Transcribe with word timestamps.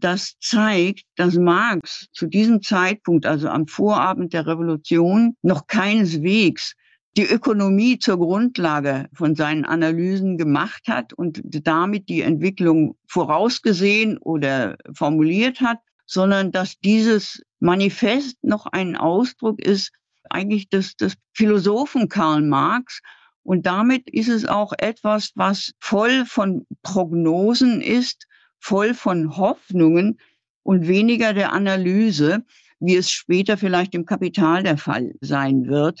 das 0.00 0.34
zeigt, 0.40 1.04
dass 1.16 1.36
Marx 1.36 2.06
zu 2.12 2.26
diesem 2.26 2.62
Zeitpunkt, 2.62 3.26
also 3.26 3.48
am 3.48 3.66
Vorabend 3.66 4.32
der 4.32 4.46
Revolution, 4.46 5.36
noch 5.42 5.66
keineswegs 5.66 6.74
die 7.16 7.26
Ökonomie 7.26 7.98
zur 7.98 8.18
Grundlage 8.18 9.08
von 9.12 9.36
seinen 9.36 9.64
Analysen 9.64 10.36
gemacht 10.36 10.88
hat 10.88 11.12
und 11.12 11.40
damit 11.44 12.08
die 12.08 12.22
Entwicklung 12.22 12.96
vorausgesehen 13.06 14.18
oder 14.18 14.76
formuliert 14.92 15.60
hat, 15.60 15.78
sondern 16.06 16.50
dass 16.50 16.78
dieses 16.80 17.42
Manifest 17.60 18.36
noch 18.42 18.66
ein 18.66 18.96
Ausdruck 18.96 19.60
ist 19.60 19.92
eigentlich 20.28 20.68
des, 20.68 20.96
des 20.96 21.14
Philosophen 21.32 22.08
Karl 22.08 22.42
Marx. 22.42 23.00
Und 23.42 23.66
damit 23.66 24.10
ist 24.10 24.28
es 24.28 24.46
auch 24.46 24.72
etwas, 24.78 25.30
was 25.34 25.72
voll 25.78 26.24
von 26.26 26.66
Prognosen 26.82 27.80
ist, 27.80 28.26
voll 28.64 28.94
von 28.94 29.36
Hoffnungen 29.36 30.18
und 30.62 30.88
weniger 30.88 31.34
der 31.34 31.52
Analyse, 31.52 32.44
wie 32.80 32.96
es 32.96 33.10
später 33.10 33.58
vielleicht 33.58 33.94
im 33.94 34.06
Kapital 34.06 34.62
der 34.62 34.78
Fall 34.78 35.12
sein 35.20 35.66
wird. 35.66 36.00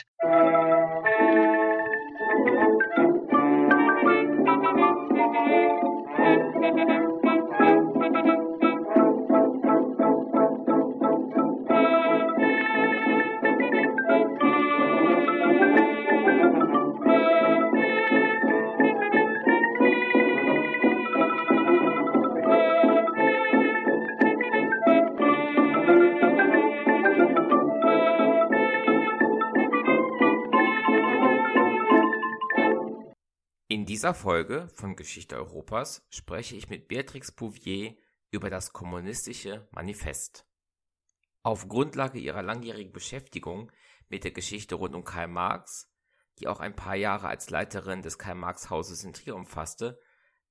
Dieser 34.04 34.12
Folge 34.12 34.68
von 34.68 34.96
Geschichte 34.96 35.34
Europas 35.34 36.06
spreche 36.10 36.56
ich 36.56 36.68
mit 36.68 36.88
Beatrix 36.88 37.32
Bouvier 37.32 37.96
über 38.30 38.50
das 38.50 38.74
Kommunistische 38.74 39.66
Manifest. 39.70 40.46
Auf 41.42 41.68
Grundlage 41.68 42.18
ihrer 42.18 42.42
langjährigen 42.42 42.92
Beschäftigung 42.92 43.72
mit 44.10 44.24
der 44.24 44.32
Geschichte 44.32 44.74
rund 44.74 44.94
um 44.94 45.04
Karl 45.04 45.28
Marx, 45.28 45.90
die 46.38 46.48
auch 46.48 46.60
ein 46.60 46.76
paar 46.76 46.96
Jahre 46.96 47.28
als 47.28 47.48
Leiterin 47.48 48.02
des 48.02 48.18
Karl-Marx-Hauses 48.18 49.04
in 49.04 49.14
Trier 49.14 49.34
umfasste, 49.34 49.98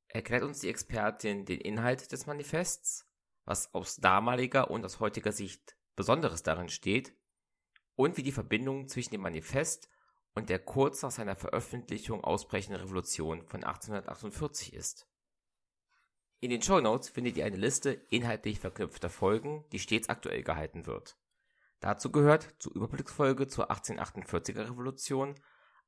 erklärt 0.07 0.41
uns 0.41 0.61
die 0.61 0.69
Expertin 0.69 1.45
den 1.45 1.61
Inhalt 1.61 2.11
des 2.11 2.25
Manifests, 2.25 3.07
was 3.45 3.71
aus 3.75 3.97
damaliger 3.97 4.71
und 4.71 4.83
aus 4.83 4.99
heutiger 4.99 5.31
Sicht 5.31 5.77
Besonderes 5.95 6.41
darin 6.41 6.69
steht 6.69 7.15
und 7.93 8.17
wie 8.17 8.23
die 8.23 8.31
Verbindung 8.31 8.87
zwischen 8.87 9.11
dem 9.11 9.21
Manifest 9.21 9.89
und 10.35 10.49
der 10.49 10.59
kurz 10.59 11.01
nach 11.01 11.11
seiner 11.11 11.35
Veröffentlichung 11.35 12.23
ausbrechenden 12.23 12.81
Revolution 12.81 13.45
von 13.47 13.63
1848 13.63 14.73
ist. 14.73 15.07
In 16.39 16.49
den 16.49 16.61
Show 16.61 16.81
Notes 16.81 17.09
findet 17.09 17.37
ihr 17.37 17.45
eine 17.45 17.57
Liste 17.57 17.91
inhaltlich 18.09 18.59
verknüpfter 18.59 19.09
Folgen, 19.09 19.63
die 19.71 19.79
stets 19.79 20.09
aktuell 20.09 20.43
gehalten 20.43 20.85
wird. 20.85 21.17
Dazu 21.79 22.11
gehört 22.11 22.55
zur 22.59 22.75
Überblicksfolge 22.75 23.47
zur 23.47 23.71
1848er 23.71 24.69
Revolution 24.69 25.35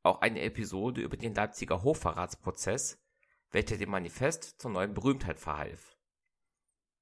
auch 0.04 0.22
eine 0.22 0.42
Episode 0.42 1.02
über 1.02 1.18
den 1.18 1.34
Leipziger 1.34 1.84
Hochverratsprozess, 1.84 3.04
welcher 3.52 3.78
dem 3.78 3.90
Manifest 3.90 4.62
zur 4.62 4.72
neuen 4.72 4.94
Berühmtheit 4.94 5.40
verhalf. 5.40 5.96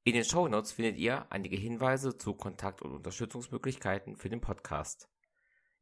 In 0.06 0.14
den 0.14 0.26
Show 0.26 0.48
Notes 0.48 0.72
findet 0.72 0.98
ihr 0.98 1.32
einige 1.32 1.56
Hinweise 1.56 2.18
zu 2.18 2.34
Kontakt- 2.34 2.82
und 2.82 2.92
Unterstützungsmöglichkeiten 2.92 4.16
für 4.16 4.30
den 4.30 4.42
Podcast. 4.42 5.10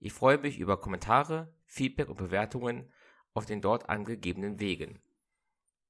Ich 0.04 0.14
freue 0.14 0.40
mich 0.40 0.58
über 0.58 0.80
Kommentare, 0.80 1.54
Feedback 1.64 2.10
und 2.10 2.18
Bewertungen 2.18 2.92
auf 3.36 3.46
den 3.46 3.62
dort 3.62 3.88
angegebenen 3.88 4.60
Wegen. 4.60 5.00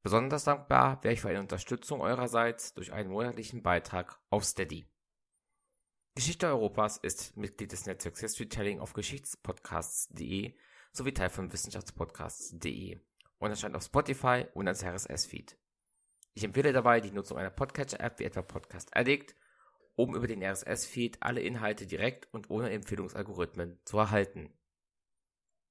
Besonders 0.03 0.43
dankbar 0.43 1.01
wäre 1.01 1.13
ich 1.13 1.21
für 1.21 1.29
eine 1.29 1.39
Unterstützung 1.39 2.01
eurerseits 2.01 2.73
durch 2.73 2.91
einen 2.91 3.09
monatlichen 3.09 3.63
Beitrag 3.63 4.19
auf 4.29 4.43
Steady. 4.43 4.85
Geschichte 6.13 6.47
Europas 6.47 6.97
ist 6.97 7.37
Mitglied 7.37 7.71
des 7.71 7.85
Netzwerks 7.85 8.19
Historytelling 8.19 8.81
auf 8.81 8.91
geschichtspodcasts.de 8.91 10.57
sowie 10.91 11.13
Teil 11.13 11.29
von 11.29 11.53
wissenschaftspodcasts.de 11.53 12.99
und 13.39 13.49
erscheint 13.49 13.77
auf 13.77 13.83
Spotify 13.83 14.45
und 14.53 14.67
als 14.67 14.83
RSS-Feed. 14.83 15.57
Ich 16.33 16.43
empfehle 16.43 16.73
dabei 16.73 16.99
die 16.99 17.11
Nutzung 17.11 17.37
einer 17.37 17.49
Podcatcher-App 17.49 18.19
wie 18.19 18.25
etwa 18.25 18.41
Podcast 18.41 18.93
Addict 18.93 19.37
um 20.01 20.15
über 20.15 20.27
den 20.27 20.43
RSS-Feed 20.43 21.17
alle 21.21 21.41
Inhalte 21.41 21.85
direkt 21.85 22.27
und 22.33 22.49
ohne 22.49 22.71
Empfehlungsalgorithmen 22.71 23.79
zu 23.85 23.99
erhalten. 23.99 24.49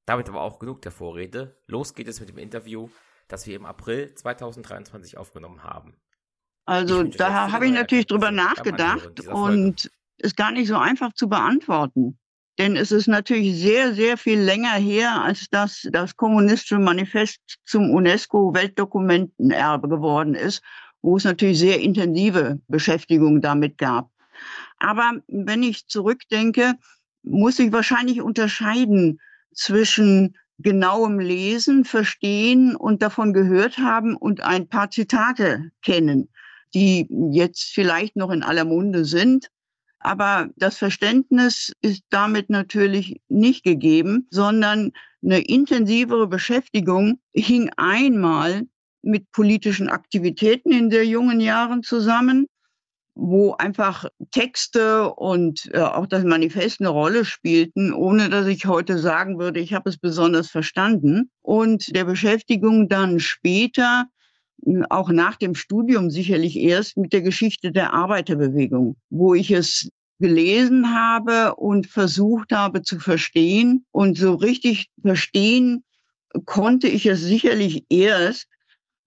Damit 0.06 0.28
aber 0.28 0.40
auch 0.40 0.60
genug 0.60 0.82
der 0.82 0.92
Vorrede. 0.92 1.60
Los 1.66 1.94
geht 1.94 2.08
es 2.08 2.20
mit 2.20 2.28
dem 2.28 2.38
Interview, 2.38 2.88
das 3.28 3.46
wir 3.46 3.56
im 3.56 3.66
April 3.66 4.14
2023 4.14 5.18
aufgenommen 5.18 5.64
haben. 5.64 5.96
Also 6.64 7.02
da 7.02 7.50
habe 7.50 7.66
ich 7.66 7.72
natürlich 7.72 8.06
drüber 8.06 8.30
nachgedacht 8.30 9.26
und 9.26 9.90
ist 10.18 10.36
gar 10.36 10.52
nicht 10.52 10.68
so 10.68 10.76
einfach 10.76 11.12
zu 11.14 11.28
beantworten. 11.28 12.16
Denn 12.58 12.76
es 12.76 12.92
ist 12.92 13.08
natürlich 13.08 13.58
sehr, 13.60 13.94
sehr 13.94 14.16
viel 14.16 14.38
länger 14.38 14.74
her, 14.74 15.22
als 15.22 15.48
dass 15.48 15.88
das 15.90 16.16
kommunistische 16.16 16.78
Manifest 16.78 17.40
zum 17.64 17.90
UNESCO-Weltdokumentenerbe 17.90 19.88
geworden 19.88 20.34
ist 20.34 20.62
wo 21.02 21.16
es 21.16 21.24
natürlich 21.24 21.58
sehr 21.58 21.80
intensive 21.80 22.60
Beschäftigung 22.68 23.40
damit 23.40 23.78
gab. 23.78 24.10
Aber 24.78 25.20
wenn 25.28 25.62
ich 25.62 25.86
zurückdenke, 25.86 26.74
muss 27.22 27.58
ich 27.58 27.72
wahrscheinlich 27.72 28.22
unterscheiden 28.22 29.20
zwischen 29.54 30.36
genauem 30.58 31.18
Lesen, 31.18 31.84
Verstehen 31.84 32.76
und 32.76 33.02
davon 33.02 33.32
gehört 33.32 33.78
haben 33.78 34.16
und 34.16 34.42
ein 34.42 34.68
paar 34.68 34.90
Zitate 34.90 35.70
kennen, 35.82 36.28
die 36.74 37.06
jetzt 37.30 37.72
vielleicht 37.72 38.16
noch 38.16 38.30
in 38.30 38.42
aller 38.42 38.64
Munde 38.64 39.04
sind. 39.04 39.50
Aber 39.98 40.48
das 40.56 40.78
Verständnis 40.78 41.72
ist 41.82 42.04
damit 42.10 42.48
natürlich 42.48 43.20
nicht 43.28 43.64
gegeben, 43.64 44.26
sondern 44.30 44.92
eine 45.22 45.40
intensivere 45.40 46.26
Beschäftigung 46.26 47.20
hing 47.34 47.70
einmal 47.76 48.62
mit 49.02 49.30
politischen 49.32 49.88
Aktivitäten 49.88 50.72
in 50.72 50.90
der 50.90 51.06
jungen 51.06 51.40
Jahren 51.40 51.82
zusammen, 51.82 52.46
wo 53.14 53.52
einfach 53.54 54.06
Texte 54.30 55.12
und 55.12 55.70
äh, 55.74 55.80
auch 55.80 56.06
das 56.06 56.24
Manifest 56.24 56.80
eine 56.80 56.88
Rolle 56.88 57.24
spielten, 57.24 57.92
ohne 57.92 58.28
dass 58.28 58.46
ich 58.46 58.66
heute 58.66 58.98
sagen 58.98 59.38
würde, 59.38 59.60
ich 59.60 59.74
habe 59.74 59.90
es 59.90 59.98
besonders 59.98 60.48
verstanden. 60.48 61.30
Und 61.42 61.94
der 61.94 62.04
Beschäftigung 62.04 62.88
dann 62.88 63.20
später, 63.20 64.06
hm, 64.64 64.86
auch 64.88 65.10
nach 65.10 65.36
dem 65.36 65.54
Studium 65.54 66.10
sicherlich 66.10 66.56
erst 66.56 66.96
mit 66.96 67.12
der 67.12 67.22
Geschichte 67.22 67.72
der 67.72 67.92
Arbeiterbewegung, 67.92 68.96
wo 69.10 69.34
ich 69.34 69.50
es 69.50 69.90
gelesen 70.20 70.94
habe 70.94 71.56
und 71.56 71.86
versucht 71.86 72.52
habe 72.52 72.82
zu 72.82 72.98
verstehen. 72.98 73.86
Und 73.90 74.18
so 74.18 74.34
richtig 74.34 74.88
verstehen 75.02 75.84
konnte 76.44 76.88
ich 76.88 77.06
es 77.06 77.20
sicherlich 77.20 77.84
erst, 77.90 78.46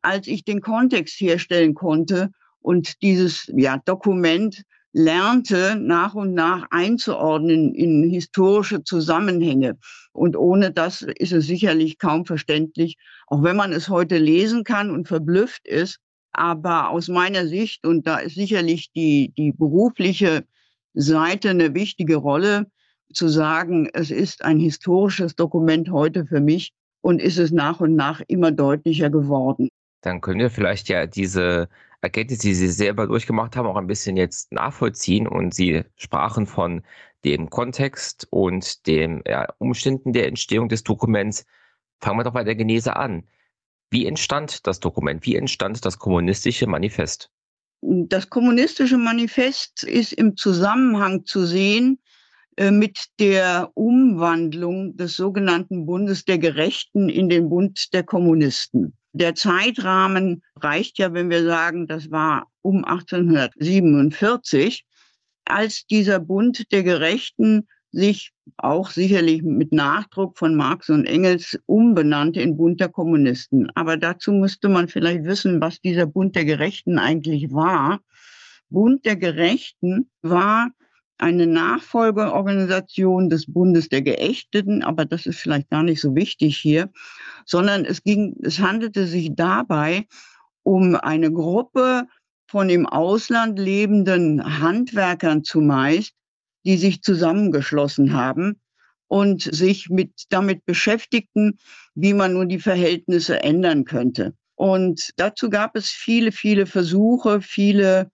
als 0.02 0.28
ich 0.28 0.44
den 0.44 0.62
Kontext 0.62 1.20
herstellen 1.22 1.74
konnte 1.74 2.32
und 2.64 3.02
dieses 3.02 3.52
ja, 3.56 3.78
Dokument 3.86 4.64
lernte, 4.94 5.76
nach 5.76 6.16
und 6.16 6.34
nach 6.34 6.66
einzuordnen 6.72 7.74
in 7.76 8.10
historische 8.10 8.84
Zusammenhänge. 8.84 9.78
Und 10.12 10.38
ohne 10.38 10.72
das 10.72 11.02
ist 11.02 11.34
es 11.34 11.48
sicherlich 11.48 11.98
kaum 11.98 12.26
verständlich, 12.26 12.98
auch 13.28 13.44
wenn 13.44 13.56
man 13.56 13.74
es 13.74 13.90
heute 13.90 14.18
lesen 14.18 14.64
kann 14.64 14.92
und 14.92 15.08
verblüfft 15.08 15.68
ist. 15.68 16.00
Aber 16.32 16.90
aus 16.90 17.10
meiner 17.10 17.48
Sicht, 17.48 17.86
und 17.86 18.08
da 18.08 18.18
ist 18.18 18.36
sicherlich 18.36 18.92
die, 18.92 19.34
die 19.38 19.52
berufliche 19.52 20.46
Seite 20.94 21.50
eine 21.50 21.74
wichtige 21.74 22.16
Rolle, 22.16 22.68
zu 23.14 23.28
sagen, 23.28 23.90
es 23.94 24.10
ist 24.10 24.44
ein 24.44 24.60
historisches 24.60 25.36
Dokument 25.36 25.92
heute 25.92 26.26
für 26.26 26.40
mich 26.40 26.72
und 27.02 27.22
ist 27.22 27.38
es 27.38 27.52
nach 27.52 27.80
und 27.80 27.96
nach 27.96 28.22
immer 28.28 28.52
deutlicher 28.52 29.12
geworden 29.12 29.70
dann 30.04 30.22
können 30.22 30.40
wir 30.40 30.50
vielleicht 30.50 30.90
ja 30.90 31.08
diese 31.08 31.70
Erkenntnisse, 32.04 32.42
die 32.42 32.54
Sie 32.54 32.68
selber 32.68 33.08
durchgemacht 33.08 33.56
haben, 33.56 33.66
auch 33.66 33.78
ein 33.78 33.88
bisschen 33.88 34.18
jetzt 34.18 34.52
nachvollziehen. 34.52 35.26
Und 35.26 35.54
Sie 35.54 35.84
sprachen 35.96 36.46
von 36.46 36.84
dem 37.24 37.50
Kontext 37.50 38.28
und 38.30 38.86
den 38.88 39.24
ja, 39.26 39.48
Umständen 39.58 40.12
der 40.12 40.28
Entstehung 40.28 40.68
des 40.68 40.84
Dokuments. 40.84 41.46
Fangen 42.02 42.20
wir 42.20 42.26
doch 42.26 42.34
bei 42.34 42.44
der 42.44 42.56
Genese 42.56 42.98
an. 42.98 43.24
Wie 43.90 44.06
entstand 44.06 44.68
das 44.68 44.82
Dokument? 44.82 45.26
Wie 45.26 45.38
entstand 45.38 45.86
das 45.86 45.98
kommunistische 45.98 46.68
Manifest? 46.68 47.30
Das 47.82 48.30
kommunistische 48.30 48.98
Manifest 48.98 49.84
ist 49.84 50.12
im 50.14 50.36
Zusammenhang 50.36 51.26
zu 51.26 51.46
sehen 51.46 52.00
äh, 52.58 52.72
mit 52.72 53.06
der 53.20 53.72
Umwandlung 53.76 54.98
des 54.98 55.16
sogenannten 55.16 55.86
Bundes 55.86 56.26
der 56.26 56.38
Gerechten 56.38 57.08
in 57.08 57.30
den 57.30 57.50
Bund 57.50 57.94
der 57.94 58.04
Kommunisten. 58.04 58.98
Der 59.14 59.36
Zeitrahmen 59.36 60.42
reicht 60.56 60.98
ja, 60.98 61.14
wenn 61.14 61.30
wir 61.30 61.44
sagen, 61.44 61.88
das 61.88 62.10
war 62.10 62.48
um 62.62 62.84
1847, 62.84 64.86
als 65.46 65.86
dieser 65.86 66.20
Bund 66.20 66.72
der 66.72 66.82
Gerechten 66.82 67.68
sich 67.92 68.32
auch 68.58 68.90
sicherlich 68.90 69.44
mit 69.44 69.72
Nachdruck 69.72 70.40
von 70.40 70.56
Marx 70.56 70.90
und 70.90 71.06
Engels 71.06 71.60
umbenannte 71.68 72.42
in 72.42 72.58
Bund 72.58 72.82
der 72.82 72.90
Kommunisten. 72.90 73.70
Aber 73.76 73.98
dazu 73.98 74.32
müsste 74.32 74.68
man 74.68 74.88
vielleicht 74.88 75.26
wissen, 75.26 75.62
was 75.62 75.80
dieser 75.80 76.08
Bund 76.08 76.36
der 76.36 76.46
Gerechten 76.46 76.98
eigentlich 76.98 77.54
war. 77.54 78.02
Bund 78.70 79.06
der 79.06 79.16
Gerechten 79.16 80.10
war 80.24 80.72
eine 81.18 81.48
Nachfolgeorganisation 81.48 83.30
des 83.30 83.52
Bundes 83.52 83.90
der 83.90 84.02
Geächteten, 84.02 84.84
aber 84.84 85.06
das 85.06 85.26
ist 85.26 85.40
vielleicht 85.40 85.70
gar 85.70 85.84
nicht 85.84 86.02
so 86.02 86.16
wichtig 86.16 86.58
hier, 86.58 86.92
sondern 87.46 87.86
es 87.86 88.04
ging, 88.04 88.36
es 88.42 88.60
handelte 88.60 89.06
sich 89.06 89.32
dabei 89.36 90.08
um 90.64 90.96
eine 90.96 91.32
Gruppe 91.32 92.08
von 92.48 92.70
im 92.70 92.86
Ausland 92.86 93.60
lebenden 93.60 94.60
Handwerkern 94.60 95.44
zumeist, 95.44 96.14
die 96.66 96.78
sich 96.78 97.02
zusammengeschlossen 97.02 98.14
haben 98.14 98.62
und 99.08 99.42
sich 99.42 99.90
mit, 99.90 100.12
damit 100.30 100.66
beschäftigten, 100.66 101.58
wie 101.96 102.14
man 102.14 102.34
nun 102.34 102.50
die 102.50 102.60
Verhältnisse 102.60 103.44
ändern 103.44 103.86
könnte. 103.86 104.34
Und 104.56 105.12
dazu 105.18 105.50
gab 105.50 105.76
es 105.76 105.90
viele, 105.90 106.32
viele 106.32 106.66
Versuche, 106.66 107.42
viele 107.42 108.12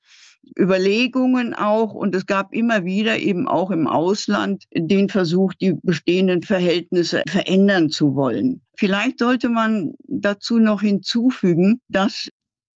Überlegungen 0.57 1.53
auch. 1.53 1.93
Und 1.93 2.15
es 2.15 2.25
gab 2.25 2.53
immer 2.53 2.85
wieder 2.85 3.17
eben 3.17 3.47
auch 3.47 3.71
im 3.71 3.87
Ausland 3.87 4.65
den 4.73 5.09
Versuch, 5.09 5.53
die 5.53 5.75
bestehenden 5.83 6.41
Verhältnisse 6.41 7.23
verändern 7.27 7.89
zu 7.89 8.15
wollen. 8.15 8.61
Vielleicht 8.75 9.19
sollte 9.19 9.49
man 9.49 9.93
dazu 10.07 10.59
noch 10.59 10.81
hinzufügen, 10.81 11.81
dass 11.89 12.29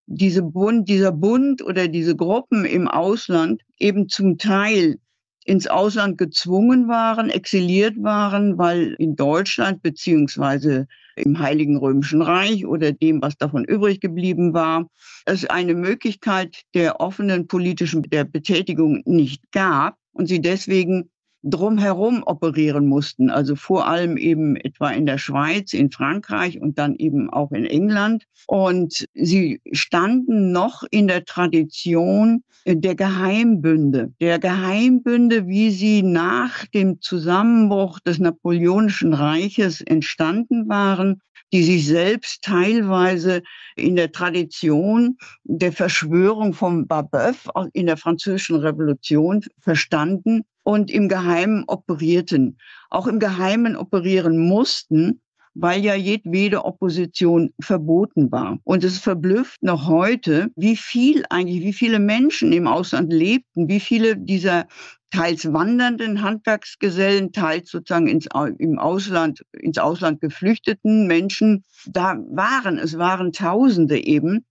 diese 0.05 0.43
Bund, 0.43 0.89
dieser 0.89 1.11
Bund 1.11 1.61
oder 1.61 1.87
diese 1.87 2.15
Gruppen 2.15 2.65
im 2.65 2.87
Ausland 2.87 3.61
eben 3.79 4.09
zum 4.09 4.37
Teil 4.37 4.97
ins 5.45 5.67
Ausland 5.67 6.17
gezwungen 6.17 6.87
waren, 6.87 7.29
exiliert 7.29 7.95
waren, 8.01 8.57
weil 8.57 8.95
in 8.99 9.15
Deutschland 9.15 9.81
beziehungsweise 9.81 10.87
im 11.15 11.39
Heiligen 11.39 11.77
Römischen 11.77 12.21
Reich 12.21 12.65
oder 12.65 12.91
dem, 12.91 13.21
was 13.21 13.37
davon 13.37 13.65
übrig 13.65 13.99
geblieben 13.99 14.53
war, 14.53 14.87
es 15.25 15.45
eine 15.45 15.75
Möglichkeit 15.75 16.63
der 16.73 16.99
offenen 16.99 17.47
politischen 17.47 18.03
der 18.03 18.23
Betätigung 18.23 19.01
nicht 19.05 19.51
gab 19.51 19.97
und 20.11 20.27
sie 20.27 20.41
deswegen 20.41 21.09
drumherum 21.43 22.23
operieren 22.25 22.87
mussten, 22.87 23.29
also 23.29 23.55
vor 23.55 23.87
allem 23.87 24.17
eben 24.17 24.55
etwa 24.55 24.89
in 24.91 25.05
der 25.05 25.17
Schweiz, 25.17 25.73
in 25.73 25.91
Frankreich 25.91 26.59
und 26.59 26.79
dann 26.79 26.95
eben 26.95 27.29
auch 27.29 27.51
in 27.51 27.65
England. 27.65 28.25
Und 28.47 29.05
sie 29.13 29.61
standen 29.71 30.51
noch 30.51 30.83
in 30.89 31.07
der 31.07 31.25
Tradition 31.25 32.43
der 32.65 32.95
Geheimbünde, 32.95 34.13
der 34.21 34.39
Geheimbünde, 34.39 35.47
wie 35.47 35.71
sie 35.71 36.01
nach 36.01 36.65
dem 36.67 37.01
Zusammenbruch 37.01 37.99
des 37.99 38.19
Napoleonischen 38.19 39.13
Reiches 39.13 39.81
entstanden 39.81 40.69
waren 40.69 41.21
die 41.53 41.63
sich 41.63 41.87
selbst 41.87 42.43
teilweise 42.43 43.43
in 43.75 43.95
der 43.95 44.11
Tradition 44.11 45.17
der 45.43 45.71
Verschwörung 45.71 46.53
von 46.53 46.87
Babeuf 46.87 47.47
in 47.73 47.85
der 47.85 47.97
französischen 47.97 48.57
Revolution 48.57 49.45
verstanden 49.59 50.41
und 50.63 50.89
im 50.89 51.07
Geheimen 51.07 51.63
operierten, 51.67 52.57
auch 52.89 53.05
im 53.05 53.19
Geheimen 53.19 53.75
operieren 53.75 54.39
mussten, 54.39 55.21
weil 55.53 55.85
ja 55.85 55.93
jedwede 55.93 56.65
Opposition 56.65 57.53
verboten 57.61 58.31
war. 58.31 58.57
Und 58.63 58.83
es 58.83 58.97
verblüfft 58.97 59.61
noch 59.61 59.87
heute, 59.87 60.49
wie 60.55 60.75
viel 60.75 61.23
eigentlich, 61.29 61.61
wie 61.61 61.73
viele 61.73 61.99
Menschen 61.99 62.51
im 62.51 62.65
Ausland 62.65 63.13
lebten, 63.13 63.67
wie 63.67 63.79
viele 63.79 64.17
dieser 64.17 64.65
teils 65.13 65.53
wandernden 65.53 66.23
Handwerksgesellen, 66.23 67.31
teils 67.31 67.69
sozusagen 67.69 68.07
ins, 68.07 68.27
im 68.57 68.79
Ausland, 68.79 69.45
ins 69.51 69.77
Ausland 69.77 70.21
geflüchteten 70.21 71.05
Menschen 71.05 71.63
da 71.85 72.17
waren. 72.31 72.79
Es 72.79 72.97
waren 72.97 73.31
Tausende 73.31 74.03
eben. 74.03 74.45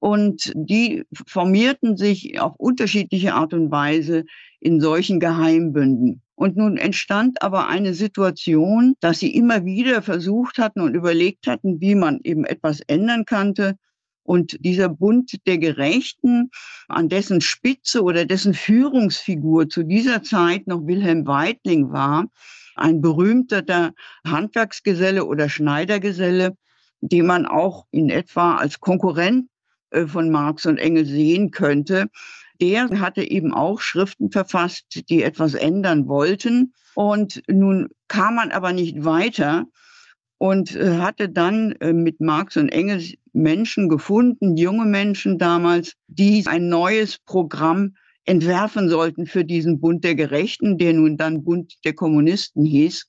Und 0.00 0.52
die 0.54 1.04
formierten 1.26 1.96
sich 1.96 2.38
auf 2.38 2.54
unterschiedliche 2.58 3.32
Art 3.32 3.54
und 3.54 3.70
Weise 3.70 4.24
in 4.60 4.78
solchen 4.78 5.20
Geheimbünden. 5.20 6.20
Und 6.34 6.56
nun 6.58 6.76
entstand 6.76 7.40
aber 7.40 7.68
eine 7.68 7.94
Situation, 7.94 8.96
dass 9.00 9.20
sie 9.20 9.34
immer 9.34 9.64
wieder 9.64 10.02
versucht 10.02 10.58
hatten 10.58 10.82
und 10.82 10.94
überlegt 10.94 11.46
hatten, 11.46 11.80
wie 11.80 11.94
man 11.94 12.20
eben 12.24 12.44
etwas 12.44 12.80
ändern 12.80 13.24
könnte. 13.24 13.76
Und 14.24 14.56
dieser 14.64 14.88
Bund 14.88 15.46
der 15.46 15.58
Gerechten, 15.58 16.50
an 16.88 17.08
dessen 17.08 17.40
Spitze 17.40 18.02
oder 18.02 18.24
dessen 18.24 18.54
Führungsfigur 18.54 19.68
zu 19.68 19.84
dieser 19.84 20.22
Zeit 20.22 20.66
noch 20.66 20.86
Wilhelm 20.86 21.26
Weitling 21.26 21.92
war, 21.92 22.26
ein 22.74 23.00
berühmter 23.00 23.92
Handwerksgeselle 24.26 25.24
oder 25.26 25.48
Schneidergeselle, 25.48 26.56
den 27.02 27.26
man 27.26 27.46
auch 27.46 27.86
in 27.90 28.08
etwa 28.10 28.56
als 28.56 28.80
Konkurrent 28.80 29.48
äh, 29.90 30.06
von 30.06 30.30
Marx 30.30 30.66
und 30.66 30.78
Engels 30.78 31.08
sehen 31.08 31.50
könnte. 31.50 32.06
Der 32.60 32.88
hatte 33.00 33.22
eben 33.22 33.52
auch 33.52 33.80
Schriften 33.80 34.30
verfasst, 34.30 35.08
die 35.10 35.22
etwas 35.22 35.54
ändern 35.54 36.08
wollten. 36.08 36.72
Und 36.94 37.42
nun 37.48 37.88
kam 38.08 38.36
man 38.36 38.52
aber 38.52 38.72
nicht 38.72 39.04
weiter 39.04 39.66
und 40.38 40.74
äh, 40.74 40.98
hatte 40.98 41.28
dann 41.28 41.72
äh, 41.80 41.92
mit 41.92 42.20
Marx 42.20 42.56
und 42.56 42.68
Engels 42.70 43.14
Menschen 43.32 43.88
gefunden, 43.88 44.56
junge 44.56 44.84
Menschen 44.84 45.38
damals, 45.38 45.94
die 46.06 46.44
ein 46.46 46.68
neues 46.68 47.18
Programm 47.18 47.94
entwerfen 48.24 48.88
sollten 48.88 49.26
für 49.26 49.44
diesen 49.44 49.80
Bund 49.80 50.04
der 50.04 50.14
Gerechten, 50.14 50.78
der 50.78 50.92
nun 50.92 51.16
dann 51.16 51.44
Bund 51.44 51.74
der 51.84 51.94
Kommunisten 51.94 52.64
hieß. 52.64 53.06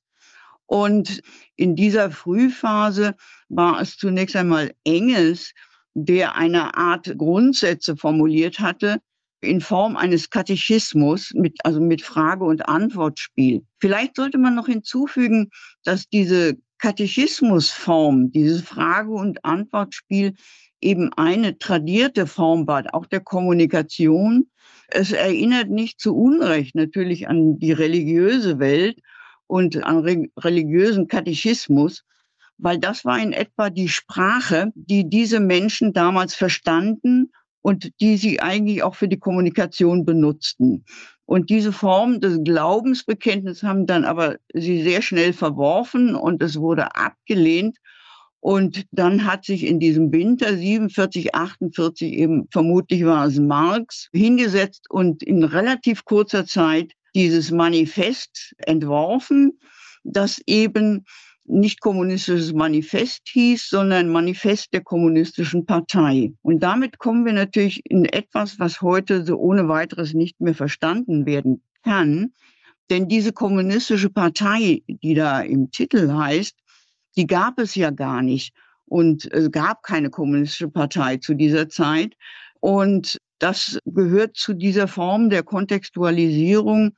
Und 0.66 1.22
in 1.56 1.75
dieser 1.75 2.12
Frühphase 2.12 3.16
war 3.50 3.80
es 3.81 3.98
zunächst 3.98 4.36
einmal 4.36 4.72
Engels, 4.83 5.54
der 5.94 6.36
eine 6.36 6.75
Art 6.75 7.18
Grundsätze 7.18 7.95
formuliert 7.95 8.60
hatte 8.60 9.00
in 9.42 9.62
Form 9.62 9.95
eines 9.95 10.30
Katechismus, 10.30 11.31
mit, 11.33 11.57
also 11.63 11.80
mit 11.80 12.01
Frage- 12.01 12.45
und 12.45 12.68
Antwortspiel. 12.68 13.63
Vielleicht 13.80 14.16
sollte 14.16 14.38
man 14.38 14.56
noch 14.56 14.68
hinzufügen, 14.68 15.51
dass 15.83 16.10
diese 16.10 16.57
Katechismusform, 16.80 18.31
dieses 18.31 18.62
Frage- 18.62 19.12
und 19.12 19.44
Antwortspiel 19.45 20.33
eben 20.81 21.12
eine 21.13 21.57
tradierte 21.57 22.27
Form 22.27 22.68
war, 22.68 22.83
auch 22.94 23.06
der 23.06 23.22
Kommunikation. 23.22 24.50
Es 24.88 25.12
erinnert 25.12 25.69
nicht 25.69 26.00
zu 26.00 26.16
Unrecht 26.16 26.75
natürlich 26.75 27.27
an 27.27 27.58
die 27.60 27.72
religiöse 27.72 28.60
Welt 28.60 29.00
und 29.48 29.84
an 29.84 30.00
religiösen 30.38 31.08
Katechismus 31.08 32.03
weil 32.58 32.79
das 32.79 33.05
war 33.05 33.20
in 33.20 33.34
etwa 33.34 33.70
die 33.70 33.89
Sprache, 33.89 34.72
die 34.75 35.10
diese 35.10 35.39
Menschen 35.39 35.94
damals 35.94 36.36
verstanden 36.36 37.32
und 37.62 37.91
die 38.00 38.17
sie 38.17 38.39
eigentlich 38.39 38.84
auch 38.84 38.96
für 38.96 39.08
die 39.08 39.20
Kommunikation 39.20 40.05
benutzten. 40.05 40.86
Und 41.25 41.50
diese 41.50 41.74
Form 41.74 42.20
des 42.20 42.44
Glaubensbekenntnisses 42.44 43.63
haben 43.63 43.88
dann 43.88 44.05
aber 44.05 44.38
sie 44.53 44.84
sehr 44.84 45.01
schnell 45.01 45.34
verworfen 45.34 46.15
und 46.15 46.41
es 46.44 46.60
wurde 46.60 46.96
abgelehnt. 46.96 47.77
Und 48.39 48.86
dann 48.91 49.25
hat 49.25 49.44
sich 49.44 49.65
in 49.65 49.79
diesem 49.79 50.12
Winter 50.12 50.55
47, 50.55 51.34
48 51.34 52.13
eben, 52.13 52.48
vermutlich 52.51 53.03
war 53.03 53.25
es 53.25 53.39
Marx, 53.39 54.10
hingesetzt 54.13 54.86
und 54.89 55.24
in 55.24 55.44
relativ 55.44 56.05
kurzer 56.05 56.46
Zeit 56.46 56.91
dieses 57.15 57.50
Manifest 57.50 58.53
entworfen, 58.60 59.58
das 60.03 60.39
eben 60.46 61.05
nicht 61.47 61.79
kommunistisches 61.81 62.53
Manifest 62.53 63.21
hieß, 63.27 63.69
sondern 63.69 64.09
Manifest 64.09 64.73
der 64.73 64.81
kommunistischen 64.81 65.65
Partei. 65.65 66.33
Und 66.41 66.61
damit 66.61 66.97
kommen 66.97 67.25
wir 67.25 67.33
natürlich 67.33 67.81
in 67.85 68.05
etwas, 68.05 68.59
was 68.59 68.81
heute 68.81 69.23
so 69.23 69.37
ohne 69.37 69.67
weiteres 69.67 70.13
nicht 70.13 70.39
mehr 70.41 70.55
verstanden 70.55 71.25
werden 71.25 71.61
kann. 71.83 72.33
Denn 72.89 73.07
diese 73.07 73.31
kommunistische 73.31 74.09
Partei, 74.09 74.81
die 74.87 75.13
da 75.13 75.41
im 75.41 75.71
Titel 75.71 76.11
heißt, 76.11 76.55
die 77.15 77.27
gab 77.27 77.59
es 77.59 77.75
ja 77.75 77.91
gar 77.91 78.21
nicht. 78.21 78.53
Und 78.87 79.31
es 79.31 79.51
gab 79.51 79.83
keine 79.83 80.09
kommunistische 80.09 80.69
Partei 80.69 81.17
zu 81.17 81.33
dieser 81.33 81.69
Zeit. 81.69 82.15
Und 82.59 83.17
das 83.39 83.79
gehört 83.85 84.35
zu 84.35 84.53
dieser 84.53 84.87
Form 84.87 85.29
der 85.29 85.43
Kontextualisierung, 85.43 86.95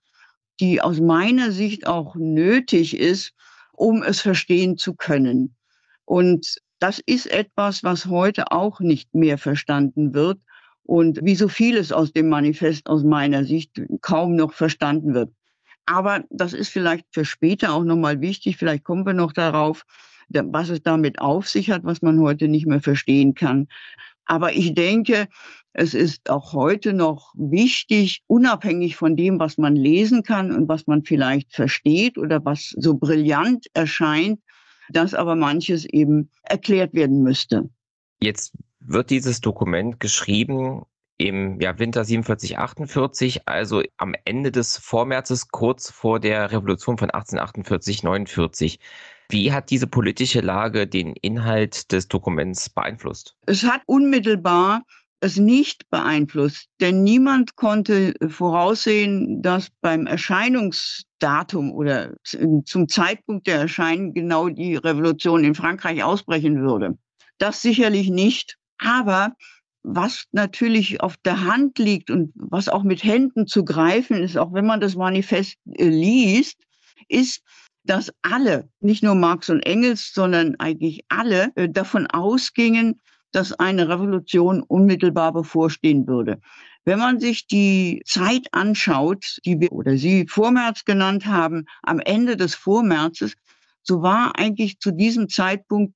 die 0.59 0.81
aus 0.81 0.99
meiner 0.99 1.51
Sicht 1.51 1.87
auch 1.87 2.15
nötig 2.15 2.97
ist, 2.97 3.33
um 3.77 4.03
es 4.03 4.19
verstehen 4.19 4.77
zu 4.77 4.96
können. 4.96 5.55
Und 6.03 6.55
das 6.79 7.00
ist 7.05 7.27
etwas, 7.27 7.84
was 7.84 8.07
heute 8.07 8.51
auch 8.51 8.79
nicht 8.79 9.13
mehr 9.15 9.38
verstanden 9.38 10.13
wird 10.13 10.39
und 10.84 11.19
wie 11.24 11.36
so 11.36 11.48
vieles 11.48 11.91
aus 11.91 12.12
dem 12.12 12.27
Manifest 12.27 12.88
aus 12.88 13.03
meiner 13.03 13.43
Sicht 13.43 13.81
kaum 14.01 14.36
noch 14.36 14.53
verstanden 14.53 15.13
wird. 15.13 15.31
Aber 15.86 16.24
das 16.29 16.53
ist 16.53 16.69
vielleicht 16.69 17.05
für 17.12 17.24
später 17.24 17.74
auch 17.74 17.84
nochmal 17.84 18.19
wichtig, 18.19 18.57
vielleicht 18.57 18.84
kommen 18.84 19.05
wir 19.05 19.13
noch 19.13 19.31
darauf. 19.31 19.84
was 20.29 20.67
es 20.69 20.81
damit 20.81 21.22
auf 21.22 21.48
sich 21.48 21.72
hat, 21.72 21.86
was 21.86 22.01
man 22.01 22.19
heute 22.19 22.50
nicht 22.50 22.65
mehr 22.65 22.81
verstehen 22.81 23.34
kann. 23.34 23.67
Aber 24.25 24.51
ich 24.51 24.74
denke, 24.74 25.27
es 25.74 25.93
ist 25.93 26.29
auch 26.29 26.53
heute 26.53 26.93
noch 26.93 27.33
wichtig, 27.36 28.24
unabhängig 28.27 28.95
von 28.95 29.15
dem, 29.15 29.39
was 29.39 29.57
man 29.57 29.75
lesen 29.75 30.24
kann 30.24 30.51
und 30.51 30.67
was 30.67 30.88
man 30.88 31.03
vielleicht 31.03 31.53
versteht 31.53 32.17
oder 32.17 32.43
was 32.43 32.74
so 32.77 32.95
brillant 32.95 33.67
erscheint, 33.74 34.39
dass 34.89 35.13
aber 35.13 35.36
manches 35.36 35.86
eben 35.86 36.29
erklärt 36.43 36.93
werden 36.93 37.21
müsste. 37.21 37.69
Jetzt 38.19 38.53
wird 38.79 39.09
dieses 39.09 39.41
Dokument 39.41 40.00
geschrieben 40.00 40.83
im 41.17 41.59
ja, 41.59 41.77
Winter 41.79 42.03
47, 42.03 42.57
48, 42.57 43.47
also 43.47 43.83
am 43.97 44.13
Ende 44.25 44.51
des 44.51 44.77
Vormärzes, 44.77 45.50
kurz 45.50 45.91
vor 45.91 46.19
der 46.19 46.51
Revolution 46.51 46.97
von 46.97 47.09
1848, 47.09 48.03
49. 48.03 48.79
Wie 49.29 49.51
hat 49.51 49.69
diese 49.71 49.88
politische 49.88 50.41
Lage 50.41 50.88
den 50.88 51.13
Inhalt 51.13 51.91
des 51.91 52.07
Dokuments 52.07 52.69
beeinflusst? 52.69 53.36
Es 53.45 53.63
hat 53.63 53.81
unmittelbar 53.88 54.83
es 55.19 55.38
nicht 55.38 55.89
beeinflusst, 55.89 56.67
denn 56.79 57.03
niemand 57.03 57.55
konnte 57.55 58.13
voraussehen, 58.27 59.41
dass 59.41 59.69
beim 59.81 60.05
Erscheinungsdatum 60.05 61.71
oder 61.71 62.13
zum 62.24 62.88
Zeitpunkt 62.88 63.47
der 63.47 63.59
Erscheinung 63.59 64.13
genau 64.13 64.50
die 64.50 64.75
Revolution 64.75 65.43
in 65.43 65.55
Frankreich 65.55 66.03
ausbrechen 66.03 66.62
würde. 66.62 66.97
Das 67.39 67.62
sicherlich 67.62 68.09
nicht. 68.09 68.57
Aber 68.79 69.33
was 69.83 70.25
natürlich 70.31 71.01
auf 71.01 71.15
der 71.17 71.45
Hand 71.45 71.79
liegt 71.79 72.12
und 72.12 72.31
was 72.36 72.67
auch 72.69 72.83
mit 72.83 73.03
Händen 73.03 73.47
zu 73.47 73.63
greifen 73.63 74.17
ist, 74.17 74.38
auch 74.38 74.53
wenn 74.53 74.65
man 74.65 74.81
das 74.81 74.95
Manifest 74.95 75.55
äh, 75.65 75.88
liest, 75.88 76.57
ist, 77.07 77.41
dass 77.83 78.12
alle, 78.21 78.69
nicht 78.81 79.01
nur 79.01 79.15
Marx 79.15 79.50
und 79.50 79.62
Engels, 79.62 80.12
sondern 80.13 80.55
eigentlich 80.59 81.05
alle 81.07 81.51
äh, 81.55 81.69
davon 81.69 82.05
ausgingen, 82.07 83.00
dass 83.31 83.53
eine 83.53 83.89
Revolution 83.89 84.63
unmittelbar 84.63 85.34
bevorstehen 85.34 86.07
würde. 86.07 86.39
Wenn 86.86 87.00
man 87.00 87.19
sich 87.19 87.48
die 87.48 88.01
Zeit 88.05 88.48
anschaut, 88.51 89.39
die 89.46 89.60
wir 89.60 89.72
oder 89.72 89.98
Sie 89.98 90.25
Vormärz 90.27 90.86
genannt 90.86 91.25
haben, 91.25 91.65
am 91.84 92.00
Ende 92.00 92.38
des 92.38 92.55
Vormärzes, 92.55 93.34
so 93.84 94.01
war 94.01 94.38
eigentlich 94.38 94.79
zu 94.79 94.91
diesem 94.91 95.29
Zeitpunkt 95.29 95.93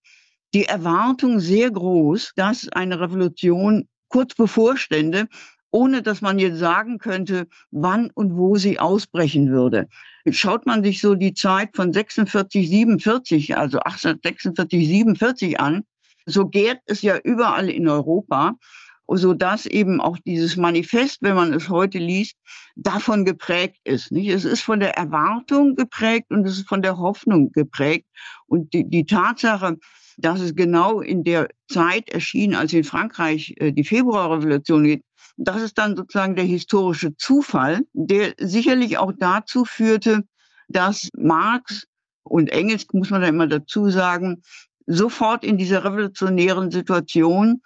die 0.54 0.66
Erwartung 0.66 1.40
sehr 1.40 1.72
groß, 1.72 2.34
dass 2.36 2.68
eine 2.70 3.00
Revolution 3.00 3.88
kurz 4.10 4.36
bevorstände, 4.36 5.28
ohne 5.72 6.02
dass 6.02 6.22
man 6.22 6.38
jetzt 6.40 6.60
sagen 6.60 6.98
könnte, 6.98 7.48
wann 7.72 8.10
und 8.14 8.36
wo 8.36 8.58
sie 8.58 8.78
ausbrechen 8.80 9.50
würde. 9.50 9.88
Schaut 10.30 10.66
man 10.66 10.84
sich 10.84 11.00
so 11.00 11.16
die 11.16 11.34
Zeit 11.34 11.70
von 11.74 11.94
46, 11.94 12.70
47, 12.70 13.58
also 13.58 13.80
1846, 13.80 14.88
47 14.88 15.60
an, 15.60 15.84
so 16.25 16.48
gärt 16.48 16.80
es 16.86 17.01
ja 17.01 17.18
überall 17.24 17.70
in 17.70 17.88
Europa, 17.88 18.56
so 19.08 19.34
dass 19.34 19.66
eben 19.66 20.00
auch 20.00 20.18
dieses 20.25 20.56
Manifest, 20.56 21.18
wenn 21.22 21.36
man 21.36 21.54
es 21.54 21.70
heute 21.70 21.98
liest, 21.98 22.38
davon 22.75 23.25
geprägt 23.25 23.78
ist. 23.84 24.12
Nicht? 24.12 24.30
Es 24.30 24.46
ist 24.46 24.62
von 24.62 24.80
der 24.80 24.98
Erwartung 24.98 25.75
geprägt 25.75 26.28
und 26.30 26.48
es 26.48 26.60
ist 26.60 26.68
von 26.68 26.82
der 26.82 26.98
Hoffnung 26.98 27.51
geprägt. 27.51 28.08
Und 28.48 28.74
die, 28.74 28.90
die 28.90 29.06
Tatsache, 29.06 29.78
dass 30.18 30.40
es 30.40 30.56
genau 30.56 31.01
in 31.01 31.24
der 31.24 31.50
Zeit 31.68 32.10
erschien, 32.10 32.56
als 32.56 32.74
in 32.74 32.84
Frankreich 32.84 33.54
äh, 33.58 33.72
die 33.72 33.84
Februarrevolution 33.84 34.84
geht, 34.84 35.04
das 35.38 35.62
ist 35.62 35.78
dann 35.78 35.96
sozusagen 35.96 36.36
der 36.36 36.46
historische 36.46 37.16
Zufall, 37.16 37.82
der 37.94 38.34
sicherlich 38.38 38.98
auch 38.98 39.13
dazu 39.18 39.66
führte, 39.66 40.24
dass 40.68 41.10
Marx 41.18 41.88
und 42.24 42.50
Engels, 42.50 42.86
muss 42.94 43.10
man 43.10 43.22
da 43.22 43.28
immer 43.28 43.48
dazu 43.48 43.90
sagen, 43.90 44.42
sofort 44.92 45.44
in 45.44 45.58
dieser 45.58 45.84
revolutionären 45.84 46.72
Situation 46.72 47.62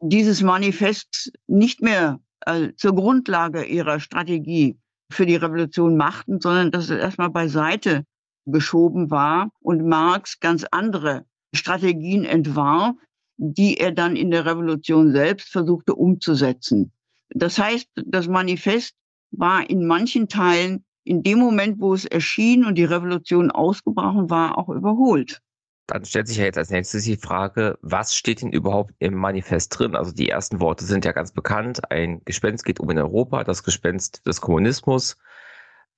dieses 0.00 0.42
Manifest 0.42 1.32
nicht 1.46 1.82
mehr 1.82 2.20
äh, 2.46 2.72
zur 2.76 2.94
Grundlage 2.94 3.64
ihrer 3.64 4.00
Strategie 4.00 4.78
für 5.10 5.26
die 5.26 5.36
Revolution 5.36 5.96
machten, 5.96 6.40
sondern 6.40 6.70
dass 6.70 6.84
es 6.84 6.98
erstmal 6.98 7.30
beiseite 7.30 8.04
geschoben 8.46 9.10
war 9.10 9.50
und 9.60 9.86
Marx 9.86 10.40
ganz 10.40 10.64
andere 10.70 11.24
Strategien 11.54 12.24
entwarf, 12.24 12.94
die 13.36 13.78
er 13.78 13.92
dann 13.92 14.16
in 14.16 14.30
der 14.30 14.46
Revolution 14.46 15.12
selbst 15.12 15.50
versuchte 15.50 15.94
umzusetzen. 15.94 16.92
Das 17.30 17.58
heißt, 17.58 17.88
das 18.06 18.28
Manifest 18.28 18.94
war 19.30 19.68
in 19.68 19.86
manchen 19.86 20.28
Teilen 20.28 20.84
in 21.04 21.22
dem 21.22 21.38
Moment, 21.38 21.80
wo 21.80 21.94
es 21.94 22.04
erschien 22.04 22.64
und 22.64 22.76
die 22.76 22.84
Revolution 22.84 23.50
ausgebrochen 23.50 24.30
war, 24.30 24.58
auch 24.58 24.68
überholt. 24.68 25.40
Dann 25.90 26.04
stellt 26.04 26.28
sich 26.28 26.36
ja 26.36 26.44
jetzt 26.44 26.56
als 26.56 26.70
nächstes 26.70 27.02
die 27.02 27.16
Frage, 27.16 27.76
was 27.82 28.14
steht 28.14 28.42
denn 28.42 28.52
überhaupt 28.52 28.94
im 29.00 29.14
Manifest 29.14 29.76
drin? 29.76 29.96
Also 29.96 30.12
die 30.12 30.28
ersten 30.28 30.60
Worte 30.60 30.84
sind 30.84 31.04
ja 31.04 31.10
ganz 31.10 31.32
bekannt. 31.32 31.80
Ein 31.90 32.22
Gespenst 32.24 32.64
geht 32.64 32.78
um 32.78 32.90
in 32.90 32.98
Europa, 32.98 33.42
das 33.42 33.64
Gespenst 33.64 34.24
des 34.24 34.40
Kommunismus. 34.40 35.16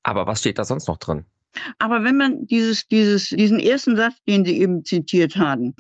Aber 0.03 0.27
was 0.27 0.41
steht 0.41 0.59
da 0.59 0.65
sonst 0.65 0.89
noch 0.89 0.97
drin? 0.97 1.27
Aber 1.79 2.05
wenn 2.05 2.17
man 2.17 2.47
dieses, 2.47 2.89
dieses, 2.89 3.29
diesen 3.29 3.61
ersten 3.61 3.95
Satz, 3.97 4.15
den 4.27 4.47
Sie 4.47 4.59
eben 4.63 4.83
zitiert 4.83 5.37
haben, 5.37 5.75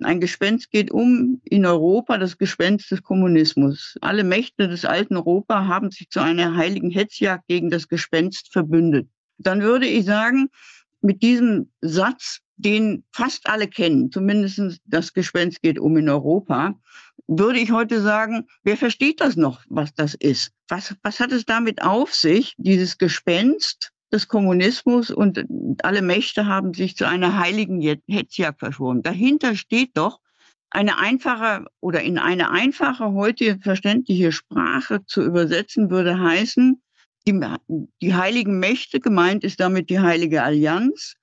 ein 0.00 0.20
Gespenst 0.20 0.70
geht 0.70 0.90
um 0.90 1.40
in 1.44 1.64
Europa, 1.64 2.18
das 2.18 2.36
Gespenst 2.36 2.90
des 2.90 3.02
Kommunismus. 3.02 3.96
Alle 4.02 4.24
Mächte 4.24 4.68
des 4.68 4.84
alten 4.84 5.16
Europa 5.16 5.66
haben 5.66 5.90
sich 5.90 6.10
zu 6.10 6.20
einer 6.20 6.54
heiligen 6.54 6.90
Hetzjagd 6.90 7.46
gegen 7.48 7.70
das 7.70 7.88
Gespenst 7.88 8.52
verbündet. 8.52 9.08
Dann 9.38 9.62
würde 9.62 9.86
ich 9.86 10.04
sagen, 10.04 10.50
mit 11.00 11.22
diesem 11.22 11.70
Satz 11.80 12.40
den 12.56 13.04
fast 13.12 13.48
alle 13.48 13.68
kennen, 13.68 14.10
zumindest 14.10 14.80
das 14.84 15.12
Gespenst 15.12 15.62
geht 15.62 15.78
um 15.78 15.96
in 15.96 16.08
Europa, 16.08 16.74
würde 17.26 17.58
ich 17.58 17.72
heute 17.72 18.00
sagen, 18.00 18.46
wer 18.62 18.76
versteht 18.76 19.20
das 19.20 19.36
noch, 19.36 19.62
was 19.68 19.94
das 19.94 20.14
ist? 20.14 20.52
Was, 20.68 20.94
was 21.02 21.20
hat 21.20 21.32
es 21.32 21.44
damit 21.44 21.82
auf 21.82 22.14
sich, 22.14 22.54
dieses 22.58 22.98
Gespenst 22.98 23.92
des 24.12 24.28
Kommunismus 24.28 25.10
und 25.10 25.44
alle 25.82 26.02
Mächte 26.02 26.46
haben 26.46 26.72
sich 26.72 26.96
zu 26.96 27.06
einer 27.06 27.38
heiligen 27.38 27.80
Hetzjagd 28.08 28.60
verschworen. 28.60 29.02
Dahinter 29.02 29.56
steht 29.56 29.96
doch 29.96 30.20
eine 30.70 30.98
einfache 30.98 31.66
oder 31.80 32.02
in 32.02 32.18
eine 32.18 32.50
einfache, 32.50 33.12
heute 33.12 33.58
verständliche 33.60 34.30
Sprache 34.32 35.04
zu 35.06 35.22
übersetzen 35.22 35.90
würde 35.90 36.20
heißen, 36.20 36.80
die, 37.26 37.40
die 38.02 38.14
heiligen 38.14 38.58
Mächte, 38.58 39.00
gemeint 39.00 39.44
ist 39.44 39.58
damit 39.60 39.90
die 39.90 40.00
heilige 40.00 40.42
Allianz, 40.42 41.14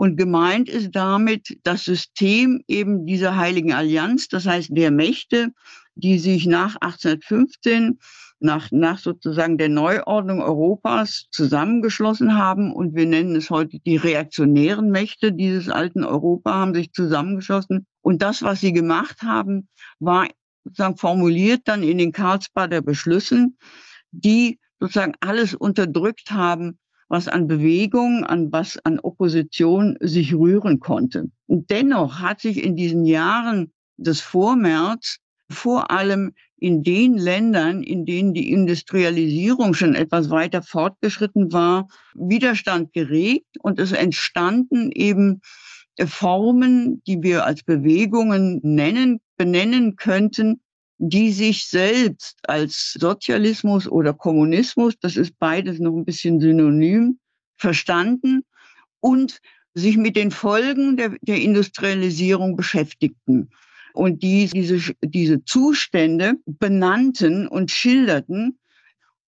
und 0.00 0.16
gemeint 0.16 0.70
ist 0.70 0.96
damit 0.96 1.58
das 1.62 1.84
System 1.84 2.64
eben 2.66 3.04
dieser 3.04 3.36
Heiligen 3.36 3.74
Allianz, 3.74 4.28
das 4.28 4.46
heißt 4.46 4.70
der 4.72 4.90
Mächte, 4.90 5.52
die 5.94 6.18
sich 6.18 6.46
nach 6.46 6.76
1815, 6.76 7.98
nach, 8.38 8.70
nach 8.70 8.98
sozusagen 8.98 9.58
der 9.58 9.68
Neuordnung 9.68 10.40
Europas 10.40 11.26
zusammengeschlossen 11.32 12.34
haben. 12.38 12.72
Und 12.72 12.94
wir 12.94 13.04
nennen 13.04 13.36
es 13.36 13.50
heute 13.50 13.78
die 13.78 13.98
reaktionären 13.98 14.90
Mächte 14.90 15.34
dieses 15.34 15.68
alten 15.68 16.02
Europa 16.02 16.50
haben 16.50 16.74
sich 16.74 16.94
zusammengeschlossen. 16.94 17.86
Und 18.00 18.22
das, 18.22 18.40
was 18.40 18.60
sie 18.60 18.72
gemacht 18.72 19.20
haben, 19.20 19.68
war 19.98 20.28
sozusagen 20.64 20.96
formuliert 20.96 21.60
dann 21.66 21.82
in 21.82 21.98
den 21.98 22.12
Karlsbader 22.12 22.80
Beschlüssen, 22.80 23.58
die 24.12 24.60
sozusagen 24.78 25.12
alles 25.20 25.54
unterdrückt 25.54 26.30
haben, 26.30 26.78
was 27.10 27.28
an 27.28 27.48
Bewegung, 27.48 28.24
an 28.24 28.52
was 28.52 28.78
an 28.84 29.00
Opposition 29.00 29.98
sich 30.00 30.32
rühren 30.32 30.78
konnte. 30.78 31.30
Und 31.46 31.68
dennoch 31.70 32.20
hat 32.20 32.40
sich 32.40 32.64
in 32.64 32.76
diesen 32.76 33.04
Jahren 33.04 33.72
des 33.96 34.20
Vormärz 34.20 35.18
vor 35.50 35.90
allem 35.90 36.32
in 36.56 36.84
den 36.84 37.18
Ländern, 37.18 37.82
in 37.82 38.04
denen 38.04 38.32
die 38.32 38.52
Industrialisierung 38.52 39.74
schon 39.74 39.96
etwas 39.96 40.30
weiter 40.30 40.62
fortgeschritten 40.62 41.52
war, 41.52 41.88
Widerstand 42.14 42.92
geregt 42.92 43.58
und 43.60 43.80
es 43.80 43.90
entstanden 43.92 44.92
eben 44.92 45.40
Formen, 46.06 47.02
die 47.06 47.22
wir 47.22 47.44
als 47.44 47.64
Bewegungen 47.64 48.60
nennen, 48.62 49.20
benennen 49.36 49.96
könnten, 49.96 50.60
die 51.02 51.32
sich 51.32 51.64
selbst 51.64 52.38
als 52.46 52.92
Sozialismus 52.92 53.88
oder 53.88 54.12
Kommunismus, 54.12 54.98
das 55.00 55.16
ist 55.16 55.38
beides 55.38 55.78
noch 55.78 55.96
ein 55.96 56.04
bisschen 56.04 56.40
synonym, 56.40 57.18
verstanden 57.56 58.44
und 59.00 59.40
sich 59.72 59.96
mit 59.96 60.14
den 60.14 60.30
Folgen 60.30 60.98
der, 60.98 61.16
der 61.22 61.40
Industrialisierung 61.40 62.54
beschäftigten 62.54 63.48
und 63.94 64.22
die 64.22 64.50
diese, 64.52 64.94
diese 65.02 65.42
Zustände 65.44 66.34
benannten 66.44 67.48
und 67.48 67.70
schilderten. 67.70 68.58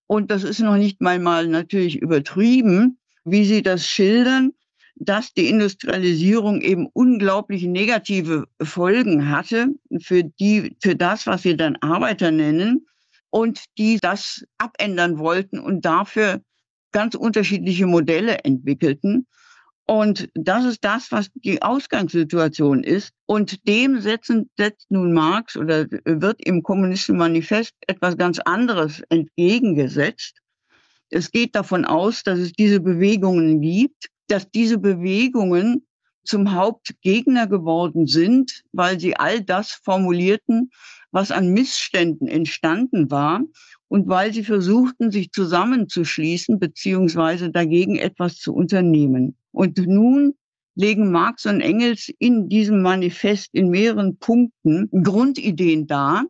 Und 0.06 0.30
das 0.30 0.44
ist 0.44 0.60
noch 0.60 0.76
nicht 0.76 1.00
mal, 1.00 1.18
mal 1.18 1.48
natürlich 1.48 1.96
übertrieben, 1.96 2.98
wie 3.24 3.46
sie 3.46 3.62
das 3.62 3.86
schildern, 3.86 4.52
dass 5.04 5.32
die 5.34 5.48
Industrialisierung 5.48 6.60
eben 6.60 6.86
unglaublich 6.92 7.64
negative 7.64 8.46
Folgen 8.62 9.30
hatte 9.30 9.68
für 10.00 10.22
die, 10.22 10.76
für 10.80 10.94
das, 10.94 11.26
was 11.26 11.44
wir 11.44 11.56
dann 11.56 11.76
Arbeiter 11.76 12.30
nennen 12.30 12.86
und 13.30 13.64
die 13.78 13.98
das 14.00 14.44
abändern 14.58 15.18
wollten 15.18 15.58
und 15.58 15.84
dafür 15.84 16.40
ganz 16.92 17.14
unterschiedliche 17.14 17.86
Modelle 17.86 18.38
entwickelten. 18.44 19.26
Und 19.86 20.28
das 20.34 20.64
ist 20.64 20.84
das, 20.84 21.10
was 21.10 21.30
die 21.34 21.60
Ausgangssituation 21.60 22.84
ist. 22.84 23.12
Und 23.26 23.66
dem 23.66 24.00
setzen, 24.00 24.48
setzt 24.56 24.90
nun 24.90 25.12
Marx 25.12 25.56
oder 25.56 25.86
wird 26.04 26.40
im 26.46 26.62
Kommunistischen 26.62 27.16
Manifest 27.16 27.72
etwas 27.88 28.16
ganz 28.16 28.38
anderes 28.38 29.02
entgegengesetzt. 29.08 30.38
Es 31.14 31.30
geht 31.30 31.54
davon 31.54 31.84
aus, 31.84 32.22
dass 32.22 32.38
es 32.38 32.52
diese 32.52 32.80
Bewegungen 32.80 33.60
gibt, 33.60 34.08
dass 34.28 34.50
diese 34.50 34.78
Bewegungen 34.78 35.86
zum 36.24 36.54
Hauptgegner 36.54 37.46
geworden 37.46 38.06
sind, 38.06 38.62
weil 38.72 38.98
sie 38.98 39.14
all 39.16 39.42
das 39.42 39.72
formulierten, 39.72 40.70
was 41.10 41.30
an 41.30 41.52
Missständen 41.52 42.28
entstanden 42.28 43.10
war 43.10 43.42
und 43.88 44.08
weil 44.08 44.32
sie 44.32 44.42
versuchten, 44.42 45.10
sich 45.10 45.32
zusammenzuschließen 45.32 46.58
beziehungsweise 46.58 47.50
dagegen 47.50 47.96
etwas 47.96 48.38
zu 48.38 48.54
unternehmen. 48.54 49.36
Und 49.50 49.86
nun 49.86 50.34
legen 50.76 51.12
Marx 51.12 51.44
und 51.44 51.60
Engels 51.60 52.10
in 52.20 52.48
diesem 52.48 52.80
Manifest 52.80 53.50
in 53.52 53.68
mehreren 53.68 54.16
Punkten 54.16 54.88
Grundideen 55.02 55.86
dar, 55.86 56.24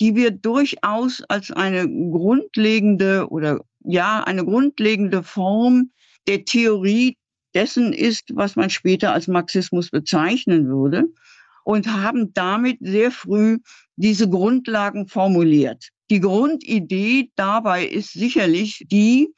die 0.00 0.14
wir 0.14 0.30
durchaus 0.30 1.20
als 1.28 1.50
eine 1.50 1.88
grundlegende 1.88 3.28
oder 3.28 3.64
ja, 3.84 4.22
eine 4.24 4.44
grundlegende 4.44 5.22
Form 5.22 5.90
der 6.26 6.44
Theorie 6.44 7.16
dessen 7.54 7.92
ist, 7.92 8.34
was 8.34 8.56
man 8.56 8.70
später 8.70 9.12
als 9.12 9.28
Marxismus 9.28 9.90
bezeichnen 9.90 10.68
würde 10.68 11.04
und 11.64 11.86
haben 11.86 12.32
damit 12.34 12.78
sehr 12.80 13.10
früh 13.10 13.58
diese 13.96 14.28
Grundlagen 14.28 15.06
formuliert. 15.06 15.88
Die 16.10 16.20
Grundidee 16.20 17.30
dabei 17.36 17.86
ist 17.86 18.12
sicherlich 18.12 18.84
die, 18.90 19.28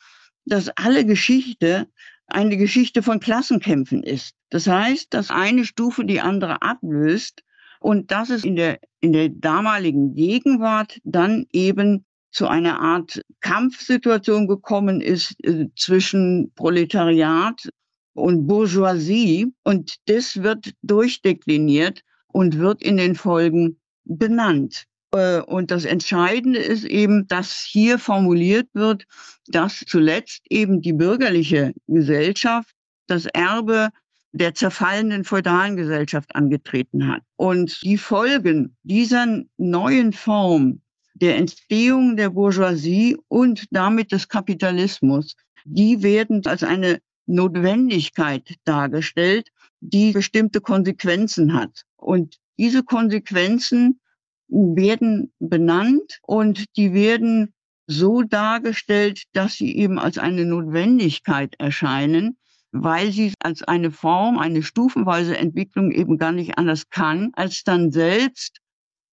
dass 0.46 0.68
alle 0.76 1.04
Geschichte 1.04 1.88
eine 2.26 2.56
Geschichte 2.56 3.02
von 3.02 3.20
Klassenkämpfen 3.20 4.02
ist. 4.02 4.34
Das 4.50 4.66
heißt, 4.66 5.12
dass 5.12 5.30
eine 5.30 5.64
Stufe 5.64 6.04
die 6.04 6.20
andere 6.20 6.62
ablöst 6.62 7.42
und 7.80 8.10
dass 8.10 8.30
es 8.30 8.44
in 8.44 8.56
der, 8.56 8.80
in 9.00 9.12
der 9.12 9.28
damaligen 9.28 10.14
Gegenwart 10.14 10.98
dann 11.04 11.46
eben 11.52 12.04
zu 12.36 12.46
einer 12.48 12.80
Art 12.80 13.22
Kampfsituation 13.40 14.46
gekommen 14.46 15.00
ist 15.00 15.34
äh, 15.42 15.68
zwischen 15.74 16.52
Proletariat 16.54 17.66
und 18.12 18.46
Bourgeoisie. 18.46 19.46
Und 19.64 19.96
das 20.04 20.42
wird 20.42 20.74
durchdekliniert 20.82 22.02
und 22.28 22.58
wird 22.58 22.82
in 22.82 22.98
den 22.98 23.14
Folgen 23.14 23.80
benannt. 24.04 24.84
Äh, 25.12 25.40
und 25.40 25.70
das 25.70 25.86
Entscheidende 25.86 26.58
ist 26.58 26.84
eben, 26.84 27.26
dass 27.26 27.66
hier 27.66 27.98
formuliert 27.98 28.68
wird, 28.74 29.06
dass 29.46 29.82
zuletzt 29.86 30.42
eben 30.50 30.82
die 30.82 30.92
bürgerliche 30.92 31.72
Gesellschaft 31.86 32.74
das 33.06 33.24
Erbe 33.32 33.88
der 34.32 34.54
zerfallenen 34.54 35.24
feudalen 35.24 35.76
Gesellschaft 35.76 36.36
angetreten 36.36 37.08
hat. 37.08 37.22
Und 37.36 37.80
die 37.82 37.96
Folgen 37.96 38.76
dieser 38.82 39.26
neuen 39.56 40.12
Form 40.12 40.82
der 41.20 41.36
Entstehung 41.36 42.16
der 42.16 42.30
Bourgeoisie 42.30 43.16
und 43.28 43.66
damit 43.70 44.12
des 44.12 44.28
Kapitalismus, 44.28 45.34
die 45.64 46.02
werden 46.02 46.44
als 46.46 46.62
eine 46.62 47.00
Notwendigkeit 47.26 48.54
dargestellt, 48.64 49.48
die 49.80 50.12
bestimmte 50.12 50.60
Konsequenzen 50.60 51.54
hat. 51.54 51.82
Und 51.96 52.36
diese 52.58 52.82
Konsequenzen 52.82 54.00
werden 54.48 55.32
benannt 55.38 56.18
und 56.22 56.64
die 56.76 56.92
werden 56.92 57.52
so 57.86 58.22
dargestellt, 58.22 59.22
dass 59.32 59.54
sie 59.54 59.76
eben 59.76 59.98
als 59.98 60.18
eine 60.18 60.44
Notwendigkeit 60.44 61.54
erscheinen, 61.58 62.36
weil 62.72 63.10
sie 63.10 63.32
als 63.40 63.62
eine 63.62 63.90
Form, 63.90 64.38
eine 64.38 64.62
stufenweise 64.62 65.36
Entwicklung 65.36 65.92
eben 65.92 66.18
gar 66.18 66.32
nicht 66.32 66.58
anders 66.58 66.90
kann, 66.90 67.30
als 67.34 67.64
dann 67.64 67.90
selbst 67.90 68.60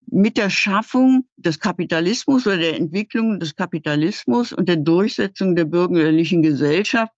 mit 0.08 0.38
der 0.38 0.50
Schaffung 0.50 1.26
des 1.38 1.60
Kapitalismus 1.60 2.46
oder 2.46 2.58
der 2.58 2.76
Entwicklung 2.78 3.40
des 3.40 3.56
Kapitalismus 3.56 4.54
und 4.54 4.70
der 4.70 4.78
Durchsetzung 4.78 5.56
der 5.56 5.66
bürgerlichen 5.66 6.42
Gesellschaft 6.42 7.12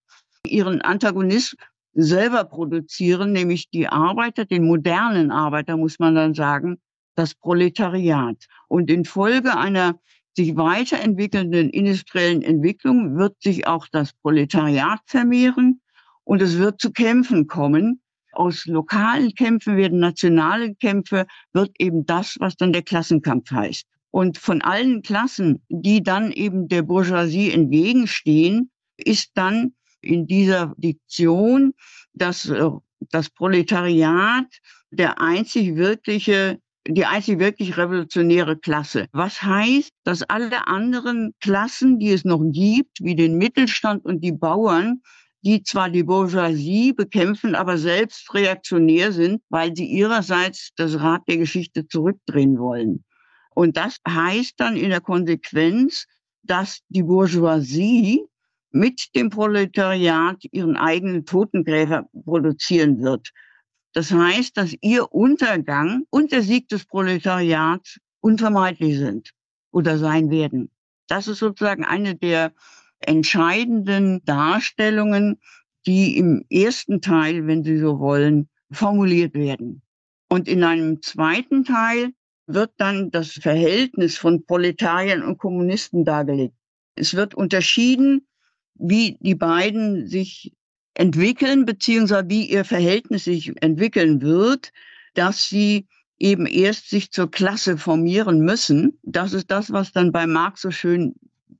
ihren 0.46 0.80
Antagonist 0.80 1.56
selber 1.94 2.44
produzieren, 2.44 3.32
nämlich 3.32 3.70
die 3.70 3.88
Arbeiter, 3.88 4.44
den 4.44 4.66
modernen 4.66 5.30
Arbeiter, 5.30 5.76
muss 5.76 5.98
man 5.98 6.14
dann 6.14 6.34
sagen, 6.34 6.78
das 7.14 7.34
Proletariat. 7.34 8.36
Und 8.68 8.90
infolge 8.90 9.56
einer 9.56 9.98
sich 10.36 10.54
weiterentwickelnden 10.56 11.70
industriellen 11.70 12.42
Entwicklung 12.42 13.16
wird 13.16 13.42
sich 13.42 13.66
auch 13.66 13.88
das 13.90 14.12
Proletariat 14.12 15.00
vermehren 15.06 15.80
und 16.24 16.42
es 16.42 16.58
wird 16.58 16.80
zu 16.80 16.92
Kämpfen 16.92 17.46
kommen. 17.46 18.02
Aus 18.36 18.66
lokalen 18.66 19.34
Kämpfen 19.34 19.76
werden 19.76 19.98
nationale 19.98 20.74
Kämpfe, 20.74 21.26
wird 21.52 21.70
eben 21.78 22.04
das, 22.04 22.36
was 22.38 22.56
dann 22.56 22.72
der 22.72 22.82
Klassenkampf 22.82 23.50
heißt. 23.50 23.86
Und 24.10 24.38
von 24.38 24.62
allen 24.62 25.02
Klassen, 25.02 25.62
die 25.68 26.02
dann 26.02 26.32
eben 26.32 26.68
der 26.68 26.82
Bourgeoisie 26.82 27.50
entgegenstehen, 27.50 28.70
ist 28.96 29.30
dann 29.34 29.74
in 30.00 30.26
dieser 30.26 30.74
Diktion, 30.76 31.72
dass 32.12 32.48
äh, 32.48 32.70
das 33.10 33.30
Proletariat 33.30 34.46
der 34.90 35.20
einzig 35.20 35.76
wirkliche 35.76 36.58
die 36.88 37.04
einzig 37.04 37.38
wirklich 37.38 37.76
revolutionäre 37.76 38.56
Klasse. 38.56 39.08
Was 39.12 39.42
heißt, 39.42 39.90
dass 40.04 40.22
alle 40.22 40.68
anderen 40.68 41.34
Klassen, 41.40 41.98
die 41.98 42.10
es 42.10 42.24
noch 42.24 42.42
gibt, 42.52 43.00
wie 43.00 43.16
den 43.16 43.38
Mittelstand 43.38 44.04
und 44.04 44.22
die 44.22 44.32
Bauern, 44.32 45.02
die 45.46 45.62
zwar 45.62 45.88
die 45.88 46.02
Bourgeoisie 46.02 46.92
bekämpfen, 46.92 47.54
aber 47.54 47.78
selbst 47.78 48.34
reaktionär 48.34 49.12
sind, 49.12 49.40
weil 49.48 49.76
sie 49.76 49.86
ihrerseits 49.86 50.70
das 50.74 50.98
Rad 50.98 51.22
der 51.28 51.36
Geschichte 51.36 51.86
zurückdrehen 51.86 52.58
wollen. 52.58 53.04
Und 53.54 53.76
das 53.76 53.98
heißt 54.08 54.54
dann 54.56 54.76
in 54.76 54.90
der 54.90 55.00
Konsequenz, 55.00 56.06
dass 56.42 56.80
die 56.88 57.04
Bourgeoisie 57.04 58.24
mit 58.72 59.14
dem 59.14 59.30
Proletariat 59.30 60.42
ihren 60.50 60.76
eigenen 60.76 61.24
Totengräber 61.24 62.08
produzieren 62.24 63.00
wird. 63.00 63.30
Das 63.92 64.10
heißt, 64.10 64.56
dass 64.56 64.74
ihr 64.80 65.12
Untergang 65.12 66.06
und 66.10 66.32
der 66.32 66.42
Sieg 66.42 66.68
des 66.70 66.84
Proletariats 66.86 68.00
unvermeidlich 68.20 68.98
sind 68.98 69.30
oder 69.70 69.96
sein 69.96 70.28
werden. 70.28 70.72
Das 71.06 71.28
ist 71.28 71.38
sozusagen 71.38 71.84
eine 71.84 72.16
der 72.16 72.52
entscheidenden 73.00 74.24
Darstellungen, 74.24 75.40
die 75.86 76.16
im 76.16 76.44
ersten 76.50 77.00
Teil, 77.00 77.46
wenn 77.46 77.62
Sie 77.62 77.78
so 77.78 77.98
wollen, 77.98 78.48
formuliert 78.70 79.34
werden. 79.34 79.82
Und 80.28 80.48
in 80.48 80.64
einem 80.64 81.02
zweiten 81.02 81.64
Teil 81.64 82.12
wird 82.46 82.72
dann 82.78 83.10
das 83.10 83.32
Verhältnis 83.32 84.16
von 84.16 84.44
Proletariern 84.44 85.22
und 85.22 85.38
Kommunisten 85.38 86.04
dargelegt. 86.04 86.54
Es 86.94 87.14
wird 87.14 87.34
unterschieden 87.34 88.26
wie 88.78 89.16
die 89.20 89.34
beiden 89.34 90.06
sich 90.06 90.52
entwickeln, 90.94 91.64
beziehungsweise 91.64 92.28
wie 92.28 92.44
ihr 92.44 92.64
Verhältnis 92.64 93.24
sich 93.24 93.52
entwickeln 93.62 94.22
wird, 94.22 94.72
dass 95.14 95.48
sie 95.48 95.86
eben 96.18 96.46
erst 96.46 96.88
sich 96.88 97.10
zur 97.10 97.30
Klasse 97.30 97.76
formieren 97.76 98.40
müssen. 98.40 98.98
Das 99.02 99.32
ist 99.32 99.50
das, 99.50 99.72
was 99.72 99.92
dann 99.92 100.12
bei 100.12 100.26
Marx 100.26 100.62
so 100.62 100.70
schön 100.70 101.14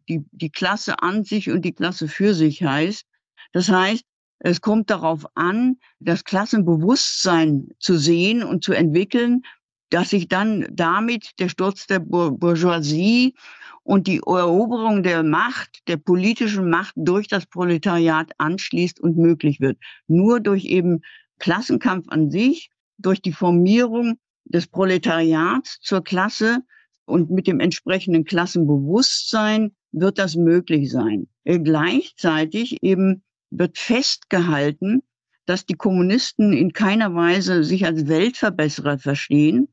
die, 0.09 0.25
die 0.33 0.51
Klasse 0.51 1.03
an 1.03 1.25
sich 1.25 1.51
und 1.51 1.65
die 1.65 1.73
Klasse 1.73 2.09
für 2.09 2.35
sich 2.35 2.63
heißt. 2.63 3.05
Das 3.53 3.69
heißt, 3.69 4.05
es 4.39 4.61
kommt 4.61 4.91
darauf 4.91 5.27
an, 5.35 5.79
das 5.99 6.25
Klassenbewusstsein 6.25 7.69
zu 7.79 7.97
sehen 7.97 8.43
und 8.43 8.63
zu 8.63 8.73
entwickeln, 8.73 9.43
dass 9.91 10.11
sich 10.11 10.29
dann 10.29 10.67
damit 10.71 11.31
der 11.39 11.49
Sturz 11.49 11.87
der 11.87 12.01
Bourgeoisie 12.01 13.35
und 13.83 14.09
die 14.09 14.19
Eroberung 14.19 15.03
der 15.03 15.23
Macht, 15.23 15.81
der 15.87 15.97
politischen 15.97 16.69
Macht 16.69 16.95
durch 16.97 17.29
das 17.29 17.47
Proletariat 17.47 18.33
anschließt 18.39 19.01
und 19.01 19.17
möglich 19.17 19.61
wird. 19.61 19.79
Nur 20.09 20.41
durch 20.41 20.65
eben 20.65 21.03
Klassenkampf 21.39 22.09
an 22.09 22.31
sich, 22.31 22.71
durch 22.99 23.23
die 23.23 23.33
Formierung 23.33 24.19
des 24.45 24.67
Proletariats 24.67 25.79
zur 25.81 26.03
Klasse 26.03 26.63
und 27.05 27.31
mit 27.31 27.47
dem 27.47 27.61
entsprechenden 27.61 28.25
Klassenbewusstsein 28.25 29.75
wird 29.97 30.19
das 30.19 30.37
möglich 30.37 30.91
sein. 30.91 31.27
Gleichzeitig 31.45 32.83
eben 32.83 33.23
wird 33.51 33.79
festgehalten, 33.79 35.03
dass 35.47 35.65
die 35.65 35.75
Kommunisten 35.75 36.53
in 36.53 36.73
keiner 36.73 37.15
Weise 37.15 37.65
sich 37.65 37.87
als 37.87 38.07
Weltverbesserer 38.07 38.99
verstehen, 38.99 39.69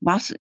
was 0.00 0.34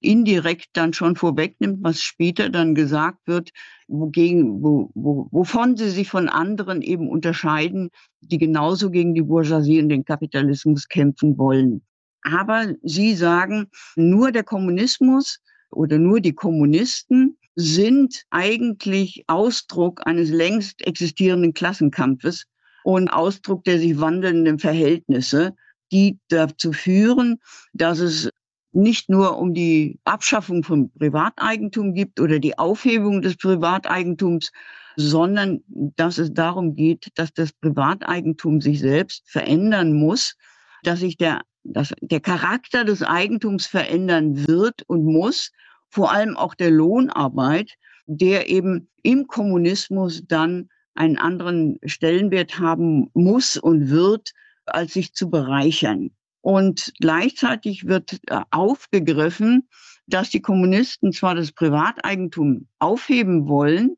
indirekt 0.00 0.68
dann 0.74 0.92
schon 0.92 1.16
vorwegnimmt, 1.16 1.78
was 1.82 2.00
später 2.00 2.48
dann 2.48 2.74
gesagt 2.74 3.18
wird, 3.26 3.50
wogegen, 3.88 4.62
wo, 4.62 4.90
wo, 4.94 5.28
wovon 5.32 5.76
sie 5.76 5.90
sich 5.90 6.08
von 6.08 6.28
anderen 6.28 6.82
eben 6.82 7.08
unterscheiden, 7.08 7.90
die 8.20 8.38
genauso 8.38 8.90
gegen 8.90 9.14
die 9.14 9.22
Bourgeoisie 9.22 9.82
und 9.82 9.88
den 9.88 10.04
Kapitalismus 10.04 10.88
kämpfen 10.88 11.36
wollen. 11.36 11.82
Aber 12.22 12.74
sie 12.82 13.14
sagen, 13.14 13.68
nur 13.96 14.30
der 14.30 14.44
Kommunismus 14.44 15.40
oder 15.70 15.98
nur 15.98 16.20
die 16.20 16.34
Kommunisten 16.34 17.36
sind 17.54 18.22
eigentlich 18.30 19.24
Ausdruck 19.26 20.06
eines 20.06 20.30
längst 20.30 20.86
existierenden 20.86 21.54
Klassenkampfes 21.54 22.44
und 22.84 23.08
Ausdruck 23.08 23.64
der 23.64 23.78
sich 23.78 24.00
wandelnden 24.00 24.58
Verhältnisse, 24.58 25.54
die 25.90 26.18
dazu 26.28 26.72
führen, 26.72 27.40
dass 27.72 27.98
es 27.98 28.30
nicht 28.72 29.08
nur 29.08 29.38
um 29.38 29.54
die 29.54 29.98
Abschaffung 30.04 30.62
von 30.62 30.92
Privateigentum 30.92 31.94
gibt 31.94 32.20
oder 32.20 32.38
die 32.38 32.58
Aufhebung 32.58 33.22
des 33.22 33.36
Privateigentums, 33.36 34.52
sondern 34.96 35.60
dass 35.68 36.18
es 36.18 36.32
darum 36.32 36.74
geht, 36.74 37.08
dass 37.14 37.32
das 37.32 37.52
Privateigentum 37.52 38.60
sich 38.60 38.80
selbst 38.80 39.28
verändern 39.28 39.94
muss, 39.94 40.36
dass 40.82 41.00
sich 41.00 41.16
der, 41.16 41.42
dass 41.72 41.94
der 42.00 42.20
Charakter 42.20 42.84
des 42.84 43.02
Eigentums 43.02 43.66
verändern 43.66 44.46
wird 44.46 44.82
und 44.86 45.04
muss, 45.04 45.52
vor 45.90 46.12
allem 46.12 46.36
auch 46.36 46.54
der 46.54 46.70
Lohnarbeit, 46.70 47.74
der 48.06 48.48
eben 48.48 48.88
im 49.02 49.26
Kommunismus 49.26 50.22
dann 50.26 50.68
einen 50.94 51.18
anderen 51.18 51.78
Stellenwert 51.84 52.58
haben 52.58 53.10
muss 53.14 53.56
und 53.56 53.90
wird, 53.90 54.32
als 54.66 54.94
sich 54.94 55.12
zu 55.14 55.30
bereichern. 55.30 56.10
Und 56.40 56.92
gleichzeitig 57.00 57.86
wird 57.86 58.18
äh, 58.26 58.40
aufgegriffen, 58.50 59.68
dass 60.06 60.30
die 60.30 60.40
Kommunisten 60.40 61.12
zwar 61.12 61.34
das 61.34 61.52
Privateigentum 61.52 62.68
aufheben 62.78 63.48
wollen, 63.48 63.96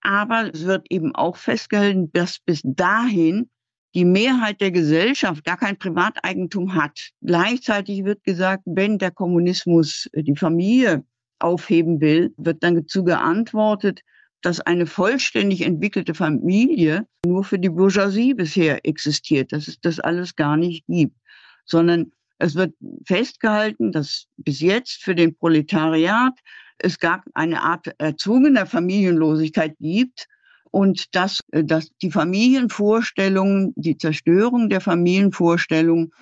aber 0.00 0.50
es 0.52 0.64
wird 0.64 0.86
eben 0.90 1.14
auch 1.14 1.36
festgehalten, 1.36 2.12
dass 2.12 2.38
bis 2.38 2.60
dahin 2.64 3.48
die 3.96 4.04
Mehrheit 4.04 4.60
der 4.60 4.72
Gesellschaft 4.72 5.42
gar 5.42 5.56
kein 5.56 5.78
Privateigentum 5.78 6.74
hat. 6.74 7.12
Gleichzeitig 7.22 8.04
wird 8.04 8.22
gesagt, 8.24 8.62
wenn 8.66 8.98
der 8.98 9.10
Kommunismus 9.10 10.06
äh, 10.12 10.22
die 10.22 10.36
Familie 10.36 11.02
aufheben 11.38 12.00
will, 12.02 12.34
wird 12.36 12.62
dann 12.62 12.74
dazu 12.74 13.04
geantwortet, 13.04 14.02
dass 14.42 14.60
eine 14.60 14.86
vollständig 14.86 15.62
entwickelte 15.62 16.12
Familie 16.12 17.06
nur 17.24 17.42
für 17.42 17.58
die 17.58 17.70
Bourgeoisie 17.70 18.34
bisher 18.34 18.84
existiert, 18.84 19.52
dass 19.52 19.66
es 19.66 19.80
das 19.80 19.98
alles 19.98 20.36
gar 20.36 20.58
nicht 20.58 20.84
gibt, 20.86 21.16
sondern 21.64 22.12
es 22.38 22.54
wird 22.54 22.74
festgehalten, 23.06 23.92
dass 23.92 24.26
bis 24.36 24.60
jetzt 24.60 25.02
für 25.02 25.14
den 25.14 25.34
Proletariat 25.34 26.34
es 26.76 26.98
gar 26.98 27.24
eine 27.32 27.62
Art 27.62 27.94
erzwungener 27.96 28.66
Familienlosigkeit 28.66 29.74
gibt 29.80 30.28
und 30.76 31.14
dass, 31.14 31.40
dass 31.52 31.88
die 32.02 32.10
Familienvorstellung, 32.10 33.72
die 33.76 33.96
Zerstörung 33.96 34.68
der 34.68 34.82
Familienvorstellung 34.82 36.12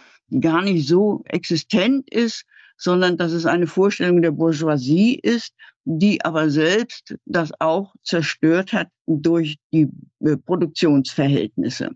gar 0.40 0.62
nicht 0.62 0.86
so 0.86 1.24
existent 1.26 2.08
ist, 2.08 2.44
sondern 2.76 3.16
dass 3.16 3.32
es 3.32 3.46
eine 3.46 3.66
Vorstellung 3.66 4.22
der 4.22 4.30
Bourgeoisie 4.30 5.18
ist, 5.18 5.54
die 5.84 6.24
aber 6.24 6.50
selbst 6.50 7.16
das 7.24 7.50
auch 7.58 7.96
zerstört 8.04 8.72
hat 8.72 8.90
durch 9.06 9.56
die 9.72 9.88
äh, 10.20 10.36
Produktionsverhältnisse. 10.36 11.90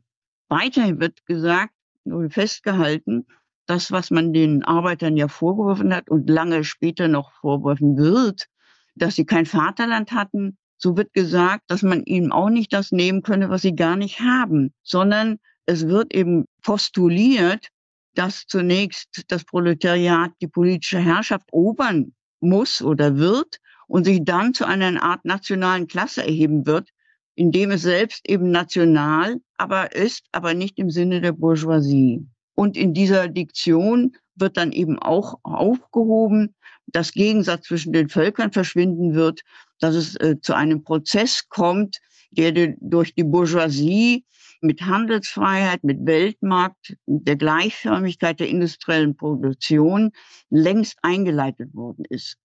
Weiterhin 0.49 0.99
wird 0.99 1.25
gesagt 1.27 1.75
oder 2.07 2.29
festgehalten, 2.29 3.25
das, 3.67 3.93
was 3.93 4.11
man 4.11 4.33
den 4.33 4.65
Arbeitern 4.65 5.17
ja 5.17 5.29
vorgeworfen 5.29 5.95
hat 5.95 6.11
und 6.11 6.29
lange 6.29 6.65
später 6.65 7.07
noch 7.07 7.31
vorwerfen 7.35 7.97
wird, 7.97 8.49
dass 8.97 9.15
sie 9.15 9.27
kein 9.27 9.47
Vaterland 9.47 10.11
hatten, 10.11 10.59
so 10.79 10.97
wird 10.97 11.13
gesagt, 11.13 11.65
dass 11.69 11.83
man 11.83 12.05
ihnen 12.05 12.33
auch 12.33 12.51
nicht 12.51 12.73
das 12.73 12.93
nehmen 12.93 13.23
könne, 13.23 13.51
was 13.51 13.63
sie 13.63 13.75
gar 13.75 13.97
nicht 13.97 14.21
haben, 14.21 14.73
sondern 14.83 15.39
es 15.67 15.89
wird 15.89 16.15
eben 16.15 16.47
postuliert, 16.63 17.69
dass 18.15 18.47
zunächst 18.47 19.25
das 19.29 19.45
Proletariat 19.45 20.33
die 20.41 20.49
politische 20.49 20.99
Herrschaft 20.99 21.49
obern 21.53 22.15
muss 22.41 22.81
oder 22.81 23.17
wird 23.17 23.59
und 23.87 24.05
sich 24.05 24.25
dann 24.25 24.55
zu 24.55 24.65
einer 24.65 25.03
Art 25.03 25.25
nationalen 25.25 25.89
Klasse 25.89 26.25
erheben 26.25 26.67
wird, 26.67 26.89
indem 27.35 27.71
es 27.73 27.83
selbst 27.83 28.29
eben 28.29 28.51
national 28.51 29.41
aber 29.57 29.95
ist, 29.95 30.25
aber 30.33 30.55
nicht 30.55 30.79
im 30.79 30.91
Sinne 30.91 31.21
der 31.21 31.33
Bourgeoisie. 31.33 32.27
Und 32.55 32.77
in 32.77 32.95
dieser 32.95 33.29
Diktion 33.29 34.17
wird 34.35 34.57
dann 34.57 34.73
eben 34.73 34.99
auch 34.99 35.39
aufgehoben, 35.43 36.55
dass 36.93 37.13
Gegensatz 37.13 37.67
zwischen 37.67 37.93
den 37.93 38.09
Völkern 38.09 38.53
verschwinden 38.53 39.15
wird, 39.15 39.43
dass 39.81 39.95
es 39.95 40.17
äh, 40.17 40.37
zu 40.41 40.55
einem 40.55 40.83
Prozess 40.83 41.49
kommt, 41.49 41.99
der 42.31 42.75
durch 42.81 43.15
die 43.15 43.25
Bourgeoisie 43.25 44.25
mit 44.61 44.83
Handelsfreiheit, 44.83 45.85
mit 45.85 46.05
Weltmarkt, 46.05 46.97
der 47.07 47.37
Gleichförmigkeit 47.37 48.41
der 48.41 48.49
industriellen 48.49 49.17
Produktion 49.17 50.11
längst 50.51 50.99
eingeleitet 51.03 51.75
worden 51.75 52.05
ist. 52.09 52.37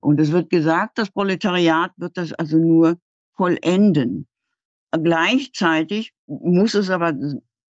Und 0.00 0.20
es 0.20 0.32
wird 0.32 0.50
gesagt, 0.50 0.98
das 0.98 1.10
Proletariat 1.10 1.92
wird 1.96 2.16
das 2.16 2.32
also 2.32 2.56
nur 2.56 2.98
vollenden. 3.36 4.26
Gleichzeitig 4.90 6.12
muss 6.26 6.74
es 6.74 6.88
aber 6.88 7.12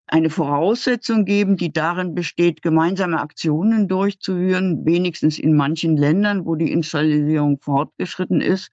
eine 0.08 0.30
Voraussetzung 0.30 1.24
geben, 1.24 1.56
die 1.56 1.72
darin 1.72 2.14
besteht, 2.14 2.62
gemeinsame 2.62 3.20
Aktionen 3.20 3.88
durchzuführen, 3.88 4.84
wenigstens 4.84 5.38
in 5.38 5.54
manchen 5.54 5.96
Ländern, 5.96 6.46
wo 6.46 6.54
die 6.54 6.72
Industrialisierung 6.72 7.60
fortgeschritten 7.60 8.40
ist. 8.40 8.70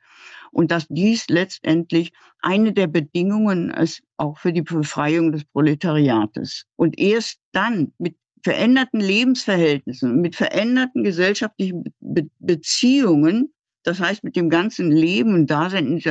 Und 0.52 0.72
dass 0.72 0.88
dies 0.88 1.28
letztendlich 1.28 2.14
eine 2.42 2.72
der 2.72 2.88
Bedingungen 2.88 3.70
ist, 3.72 4.02
auch 4.16 4.38
für 4.38 4.54
die 4.54 4.62
Befreiung 4.62 5.34
des 5.34 5.44
Proletariates. 5.44 6.66
Und 6.78 6.98
erst 6.98 7.40
dann 7.52 7.92
mit 7.98 8.16
veränderten 8.42 9.02
Lebensverhältnissen, 9.02 10.22
mit 10.22 10.36
veränderten 10.36 11.04
gesellschaftlichen 11.04 11.84
Be 12.00 12.30
Beziehungen, 12.40 13.52
das 13.84 14.00
heißt 14.00 14.24
mit 14.24 14.36
dem 14.36 14.50
ganzen 14.50 14.92
Leben 14.92 15.34
und 15.34 15.50
Dasein, 15.50 16.02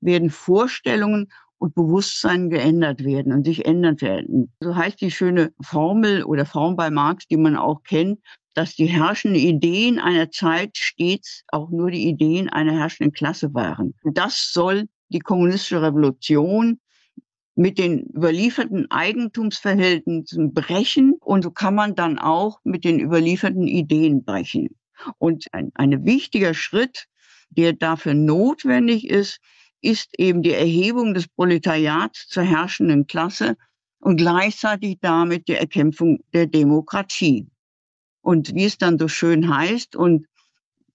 werden 0.00 0.30
Vorstellungen 0.30 1.30
und 1.60 1.74
Bewusstsein 1.74 2.48
geändert 2.48 3.04
werden 3.04 3.32
und 3.32 3.44
sich 3.44 3.66
ändern 3.66 4.00
werden. 4.00 4.50
So 4.60 4.74
heißt 4.74 5.00
die 5.00 5.10
schöne 5.10 5.52
Formel 5.60 6.24
oder 6.24 6.46
Form 6.46 6.74
bei 6.74 6.90
Marx, 6.90 7.26
die 7.28 7.36
man 7.36 7.56
auch 7.56 7.82
kennt, 7.82 8.18
dass 8.54 8.74
die 8.74 8.86
herrschenden 8.86 9.40
Ideen 9.40 9.98
einer 9.98 10.30
Zeit 10.30 10.76
stets 10.76 11.44
auch 11.48 11.70
nur 11.70 11.90
die 11.90 12.08
Ideen 12.08 12.48
einer 12.48 12.72
herrschenden 12.72 13.12
Klasse 13.12 13.52
waren. 13.52 13.94
Und 14.02 14.16
das 14.16 14.52
soll 14.52 14.88
die 15.10 15.18
kommunistische 15.18 15.82
Revolution 15.82 16.80
mit 17.56 17.78
den 17.78 18.06
überlieferten 18.16 18.90
Eigentumsverhältnissen 18.90 20.54
brechen 20.54 21.14
und 21.20 21.42
so 21.42 21.50
kann 21.50 21.74
man 21.74 21.94
dann 21.94 22.18
auch 22.18 22.58
mit 22.64 22.84
den 22.84 23.00
überlieferten 23.00 23.66
Ideen 23.66 24.24
brechen. 24.24 24.70
Und 25.18 25.46
ein, 25.52 25.70
ein 25.74 26.06
wichtiger 26.06 26.54
Schritt, 26.54 27.06
der 27.50 27.74
dafür 27.74 28.14
notwendig 28.14 29.10
ist, 29.10 29.40
ist 29.82 30.10
eben 30.18 30.42
die 30.42 30.52
Erhebung 30.52 31.14
des 31.14 31.28
Proletariats 31.28 32.26
zur 32.28 32.42
herrschenden 32.42 33.06
Klasse 33.06 33.56
und 33.98 34.16
gleichzeitig 34.16 34.98
damit 35.00 35.48
die 35.48 35.54
Erkämpfung 35.54 36.20
der 36.32 36.46
Demokratie. 36.46 37.46
Und 38.22 38.54
wie 38.54 38.64
es 38.64 38.78
dann 38.78 38.98
so 38.98 39.08
schön 39.08 39.54
heißt 39.54 39.96
und 39.96 40.26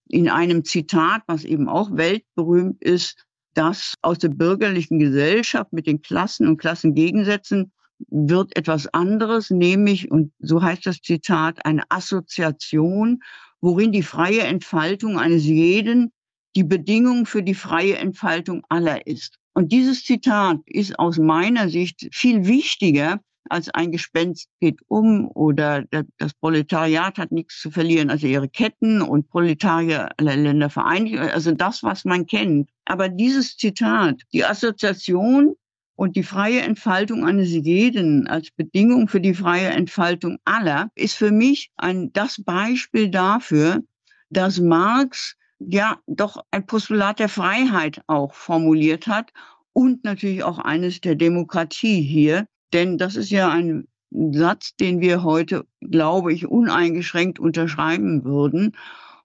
in 0.08 0.30
einem 0.30 0.64
Zitat, 0.64 1.24
was 1.28 1.44
eben 1.44 1.68
auch 1.68 1.96
weltberühmt 1.96 2.82
ist, 2.82 3.26
dass 3.56 3.96
aus 4.02 4.20
der 4.20 4.30
bürgerlichen 4.30 5.00
Gesellschaft 5.00 5.74
mit 5.74 5.88
den 5.88 6.02
Klassen 6.02 6.48
und 6.48 6.58
Klassengegensätzen 6.58 7.72
wird 8.10 8.56
etwas 8.58 8.88
anderes, 8.88 9.50
nämlich, 9.50 10.12
und 10.12 10.34
so 10.40 10.62
heißt 10.62 10.86
das 10.86 11.00
Zitat, 11.02 11.66
eine 11.66 11.84
Assoziation, 11.90 13.22
worin 13.62 13.92
die 13.92 14.04
freie 14.04 14.42
Entfaltung 14.42 15.18
eines 15.18 15.46
jeden 15.46 16.12
die 16.56 16.64
Bedingung 16.64 17.26
für 17.26 17.44
die 17.44 17.56
freie 17.56 17.98
Entfaltung 17.98 18.64
aller 18.70 19.06
ist. 19.08 19.38
Und 19.54 19.72
dieses 19.72 20.04
Zitat 20.04 20.60
ist 20.66 20.98
aus 21.00 21.18
meiner 21.18 21.70
Sicht 21.70 22.08
viel 22.12 22.46
wichtiger 22.46 23.20
als 23.50 23.70
ein 23.70 23.92
Gespenst 23.92 24.50
geht 24.60 24.80
um 24.88 25.30
oder 25.30 25.84
das 26.18 26.34
Proletariat 26.34 27.18
hat 27.18 27.32
nichts 27.32 27.62
zu 27.62 27.72
verlieren, 27.72 28.10
also 28.10 28.28
ihre 28.28 28.50
Ketten 28.50 29.02
und 29.02 29.30
Proletarier 29.30 30.10
aller 30.18 30.36
Länder 30.36 30.70
vereinigt, 30.70 31.20
also 31.20 31.52
das, 31.52 31.84
was 31.84 32.06
man 32.06 32.26
kennt. 32.26 32.70
Aber 32.86 33.10
dieses 33.10 33.56
Zitat, 33.56 34.22
die 34.34 34.44
Assoziation 34.44 35.56
und 35.96 36.16
die 36.16 36.24
freie 36.24 36.62
Entfaltung 36.62 37.26
eines 37.26 37.52
jeden 37.52 38.28
als 38.28 38.52
Bedingung 38.52 39.08
für 39.08 39.22
die 39.22 39.34
freie 39.34 39.70
Entfaltung 39.70 40.38
aller, 40.44 40.90
ist 40.96 41.16
für 41.16 41.32
mich 41.32 41.70
ein, 41.78 42.12
das 42.14 42.42
Beispiel 42.44 43.10
dafür, 43.10 43.84
dass 44.30 44.60
Marx 44.60 45.36
ja 45.60 46.00
doch 46.08 46.44
ein 46.52 46.66
Postulat 46.66 47.20
der 47.20 47.30
Freiheit 47.30 48.02
auch 48.08 48.34
formuliert 48.34 49.08
hat 49.08 49.32
und 49.74 50.04
natürlich 50.04 50.44
auch 50.44 50.60
eines 50.60 51.02
der 51.02 51.16
Demokratie 51.16 52.02
hier. 52.02 52.48
Denn 52.74 52.98
das 52.98 53.16
ist 53.16 53.30
ja 53.30 53.50
ein 53.50 53.88
Satz, 54.32 54.76
den 54.76 55.02
wir 55.02 55.24
heute, 55.24 55.66
glaube 55.82 56.34
ich, 56.34 56.48
uneingeschränkt 56.48 57.40
unterschreiben 57.40 58.24
würden. 58.24 58.76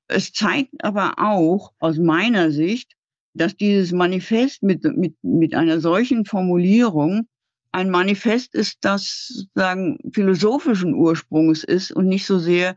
Es 0.08 0.32
zeigt 0.32 0.84
aber 0.84 1.14
auch 1.18 1.72
aus 1.78 1.98
meiner 1.98 2.50
Sicht, 2.50 2.92
dass 3.34 3.56
dieses 3.56 3.92
Manifest 3.92 4.62
mit, 4.62 4.82
mit, 4.84 5.14
mit 5.22 5.54
einer 5.54 5.80
solchen 5.80 6.24
Formulierung 6.24 7.28
ein 7.72 7.90
Manifest 7.90 8.54
ist, 8.54 8.78
das 8.80 9.46
sagen 9.54 9.98
philosophischen 10.12 10.94
Ursprungs 10.94 11.62
ist 11.62 11.92
und 11.92 12.08
nicht 12.08 12.26
so 12.26 12.38
sehr 12.38 12.74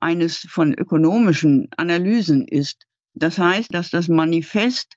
eines 0.00 0.38
von 0.50 0.74
ökonomischen 0.74 1.68
Analysen 1.78 2.46
ist. 2.46 2.84
Das 3.14 3.38
heißt, 3.38 3.72
dass 3.72 3.90
das 3.90 4.08
Manifest 4.08 4.94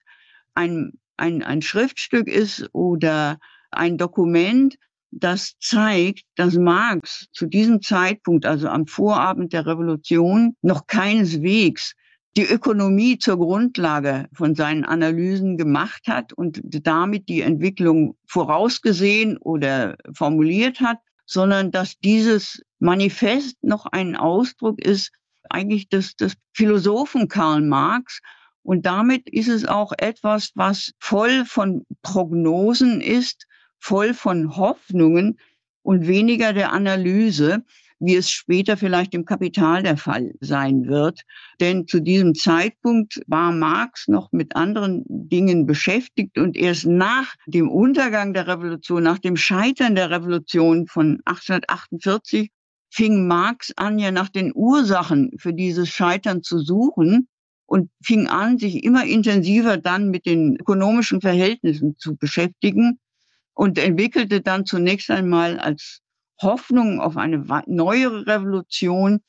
ein, 0.56 0.94
ein, 1.18 1.44
ein 1.44 1.62
Schriftstück 1.62 2.28
ist 2.28 2.68
oder 2.74 3.38
ein 3.72 3.98
Dokument, 3.98 4.78
das 5.12 5.58
zeigt, 5.60 6.24
dass 6.36 6.56
Marx 6.56 7.28
zu 7.32 7.46
diesem 7.46 7.82
Zeitpunkt, 7.82 8.46
also 8.46 8.68
am 8.68 8.88
Vorabend 8.88 9.54
der 9.54 9.66
Revolution, 9.66 10.56
noch 10.62 10.88
keineswegs 10.88 11.94
die 12.36 12.44
Ökonomie 12.44 13.18
zur 13.18 13.38
Grundlage 13.38 14.28
von 14.32 14.54
seinen 14.54 14.86
Analysen 14.86 15.58
gemacht 15.58 16.08
hat 16.08 16.34
und 16.34 16.62
damit 16.64 17.30
die 17.30 17.42
Entwicklung 17.42 18.16
vorausgesehen 18.28 19.38
oder 19.38 19.98
formuliert 20.14 20.80
hat, 20.80 21.00
sondern 21.26 21.72
dass 21.72 21.98
dieses 21.98 22.62
Manifest 22.78 23.58
noch 23.64 23.88
ein 23.88 24.16
Ausdruck 24.16 24.80
ist 24.80 25.12
eigentlich 25.50 25.90
des, 25.90 26.16
des 26.16 26.36
Philosophen 26.54 27.28
Karl 27.28 27.62
Marx. 27.62 28.20
Und 28.64 28.86
damit 28.86 29.30
ist 29.30 29.48
es 29.48 29.66
auch 29.66 29.94
etwas, 29.98 30.52
was 30.56 30.94
voll 31.00 31.46
von 31.46 31.86
Prognosen 32.02 33.02
ist, 33.02 33.48
voll 33.80 34.14
von 34.14 34.58
Hoffnungen 34.58 35.40
und 35.84 36.08
weniger 36.08 36.54
der 36.54 36.74
Analyse 36.74 37.64
wie 38.00 38.16
es 38.16 38.30
später 38.30 38.78
vielleicht 38.78 39.14
im 39.14 39.26
Kapital 39.26 39.84
der 39.84 39.98
Fall 39.98 40.34
sein 40.40 40.88
wird. 40.88 41.22
Denn 41.60 41.88
zu 41.88 42.00
diesem 42.00 42.36
Zeitpunkt 42.36 43.22
war 43.28 43.52
Marx 43.52 44.08
noch 44.08 44.32
mit 44.32 44.56
anderen 44.56 45.04
Dingen 45.08 45.66
beschäftigt 45.66 46.38
und 46.38 46.56
erst 46.56 46.86
nach 46.86 47.34
dem 47.48 47.70
Untergang 47.70 48.34
der 48.34 48.48
Revolution, 48.48 49.04
nach 49.04 49.20
dem 49.20 49.36
Scheitern 49.36 49.96
der 49.96 50.10
Revolution 50.10 50.88
von 50.88 51.22
1848, 51.26 52.52
fing 52.89 53.28
Marx 53.28 53.73
an, 53.76 54.00
ja 54.00 54.12
nach 54.12 54.30
den 54.30 54.52
Ursachen 54.56 55.32
für 55.38 55.54
dieses 55.54 55.89
Scheitern 55.89 56.43
zu 56.43 56.60
suchen 56.60 57.28
und 57.65 57.89
fing 58.02 58.28
an, 58.28 58.58
sich 58.58 58.84
immer 58.84 59.06
intensiver 59.06 59.78
dann 59.78 60.10
mit 60.10 60.26
den 60.26 60.56
ökonomischen 60.56 61.21
Verhältnissen 61.21 61.97
zu 61.97 62.15
beschäftigen 62.15 63.00
und 63.54 63.78
entwickelte 63.78 64.41
dann 64.41 64.65
zunächst 64.65 65.10
einmal 65.12 65.60
als 65.60 66.02
Hoffnung 66.41 67.02
auf 67.02 67.17
eine 67.17 67.43
neuere 67.65 68.26
Revolution, 68.28 69.21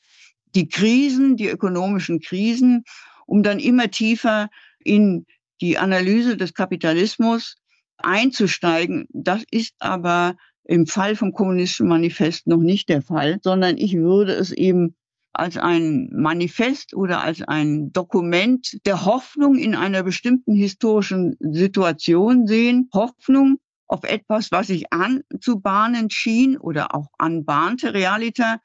die 0.55 0.69
Krisen, 0.69 1.35
die 1.35 1.49
ökonomischen 1.49 2.21
Krisen, 2.21 2.83
um 3.25 3.43
dann 3.43 3.59
immer 3.59 3.91
tiefer 3.91 4.49
in 4.79 5.25
die 5.61 5.77
Analyse 5.77 6.37
des 6.37 6.53
Kapitalismus 6.53 7.57
einzusteigen. 7.97 9.07
Das 9.11 9.43
ist 9.51 9.75
aber 9.79 10.35
im 10.69 10.85
Fall 10.85 11.15
vom 11.15 11.33
Kommunistischen 11.33 11.87
Manifest 11.87 12.45
noch 12.45 12.59
nicht 12.59 12.89
der 12.89 13.01
Fall, 13.01 13.39
sondern 13.41 13.77
ich 13.79 13.95
würde 13.95 14.33
es 14.33 14.51
eben 14.51 14.95
als 15.33 15.57
ein 15.57 16.09
Manifest 16.11 16.93
oder 16.93 17.23
als 17.23 17.41
ein 17.41 17.91
Dokument 17.91 18.77
der 18.85 19.03
Hoffnung 19.03 19.57
in 19.57 19.73
einer 19.73 20.03
bestimmten 20.03 20.53
historischen 20.53 21.35
Situation 21.39 22.45
sehen. 22.45 22.87
Hoffnung 22.93 23.57
auf 23.87 24.03
etwas, 24.03 24.51
was 24.51 24.67
sich 24.67 24.93
anzubahnen 24.93 26.11
schien 26.11 26.55
oder 26.55 26.93
auch 26.93 27.07
anbahnte 27.17 27.95
Realita 27.95 28.59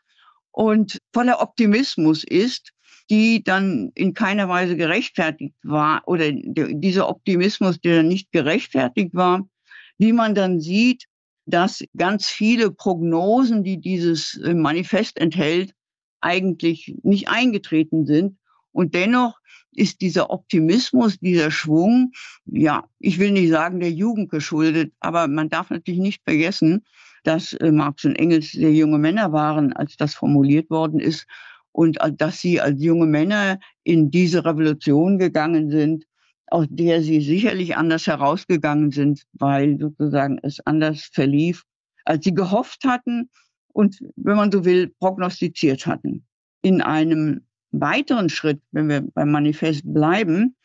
und 0.51 0.99
voller 1.15 1.41
Optimismus 1.41 2.23
ist, 2.23 2.73
die 3.09 3.43
dann 3.43 3.93
in 3.95 4.13
keiner 4.13 4.51
Weise 4.51 4.77
gerechtfertigt 4.77 5.57
war 5.63 6.03
oder 6.05 6.31
dieser 6.33 7.09
Optimismus, 7.09 7.81
der 7.81 8.03
nicht 8.03 8.31
gerechtfertigt 8.31 9.15
war, 9.15 9.49
wie 9.97 10.13
man 10.13 10.35
dann 10.35 10.61
sieht, 10.61 11.07
dass 11.47 11.85
ganz 11.97 12.27
viele 12.27 12.71
Prognosen, 12.71 13.65
die 13.65 13.81
dieses 13.81 14.41
Manifest 14.43 15.19
enthält, 15.19 15.75
eigentlich 16.21 16.97
nicht 17.03 17.29
eingetreten 17.29 18.07
sind. 18.07 18.39
Und 18.73 18.95
dennoch 18.95 19.39
ist 19.73 20.01
dieser 20.01 20.31
Optimismus, 20.31 21.19
dieser 21.19 21.51
Schwung, 21.51 22.13
ja, 22.47 22.89
ich 22.99 23.19
will 23.19 23.33
nicht 23.33 23.51
sagen 23.51 23.81
der 23.81 23.91
Jugend 23.91 24.31
geschuldet, 24.31 24.93
aber 25.01 25.29
man 25.29 25.49
darf 25.49 25.71
natürlich 25.71 26.01
nicht 26.01 26.23
vergessen, 26.25 26.85
dass 27.25 27.53
äh, 27.55 27.73
Marx 27.73 28.05
und 28.05 28.17
Engels 28.17 28.53
sehr 28.53 28.73
junge 28.73 28.99
Männer 28.99 29.33
waren, 29.33 29.73
als 29.73 29.97
das 29.97 30.15
formuliert 30.15 30.71
worden 30.71 31.01
ist 31.01 31.27
und 31.73 32.01
äh, 32.01 32.13
dass 32.13 32.41
sie 32.41 32.61
als 32.61 32.83
junge 32.83 33.07
Männer 33.07 33.59
in 33.83 34.11
diese 34.11 34.45
Revolution 34.45 35.19
gegangen 35.19 35.71
sind, 35.71 36.05
aus 36.47 36.67
der 36.71 37.03
sie 37.03 37.21
sicherlich 37.21 37.77
anders 37.77 38.07
herausgegangen 38.07 38.91
sind, 38.91 39.23
weil 39.33 39.79
sozusagen 39.79 40.39
es 40.43 40.61
anders 40.67 41.11
verlief, 41.13 41.65
als 42.05 42.25
sie 42.25 42.35
gehofft 42.35 42.85
hatten 42.85 43.31
und, 43.73 43.99
wenn 44.17 44.37
man 44.37 44.53
so 44.53 44.65
will, 44.65 44.93
prognostiziert 44.99 45.87
hatten. 45.87 46.25
In 46.63 46.81
einem 46.81 47.47
weiteren 47.73 48.29
Schritt, 48.29 48.61
wenn 48.73 48.89
wir 48.89 49.01
beim 49.01 49.31
Manifest 49.31 49.83
bleiben 49.85 50.57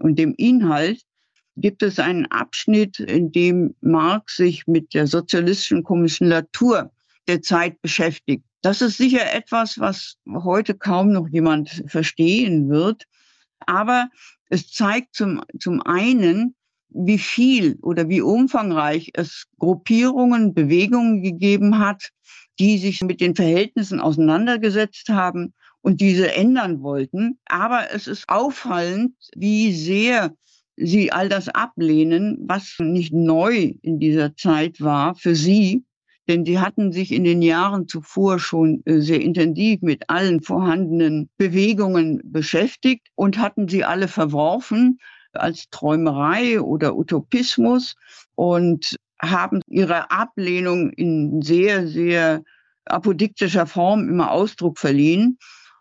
und 0.00 0.18
dem 0.18 0.34
Inhalt, 0.36 1.02
gibt 1.56 1.82
es 1.82 1.98
einen 1.98 2.26
Abschnitt, 2.26 2.98
in 3.00 3.32
dem 3.32 3.74
Marx 3.80 4.36
sich 4.36 4.66
mit 4.66 4.92
der 4.94 5.06
sozialistischen 5.06 5.84
Kommissionatur 5.84 6.90
der 7.28 7.40
Zeit 7.40 7.80
beschäftigt. 7.80 8.44
Das 8.62 8.82
ist 8.82 8.98
sicher 8.98 9.32
etwas, 9.32 9.78
was 9.78 10.16
heute 10.28 10.74
kaum 10.74 11.12
noch 11.12 11.28
jemand 11.28 11.84
verstehen 11.86 12.68
wird. 12.68 13.04
Aber 13.60 14.08
es 14.48 14.70
zeigt 14.70 15.14
zum, 15.14 15.42
zum 15.58 15.82
einen, 15.82 16.54
wie 16.88 17.18
viel 17.18 17.78
oder 17.82 18.08
wie 18.08 18.20
umfangreich 18.20 19.10
es 19.14 19.46
Gruppierungen, 19.58 20.54
Bewegungen 20.54 21.22
gegeben 21.22 21.78
hat, 21.78 22.10
die 22.58 22.78
sich 22.78 23.02
mit 23.02 23.20
den 23.20 23.34
Verhältnissen 23.34 24.00
auseinandergesetzt 24.00 25.08
haben 25.08 25.52
und 25.82 26.00
diese 26.00 26.32
ändern 26.32 26.82
wollten. 26.82 27.38
Aber 27.46 27.92
es 27.92 28.06
ist 28.06 28.28
auffallend, 28.28 29.14
wie 29.36 29.72
sehr 29.74 30.34
sie 30.76 31.12
all 31.12 31.28
das 31.28 31.48
ablehnen, 31.48 32.38
was 32.40 32.76
nicht 32.78 33.12
neu 33.12 33.74
in 33.82 33.98
dieser 33.98 34.36
Zeit 34.36 34.80
war 34.80 35.14
für 35.14 35.34
sie. 35.34 35.84
Denn 36.28 36.44
sie 36.44 36.58
hatten 36.58 36.92
sich 36.92 37.12
in 37.12 37.24
den 37.24 37.42
Jahren 37.42 37.86
zuvor 37.88 38.38
schon 38.38 38.82
äh, 38.84 39.00
sehr 39.00 39.20
intensiv 39.20 39.82
mit 39.82 40.08
allen 40.10 40.42
vorhandenen 40.42 41.28
Bewegungen 41.36 42.20
beschäftigt 42.24 43.08
und 43.14 43.38
hatten 43.38 43.68
sie 43.68 43.84
alle 43.84 44.08
verworfen 44.08 44.98
als 45.32 45.68
Träumerei 45.70 46.60
oder 46.60 46.96
Utopismus 46.96 47.94
und 48.34 48.96
haben 49.20 49.60
ihre 49.68 50.10
Ablehnung 50.10 50.90
in 50.90 51.42
sehr, 51.42 51.86
sehr 51.86 52.42
apodiktischer 52.86 53.66
Form 53.66 54.08
immer 54.08 54.30
Ausdruck 54.30 54.78
verliehen 54.78 55.38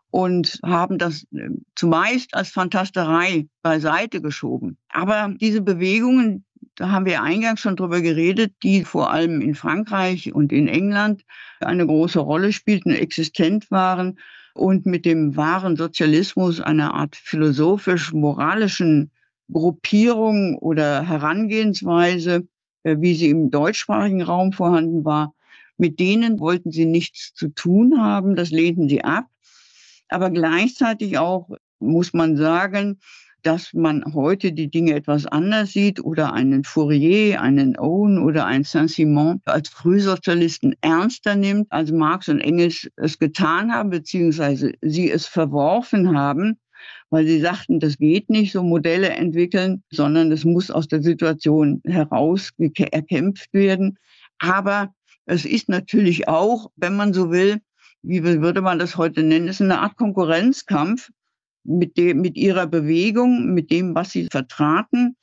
und 0.10 0.60
haben 0.64 0.98
das 0.98 1.24
äh, 1.34 1.50
zumeist 1.76 2.34
als 2.34 2.50
Fantasterei 2.50 3.48
beiseite 3.62 4.22
geschoben. 4.22 4.78
Aber 4.90 5.34
diese 5.40 5.62
Bewegungen, 5.62 6.46
da 6.76 6.92
haben 6.92 7.06
wir 7.06 7.24
eingangs 7.24 7.62
schon 7.62 7.76
drüber 7.76 8.02
geredet, 8.02 8.54
die 8.64 8.84
vor 8.84 9.12
allem 9.12 9.42
in 9.42 9.56
Frankreich 9.56 10.34
und 10.34 10.52
in 10.52 10.68
England 10.68 11.24
eine 11.60 11.86
große 11.86 12.20
Rolle 12.20 12.52
spielten, 12.52 12.92
existent 12.92 13.72
waren 13.72 14.20
und 14.54 14.86
mit 14.86 15.06
dem 15.06 15.36
wahren 15.36 15.76
Sozialismus 15.76 16.60
eine 16.60 16.94
Art 16.94 17.16
philosophisch-moralischen 17.16 19.12
Gruppierung 19.52 20.58
oder 20.58 21.04
Herangehensweise, 21.04 22.48
äh, 22.84 22.98
wie 23.00 23.16
sie 23.16 23.30
im 23.30 23.52
deutschsprachigen 23.52 24.22
Raum 24.22 24.54
vorhanden 24.54 25.06
war, 25.06 25.34
mit 25.78 26.00
denen 26.00 26.40
wollten 26.40 26.72
sie 26.72 26.86
nichts 26.86 27.34
zu 27.34 27.50
tun 27.50 28.02
haben, 28.02 28.36
das 28.36 28.50
lehnten 28.50 28.90
sie 28.90 29.04
ab. 29.04 29.28
Aber 30.10 30.30
gleichzeitig 30.30 31.18
auch 31.18 31.50
muss 31.80 32.14
man 32.14 32.38
sagen, 32.38 33.00
dass 33.46 33.74
man 33.74 34.04
heute 34.16 34.54
die 34.54 34.72
Dinge 34.72 34.96
etwas 34.96 35.28
anders 35.28 35.72
sieht 35.72 36.04
oder 36.04 36.34
einen 36.34 36.64
Fourier, 36.64 37.42
einen 37.42 37.78
Owen 37.78 38.18
oder 38.18 38.48
einen 38.48 38.64
Saint-Simon 38.64 39.40
als 39.46 39.70
Frühsozialisten 39.70 40.76
ernster 40.82 41.36
nimmt, 41.36 41.72
als 41.72 41.92
Marx 41.92 42.28
und 42.28 42.42
Engels 42.42 42.90
es 42.96 43.20
getan 43.20 43.72
haben, 43.72 43.92
beziehungsweise 43.92 44.74
sie 44.82 45.12
es 45.12 45.28
verworfen 45.28 46.18
haben, 46.18 46.58
weil 47.12 47.28
sie 47.28 47.40
sagten, 47.40 47.80
das 47.80 48.00
geht 48.00 48.32
nicht, 48.32 48.52
so 48.52 48.64
Modelle 48.64 49.10
entwickeln, 49.10 49.84
sondern 49.92 50.32
es 50.32 50.44
muss 50.44 50.72
aus 50.72 50.88
der 50.88 51.04
Situation 51.04 51.84
heraus 51.86 52.50
erkämpft 52.58 53.54
werden. 53.54 54.00
Aber 54.40 54.92
es 55.28 55.46
ist 55.46 55.70
natürlich 55.70 56.28
auch, 56.28 56.72
wenn 56.78 56.96
man 56.96 57.14
so 57.14 57.32
will, 57.32 57.62
wie 58.02 58.24
würde 58.24 58.62
man 58.62 58.80
das 58.80 58.98
heute 58.98 59.22
nennen, 59.22 59.48
ist 59.48 59.62
eine 59.62 59.82
Art 59.82 59.98
Konkurrenzkampf 59.98 61.12
mit 61.66 61.98
dem, 61.98 62.22
mit 62.22 62.38
ihrer 62.38 62.68
Bewegung, 62.68 63.54
mit 63.54 63.72
dem, 63.72 63.96
was 63.96 64.12
sie 64.12 64.28
vertraten, 64.32 65.16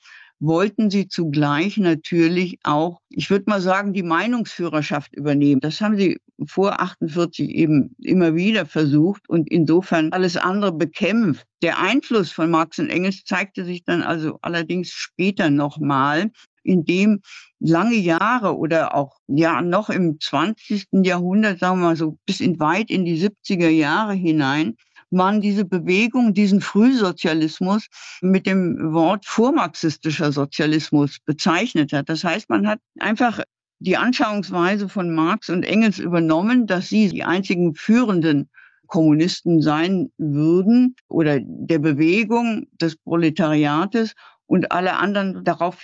wollten 0.43 0.91
sie 0.91 1.07
zugleich 1.07 1.77
natürlich 1.77 2.59
auch, 2.65 3.01
ich 3.09 3.31
würde 3.31 3.45
mal 3.49 3.61
sagen, 3.61 3.93
die 3.93 4.03
Meinungsführerschaft 4.03 5.15
übernehmen. 5.15 5.61
Das 5.61 5.81
haben 5.81 5.97
sie 5.97 6.19
vor 6.47 6.81
48 6.81 7.49
eben 7.49 7.95
immer 8.03 8.35
wieder 8.35 8.67
versucht 8.67 9.29
und 9.29 9.49
insofern 9.49 10.13
alles 10.13 10.37
andere 10.37 10.73
bekämpft. 10.73 11.47
Der 11.63 11.79
Einfluss 11.79 12.33
von 12.33 12.51
Marx 12.51 12.81
und 12.81 12.91
Engels 12.91 13.23
zeigte 13.25 13.65
sich 13.65 13.85
dann 13.85 14.03
also 14.03 14.39
allerdings 14.43 14.91
später 14.91 15.49
nochmal, 15.49 16.33
indem 16.65 17.21
lange 17.61 17.95
Jahre 17.95 18.57
oder 18.57 18.97
auch 18.97 19.19
ja 19.29 19.63
noch 19.63 19.91
im 19.91 20.19
20. 20.19 20.89
Jahrhundert, 21.05 21.61
sagen 21.61 21.81
wir 21.81 21.87
mal 21.87 21.97
so 21.97 22.19
bis 22.27 22.41
in 22.41 22.59
weit 22.59 22.91
in 22.91 23.05
die 23.05 23.21
70er 23.21 23.69
Jahre 23.69 24.15
hinein, 24.15 24.75
man 25.13 25.41
diese 25.41 25.65
Bewegung, 25.65 26.35
diesen 26.35 26.61
Frühsozialismus 26.61 27.87
mit 28.21 28.47
dem 28.47 28.93
Wort 28.93 29.27
vormarxistischer 29.27 30.33
Sozialismus 30.33 31.19
bezeichnet 31.25 31.93
hat. 31.93 32.09
Das 32.09 32.25
heißt, 32.25 32.49
man 32.49 32.67
hat 32.67 32.81
einfach 32.99 33.41
die 33.79 33.97
Anschauungsweise 33.97 34.89
von 34.89 35.15
Marx 35.15 35.51
und 35.51 35.65
Engels 35.65 35.99
übernommen, 35.99 36.67
dass 36.67 36.89
sie 36.89 37.09
die 37.09 37.25
einzigen 37.25 37.75
führenden 37.75 38.49
Kommunisten 38.87 39.61
sein 39.63 40.11
würden 40.19 40.97
oder 41.09 41.39
der 41.41 41.79
Bewegung 41.79 42.67
des 42.81 42.97
Proletariates 42.97 44.15
und 44.47 44.71
alle 44.71 44.97
anderen 44.97 45.45
darauf 45.45 45.83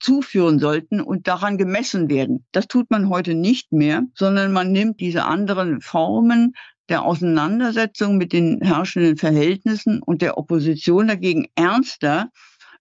zuführen 0.00 0.58
sollten 0.58 1.02
und 1.02 1.28
daran 1.28 1.58
gemessen 1.58 2.08
werden. 2.08 2.46
Das 2.52 2.66
tut 2.66 2.90
man 2.90 3.10
heute 3.10 3.34
nicht 3.34 3.72
mehr, 3.72 4.04
sondern 4.14 4.52
man 4.52 4.72
nimmt 4.72 5.00
diese 5.00 5.26
anderen 5.26 5.82
Formen 5.82 6.54
der 6.88 7.04
Auseinandersetzung 7.04 8.16
mit 8.16 8.32
den 8.32 8.60
herrschenden 8.62 9.16
Verhältnissen 9.16 10.02
und 10.02 10.22
der 10.22 10.38
Opposition 10.38 11.08
dagegen 11.08 11.48
ernster 11.56 12.30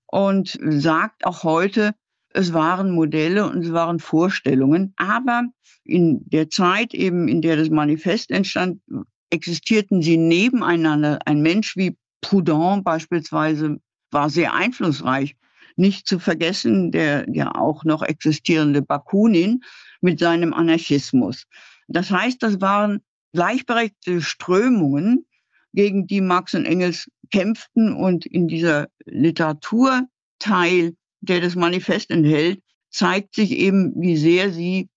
und 0.06 0.58
sagt 0.62 1.26
auch 1.26 1.44
heute, 1.44 1.94
es 2.30 2.54
waren 2.54 2.91
Modelle 2.91 3.50
und 3.50 3.63
es 3.65 3.72
waren 3.72 4.00
Vorstellungen. 4.00 4.94
Aber 4.98 5.44
in 5.84 6.28
der 6.30 6.50
Zeit 6.50 6.94
eben, 6.94 7.28
in 7.28 7.41
der 7.41 7.56
das 7.56 7.70
Manifest 7.70 8.32
entstand, 8.32 8.82
existierten 9.30 10.02
sie 10.02 10.18
nebeneinander. 10.18 11.20
Ein 11.26 11.41
Mensch 11.41 11.76
wie 11.76 11.98
Proudhon 12.22 12.84
beispielsweise 12.84 13.78
war 14.12 14.30
sehr 14.30 14.54
einflussreich. 14.54 15.36
Nicht 15.78 16.08
zu 16.08 16.20
vergessen 16.20 16.91
der 16.91 17.26
ja 17.30 17.54
auch 17.54 17.84
noch 17.84 18.02
existierende 18.02 18.82
Bakunin 18.82 19.62
mit 20.02 20.20
seinem 20.20 20.54
Anarchismus. 20.54 21.48
Das 21.88 22.12
heißt, 22.12 22.41
das 22.41 22.62
waren 22.62 23.02
gleichberechtigte 23.36 24.21
Strömungen, 24.21 25.26
gegen 25.74 26.08
die 26.08 26.21
Marx 26.21 26.54
und 26.54 26.65
Engels 26.65 27.12
kämpften 27.32 27.93
und 27.93 28.26
in 28.26 28.48
dieser 28.48 28.88
Literaturteil, 29.04 30.95
der 31.19 31.41
das 31.41 31.56
Manifest 31.56 32.12
enthält, 32.12 32.62
zeigt 32.89 33.36
sich 33.36 33.52
eben, 33.52 33.93
wie 33.98 34.15
sehr 34.15 34.52
sie 34.52 34.89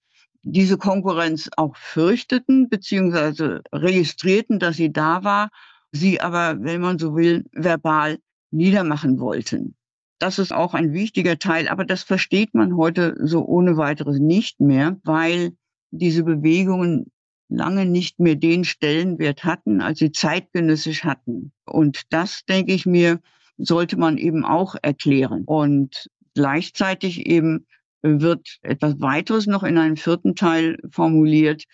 diese 0.42 0.78
Konkurrenz 0.78 1.50
auch 1.56 1.76
fürchteten, 1.76 2.68
beziehungsweise 2.68 3.62
registrierten, 3.72 4.60
dass 4.60 4.76
sie 4.76 4.92
da 4.92 5.24
war, 5.24 5.50
sie 5.90 6.20
aber, 6.20 6.62
wenn 6.62 6.80
man 6.80 6.98
so 6.98 7.16
will, 7.16 7.44
verbal 7.52 8.18
niedermachen 8.52 9.18
wollten. 9.18 9.74
Das 10.20 10.38
ist 10.38 10.52
auch 10.52 10.74
ein 10.74 10.92
wichtiger 10.92 11.38
Teil, 11.38 11.68
aber 11.68 11.84
das 11.84 12.04
versteht 12.04 12.54
man 12.54 12.76
heute 12.76 13.16
so 13.20 13.44
ohne 13.44 13.76
weiteres 13.76 14.18
nicht 14.20 14.60
mehr, 14.60 14.96
weil 15.02 15.52
diese 15.90 16.22
Bewegungen 16.22 17.10
lange 17.48 17.86
nicht 17.86 18.20
mehr 18.20 18.34
den 18.34 18.64
Stellenwert 18.64 19.44
hatten, 19.44 19.80
als 19.80 19.98
sie 19.98 20.12
zeitgenössisch 20.12 21.04
hatten. 21.04 21.52
Und 21.64 22.02
das, 22.10 22.44
denke 22.44 22.72
ich 22.72 22.86
mir, 22.86 23.20
sollte 23.56 23.96
man 23.96 24.18
eben 24.18 24.44
auch 24.44 24.76
erklären. 24.82 25.44
Und 25.44 26.08
gleichzeitig 26.34 27.26
eben 27.26 27.66
wird 28.02 28.58
etwas 28.62 29.00
weiteres 29.00 29.46
noch 29.46 29.64
in 29.64 29.78
einem 29.78 29.96
vierten 29.96 30.34
Teil 30.36 30.78
formuliert, 30.90 31.64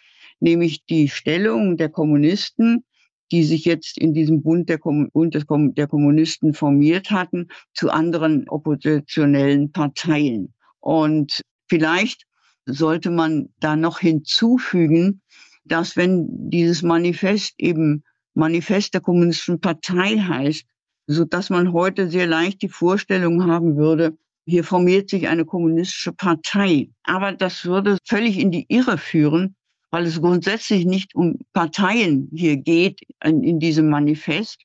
nämlich 0.41 0.85
die 0.87 1.09
Stellung 1.09 1.77
der 1.77 1.91
Kommunisten, 1.91 2.85
die 3.33 3.43
sich 3.43 3.65
jetzt 3.65 3.99
in 3.99 4.15
diesem 4.15 4.43
Bund 4.43 4.69
der, 4.69 4.79
Bund 4.79 5.35
des 5.35 5.45
der 5.49 5.87
Kommunisten 5.87 6.55
formiert 6.55 7.11
hatten, 7.11 7.49
zu 7.73 7.91
anderen 7.91 8.49
oppositionellen 8.49 9.73
Parteien. 9.73 10.55
Und 10.81 11.41
vielleicht 11.69 12.25
sollte 12.67 13.11
man 13.11 13.49
da 13.61 13.77
noch 13.77 13.99
hinzufügen, 13.99 15.21
dass 15.65 15.97
wenn 15.97 16.27
dieses 16.51 16.83
Manifest 16.83 17.55
eben 17.59 18.05
Manifest 18.35 18.95
der 18.95 19.01
Kommunistischen 19.01 19.61
Partei 19.61 20.19
heißt, 20.19 20.65
so 21.07 21.25
dass 21.25 21.51
man 21.51 21.73
heute 21.73 22.09
sehr 22.11 22.27
leicht 22.27 22.63
die 22.63 22.69
Vorstellung 22.69 23.47
haben 23.47 23.77
würde, 23.77 24.17
hier 24.47 24.65
formiert 24.65 25.09
sich 25.09 25.29
eine 25.29 25.45
kommunistische 25.45 26.13
Partei. 26.13 26.91
Aber 27.05 27.33
das 27.33 27.65
würde 27.65 27.99
völlig 28.05 28.39
in 28.39 28.51
die 28.51 28.67
Irre 28.69 28.99
führen, 28.99 29.57
weil 29.91 30.07
es 30.07 30.21
grundsätzlich 30.21 30.85
nicht 30.85 31.15
um 31.15 31.39
Parteien 31.53 32.29
hier 32.35 32.57
geht 32.57 33.01
in, 33.23 33.43
in 33.43 33.59
diesem 33.61 33.89
Manifest, 33.89 34.59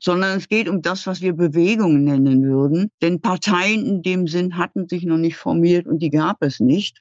sondern 0.00 0.38
es 0.38 0.48
geht 0.48 0.68
um 0.68 0.82
das, 0.82 1.06
was 1.06 1.20
wir 1.20 1.34
Bewegungen 1.34 2.04
nennen 2.04 2.42
würden. 2.42 2.90
Denn 3.00 3.20
Parteien 3.20 3.86
in 3.86 4.02
dem 4.02 4.26
Sinn 4.26 4.56
hatten 4.56 4.88
sich 4.88 5.04
noch 5.04 5.18
nicht 5.18 5.36
formiert 5.36 5.86
und 5.86 6.00
die 6.00 6.10
gab 6.10 6.42
es 6.42 6.58
nicht. 6.58 7.00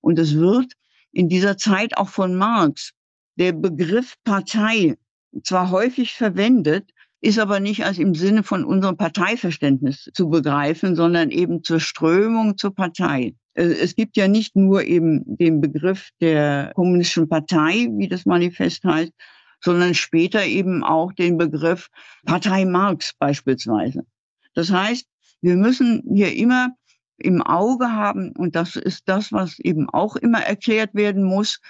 Und 0.00 0.18
es 0.18 0.34
wird 0.36 0.72
in 1.12 1.28
dieser 1.28 1.56
Zeit 1.56 1.96
auch 1.96 2.08
von 2.08 2.34
Marx 2.34 2.92
der 3.36 3.52
Begriff 3.52 4.14
Partei 4.24 4.96
zwar 5.42 5.70
häufig 5.70 6.14
verwendet, 6.14 6.90
ist 7.20 7.38
aber 7.38 7.60
nicht 7.60 7.84
als 7.84 7.98
im 7.98 8.14
Sinne 8.14 8.42
von 8.42 8.64
unserem 8.64 8.96
Parteiverständnis 8.96 10.10
zu 10.14 10.30
begreifen, 10.30 10.96
sondern 10.96 11.30
eben 11.30 11.62
zur 11.62 11.80
Strömung 11.80 12.56
zur 12.56 12.74
Partei. 12.74 13.34
Äh, 13.54 13.64
es 13.64 13.94
gibt 13.94 14.16
ja 14.16 14.28
nicht 14.28 14.56
nur 14.56 14.84
eben 14.84 15.22
den 15.26 15.60
Begriff 15.60 16.10
der 16.20 16.72
kommunistischen 16.74 17.28
Partei, 17.28 17.88
wie 17.92 18.08
das 18.08 18.24
Manifest 18.24 18.84
heißt, 18.84 19.12
sondern 19.62 19.94
später 19.94 20.44
eben 20.44 20.82
auch 20.82 21.12
den 21.12 21.36
Begriff 21.36 21.88
Partei 22.24 22.64
Marx 22.64 23.12
beispielsweise. 23.18 24.04
Das 24.54 24.70
heißt, 24.70 25.06
wir 25.42 25.56
müssen 25.56 26.02
hier 26.14 26.34
immer 26.34 26.70
im 27.20 27.42
Auge 27.42 27.92
haben, 27.92 28.32
und 28.36 28.56
das 28.56 28.76
ist 28.76 29.02
das, 29.06 29.32
was 29.32 29.58
eben 29.58 29.88
auch 29.88 30.16
immer 30.16 30.40
erklärt 30.40 30.94
werden 30.94 31.22
muss, 31.22 31.60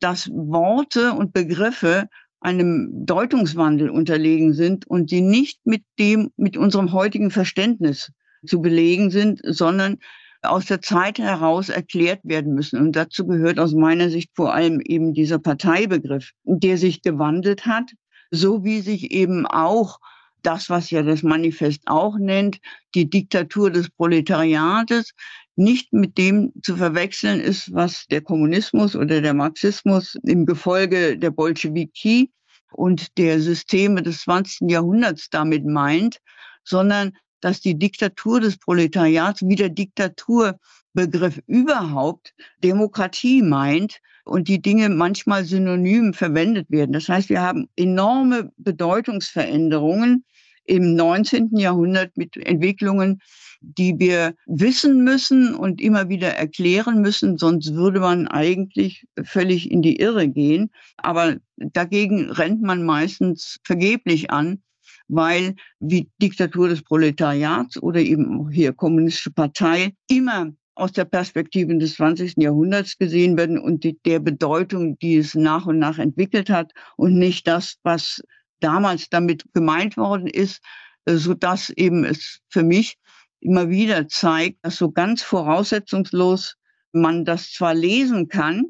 dass 0.00 0.30
Worte 0.30 1.12
und 1.12 1.32
Begriffe 1.32 2.08
einem 2.40 2.88
Deutungswandel 3.04 3.90
unterlegen 3.90 4.54
sind 4.54 4.86
und 4.86 5.10
die 5.10 5.20
nicht 5.20 5.60
mit 5.64 5.84
dem, 5.98 6.30
mit 6.36 6.56
unserem 6.56 6.92
heutigen 6.92 7.30
Verständnis 7.30 8.10
zu 8.46 8.62
belegen 8.62 9.10
sind, 9.10 9.40
sondern 9.44 9.98
aus 10.42 10.64
der 10.64 10.80
Zeit 10.80 11.18
heraus 11.18 11.68
erklärt 11.68 12.20
werden 12.24 12.54
müssen. 12.54 12.80
Und 12.80 12.96
dazu 12.96 13.26
gehört 13.26 13.58
aus 13.58 13.74
meiner 13.74 14.08
Sicht 14.08 14.30
vor 14.34 14.54
allem 14.54 14.80
eben 14.80 15.12
dieser 15.12 15.38
Parteibegriff, 15.38 16.30
der 16.44 16.78
sich 16.78 17.02
gewandelt 17.02 17.66
hat, 17.66 17.92
so 18.30 18.64
wie 18.64 18.80
sich 18.80 19.10
eben 19.10 19.46
auch 19.46 19.98
das, 20.42 20.70
was 20.70 20.90
ja 20.90 21.02
das 21.02 21.22
Manifest 21.22 21.82
auch 21.86 22.16
nennt, 22.18 22.58
die 22.94 23.08
Diktatur 23.08 23.70
des 23.70 23.90
Proletariates, 23.90 25.12
nicht 25.56 25.92
mit 25.92 26.16
dem 26.16 26.52
zu 26.62 26.76
verwechseln 26.76 27.40
ist, 27.40 27.72
was 27.74 28.06
der 28.06 28.22
Kommunismus 28.22 28.96
oder 28.96 29.20
der 29.20 29.34
Marxismus 29.34 30.16
im 30.22 30.46
Gefolge 30.46 31.18
der 31.18 31.30
Bolschewiki 31.30 32.30
und 32.72 33.18
der 33.18 33.40
Systeme 33.40 34.02
des 34.02 34.22
20. 34.22 34.70
Jahrhunderts 34.70 35.28
damit 35.30 35.66
meint, 35.66 36.18
sondern 36.64 37.12
dass 37.40 37.60
die 37.60 37.78
Diktatur 37.78 38.40
des 38.40 38.58
Proletariats 38.58 39.42
wie 39.42 39.56
der 39.56 39.70
Diktaturbegriff 39.70 41.40
überhaupt 41.46 42.34
Demokratie 42.62 43.42
meint 43.42 44.00
und 44.24 44.48
die 44.48 44.62
Dinge 44.62 44.88
manchmal 44.88 45.44
synonym 45.44 46.14
verwendet 46.14 46.70
werden. 46.70 46.92
Das 46.92 47.08
heißt, 47.08 47.28
wir 47.28 47.40
haben 47.40 47.68
enorme 47.76 48.52
Bedeutungsveränderungen 48.58 50.24
im 50.64 50.94
19. 50.94 51.56
Jahrhundert 51.56 52.16
mit 52.16 52.36
Entwicklungen, 52.36 53.20
die 53.60 53.98
wir 53.98 54.34
wissen 54.46 55.04
müssen 55.04 55.54
und 55.54 55.80
immer 55.80 56.08
wieder 56.08 56.28
erklären 56.28 57.00
müssen, 57.00 57.38
sonst 57.38 57.74
würde 57.74 58.00
man 58.00 58.28
eigentlich 58.28 59.06
völlig 59.22 59.70
in 59.70 59.82
die 59.82 59.96
Irre 59.96 60.28
gehen. 60.28 60.70
Aber 60.96 61.36
dagegen 61.56 62.30
rennt 62.30 62.62
man 62.62 62.84
meistens 62.84 63.58
vergeblich 63.64 64.30
an, 64.30 64.62
weil 65.10 65.54
wie 65.80 66.08
Diktatur 66.22 66.68
des 66.68 66.82
Proletariats 66.82 67.80
oder 67.82 68.00
eben 68.00 68.48
hier 68.50 68.72
kommunistische 68.72 69.32
Partei 69.32 69.94
immer 70.08 70.52
aus 70.74 70.92
der 70.92 71.04
Perspektive 71.04 71.76
des 71.76 71.94
20. 71.94 72.34
Jahrhunderts 72.36 72.96
gesehen 72.96 73.36
werden 73.36 73.58
und 73.58 73.84
die, 73.84 73.98
der 74.04 74.20
Bedeutung, 74.20 74.98
die 74.98 75.16
es 75.16 75.34
nach 75.34 75.66
und 75.66 75.78
nach 75.78 75.98
entwickelt 75.98 76.48
hat 76.48 76.72
und 76.96 77.18
nicht 77.18 77.46
das, 77.46 77.76
was 77.82 78.22
damals 78.60 79.08
damit 79.08 79.44
gemeint 79.52 79.96
worden 79.96 80.26
ist, 80.26 80.62
so 81.06 81.34
dass 81.34 81.70
eben 81.70 82.04
es 82.04 82.40
für 82.48 82.62
mich 82.62 82.96
immer 83.40 83.68
wieder 83.68 84.08
zeigt, 84.08 84.58
dass 84.62 84.76
so 84.76 84.90
ganz 84.90 85.22
voraussetzungslos 85.22 86.56
man 86.92 87.24
das 87.24 87.52
zwar 87.52 87.74
lesen 87.74 88.28
kann, 88.28 88.64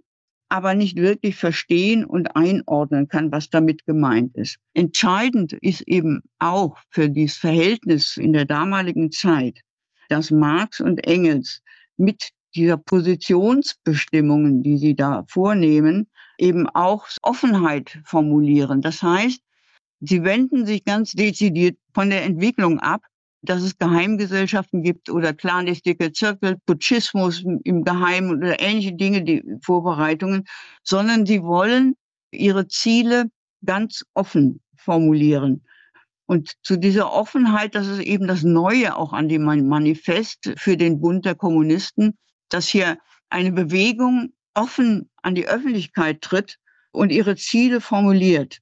aber 0.50 0.74
nicht 0.74 0.96
wirklich 0.96 1.36
verstehen 1.36 2.04
und 2.04 2.36
einordnen 2.36 3.08
kann, 3.08 3.32
was 3.32 3.50
damit 3.50 3.86
gemeint 3.86 4.36
ist. 4.36 4.56
Entscheidend 4.74 5.52
ist 5.54 5.82
eben 5.82 6.22
auch 6.40 6.76
für 6.90 7.08
dieses 7.08 7.36
Verhältnis 7.36 8.16
in 8.16 8.32
der 8.32 8.44
damaligen 8.44 9.12
Zeit, 9.12 9.60
dass 10.08 10.30
Marx 10.30 10.80
und 10.80 11.06
Engels 11.06 11.62
mit 11.96 12.30
dieser 12.56 12.76
Positionsbestimmungen, 12.76 14.62
die 14.64 14.76
sie 14.76 14.96
da 14.96 15.24
vornehmen, 15.28 16.08
eben 16.36 16.68
auch 16.68 17.06
Offenheit 17.22 18.00
formulieren. 18.04 18.80
Das 18.80 19.02
heißt, 19.02 19.40
sie 20.00 20.24
wenden 20.24 20.66
sich 20.66 20.84
ganz 20.84 21.12
dezidiert 21.12 21.78
von 21.94 22.10
der 22.10 22.24
Entwicklung 22.24 22.80
ab 22.80 23.02
dass 23.42 23.62
es 23.62 23.78
Geheimgesellschaften 23.78 24.82
gibt 24.82 25.08
oder 25.08 25.32
clandestine 25.32 26.12
Zirkel, 26.12 26.58
Putschismus 26.66 27.42
im 27.64 27.84
Geheimen 27.84 28.36
oder 28.36 28.60
ähnliche 28.60 28.92
Dinge, 28.92 29.22
die 29.22 29.42
Vorbereitungen, 29.62 30.44
sondern 30.82 31.26
sie 31.26 31.42
wollen 31.42 31.96
ihre 32.30 32.68
Ziele 32.68 33.30
ganz 33.64 34.04
offen 34.14 34.60
formulieren. 34.76 35.62
Und 36.26 36.52
zu 36.62 36.76
dieser 36.76 37.12
Offenheit, 37.12 37.74
das 37.74 37.88
ist 37.88 38.00
eben 38.00 38.28
das 38.28 38.42
Neue 38.42 38.96
auch 38.96 39.12
an 39.12 39.28
dem 39.28 39.42
Manifest 39.42 40.52
für 40.56 40.76
den 40.76 41.00
Bund 41.00 41.24
der 41.24 41.34
Kommunisten, 41.34 42.16
dass 42.50 42.68
hier 42.68 42.98
eine 43.30 43.52
Bewegung 43.52 44.32
offen 44.54 45.10
an 45.22 45.34
die 45.34 45.48
Öffentlichkeit 45.48 46.20
tritt 46.20 46.58
und 46.92 47.10
ihre 47.10 47.36
Ziele 47.36 47.80
formuliert. 47.80 48.58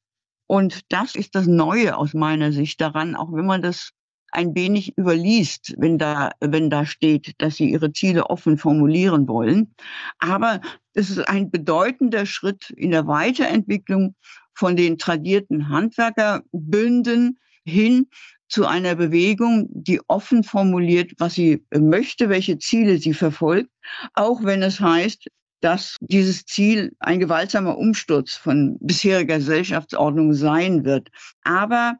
Und 0.46 0.80
das 0.88 1.14
ist 1.14 1.34
das 1.34 1.46
Neue 1.46 1.96
aus 1.96 2.14
meiner 2.14 2.52
Sicht 2.52 2.80
daran, 2.80 3.14
auch 3.14 3.32
wenn 3.32 3.44
man 3.44 3.60
das 3.60 3.90
ein 4.32 4.54
wenig 4.54 4.96
überliest, 4.96 5.74
wenn 5.78 5.98
da, 5.98 6.30
wenn 6.40 6.70
da 6.70 6.84
steht, 6.86 7.34
dass 7.38 7.56
sie 7.56 7.70
ihre 7.70 7.92
Ziele 7.92 8.28
offen 8.28 8.58
formulieren 8.58 9.28
wollen. 9.28 9.74
Aber 10.18 10.60
es 10.94 11.10
ist 11.10 11.28
ein 11.28 11.50
bedeutender 11.50 12.26
Schritt 12.26 12.70
in 12.70 12.90
der 12.90 13.06
Weiterentwicklung 13.06 14.14
von 14.54 14.76
den 14.76 14.98
tradierten 14.98 15.68
Handwerkerbünden 15.68 17.38
hin 17.64 18.08
zu 18.48 18.66
einer 18.66 18.94
Bewegung, 18.94 19.68
die 19.70 20.00
offen 20.08 20.42
formuliert, 20.42 21.12
was 21.18 21.34
sie 21.34 21.64
möchte, 21.72 22.28
welche 22.28 22.58
Ziele 22.58 22.98
sie 22.98 23.14
verfolgt, 23.14 23.70
auch 24.14 24.42
wenn 24.42 24.62
es 24.62 24.80
heißt, 24.80 25.28
dass 25.60 25.96
dieses 26.00 26.44
Ziel 26.46 26.92
ein 26.98 27.20
gewaltsamer 27.20 27.76
Umsturz 27.76 28.34
von 28.34 28.78
bisheriger 28.80 29.38
Gesellschaftsordnung 29.38 30.32
sein 30.32 30.84
wird. 30.84 31.08
Aber 31.42 31.96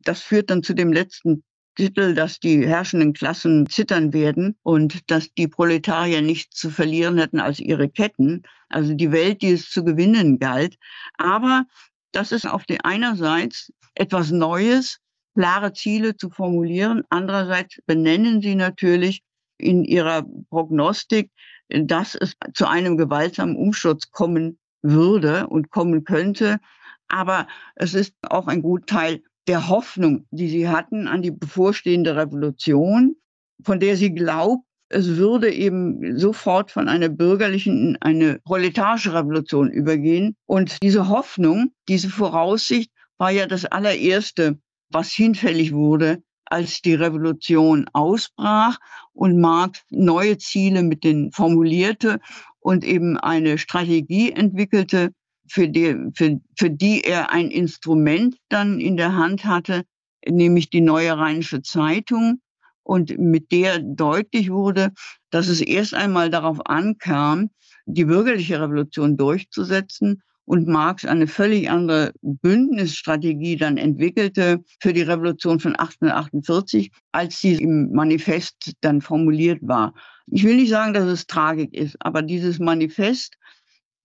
das 0.00 0.22
führt 0.22 0.50
dann 0.50 0.62
zu 0.62 0.74
dem 0.74 0.92
letzten 0.92 1.42
Titel, 1.78 2.12
dass 2.12 2.40
die 2.40 2.66
herrschenden 2.66 3.12
Klassen 3.12 3.68
zittern 3.68 4.12
werden 4.12 4.56
und 4.64 5.08
dass 5.12 5.32
die 5.34 5.46
Proletarier 5.46 6.22
nichts 6.22 6.58
zu 6.58 6.70
verlieren 6.70 7.18
hätten 7.18 7.38
als 7.38 7.60
ihre 7.60 7.88
Ketten, 7.88 8.42
also 8.68 8.94
die 8.94 9.12
Welt, 9.12 9.42
die 9.42 9.52
es 9.52 9.70
zu 9.70 9.84
gewinnen 9.84 10.40
galt. 10.40 10.76
Aber 11.18 11.66
das 12.10 12.32
ist 12.32 12.46
auf 12.46 12.64
der 12.64 12.84
einerseits 12.84 13.72
etwas 13.94 14.32
Neues, 14.32 14.98
klare 15.36 15.72
Ziele 15.72 16.16
zu 16.16 16.30
formulieren. 16.30 17.04
Andererseits 17.10 17.78
benennen 17.86 18.42
sie 18.42 18.56
natürlich 18.56 19.22
in 19.56 19.84
ihrer 19.84 20.26
Prognostik, 20.50 21.30
dass 21.68 22.16
es 22.16 22.34
zu 22.54 22.66
einem 22.66 22.96
gewaltsamen 22.96 23.54
Umsturz 23.54 24.10
kommen 24.10 24.58
würde 24.82 25.46
und 25.46 25.70
kommen 25.70 26.02
könnte. 26.02 26.58
Aber 27.06 27.46
es 27.76 27.94
ist 27.94 28.14
auch 28.28 28.48
ein 28.48 28.62
Gutteil 28.62 29.22
der 29.48 29.68
Hoffnung, 29.68 30.26
die 30.30 30.48
sie 30.48 30.68
hatten 30.68 31.08
an 31.08 31.22
die 31.22 31.30
bevorstehende 31.30 32.14
Revolution, 32.16 33.16
von 33.64 33.80
der 33.80 33.96
sie 33.96 34.14
glaubt, 34.14 34.64
es 34.90 35.16
würde 35.16 35.52
eben 35.52 36.18
sofort 36.18 36.70
von 36.70 36.88
einer 36.88 37.08
bürgerlichen 37.08 37.90
in 37.90 37.96
eine 38.00 38.38
proletarische 38.38 39.12
Revolution 39.12 39.70
übergehen. 39.70 40.34
Und 40.46 40.82
diese 40.82 41.08
Hoffnung, 41.08 41.72
diese 41.88 42.08
Voraussicht 42.08 42.90
war 43.18 43.30
ja 43.30 43.46
das 43.46 43.66
allererste, 43.66 44.58
was 44.90 45.12
hinfällig 45.12 45.72
wurde, 45.74 46.22
als 46.46 46.80
die 46.80 46.94
Revolution 46.94 47.86
ausbrach 47.92 48.78
und 49.12 49.38
Marx 49.38 49.82
neue 49.90 50.38
Ziele 50.38 50.82
mit 50.82 51.04
den 51.04 51.30
formulierte 51.32 52.20
und 52.60 52.84
eben 52.84 53.18
eine 53.18 53.58
Strategie 53.58 54.32
entwickelte, 54.32 55.12
für 55.48 55.68
die, 55.68 55.96
für, 56.14 56.40
für 56.56 56.70
die 56.70 57.02
er 57.02 57.32
ein 57.32 57.50
Instrument 57.50 58.36
dann 58.48 58.80
in 58.80 58.96
der 58.96 59.14
Hand 59.14 59.44
hatte, 59.44 59.82
nämlich 60.26 60.70
die 60.70 60.80
Neue 60.80 61.16
Rheinische 61.16 61.62
Zeitung, 61.62 62.40
und 62.88 63.18
mit 63.18 63.52
der 63.52 63.80
deutlich 63.80 64.50
wurde, 64.50 64.92
dass 65.30 65.48
es 65.48 65.60
erst 65.60 65.92
einmal 65.92 66.30
darauf 66.30 66.64
ankam, 66.64 67.50
die 67.84 68.06
bürgerliche 68.06 68.60
Revolution 68.60 69.18
durchzusetzen 69.18 70.22
und 70.46 70.66
Marx 70.66 71.04
eine 71.04 71.26
völlig 71.26 71.68
andere 71.68 72.12
Bündnisstrategie 72.22 73.56
dann 73.56 73.76
entwickelte 73.76 74.64
für 74.80 74.94
die 74.94 75.02
Revolution 75.02 75.60
von 75.60 75.76
1848, 75.76 76.90
als 77.12 77.38
sie 77.42 77.56
im 77.56 77.92
Manifest 77.92 78.72
dann 78.80 79.02
formuliert 79.02 79.58
war. 79.60 79.92
Ich 80.26 80.44
will 80.44 80.56
nicht 80.56 80.70
sagen, 80.70 80.94
dass 80.94 81.04
es 81.04 81.26
Tragik 81.26 81.74
ist, 81.74 81.96
aber 82.00 82.22
dieses 82.22 82.58
Manifest 82.58 83.36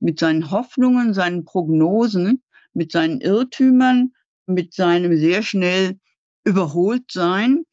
mit 0.03 0.19
seinen 0.19 0.51
Hoffnungen, 0.51 1.13
seinen 1.13 1.45
Prognosen, 1.45 2.43
mit 2.73 2.91
seinen 2.91 3.21
Irrtümern, 3.21 4.11
mit 4.45 4.73
seinem 4.73 5.17
sehr 5.17 5.41
schnell 5.43 5.97
überholt 6.43 7.09
sein. 7.09 7.63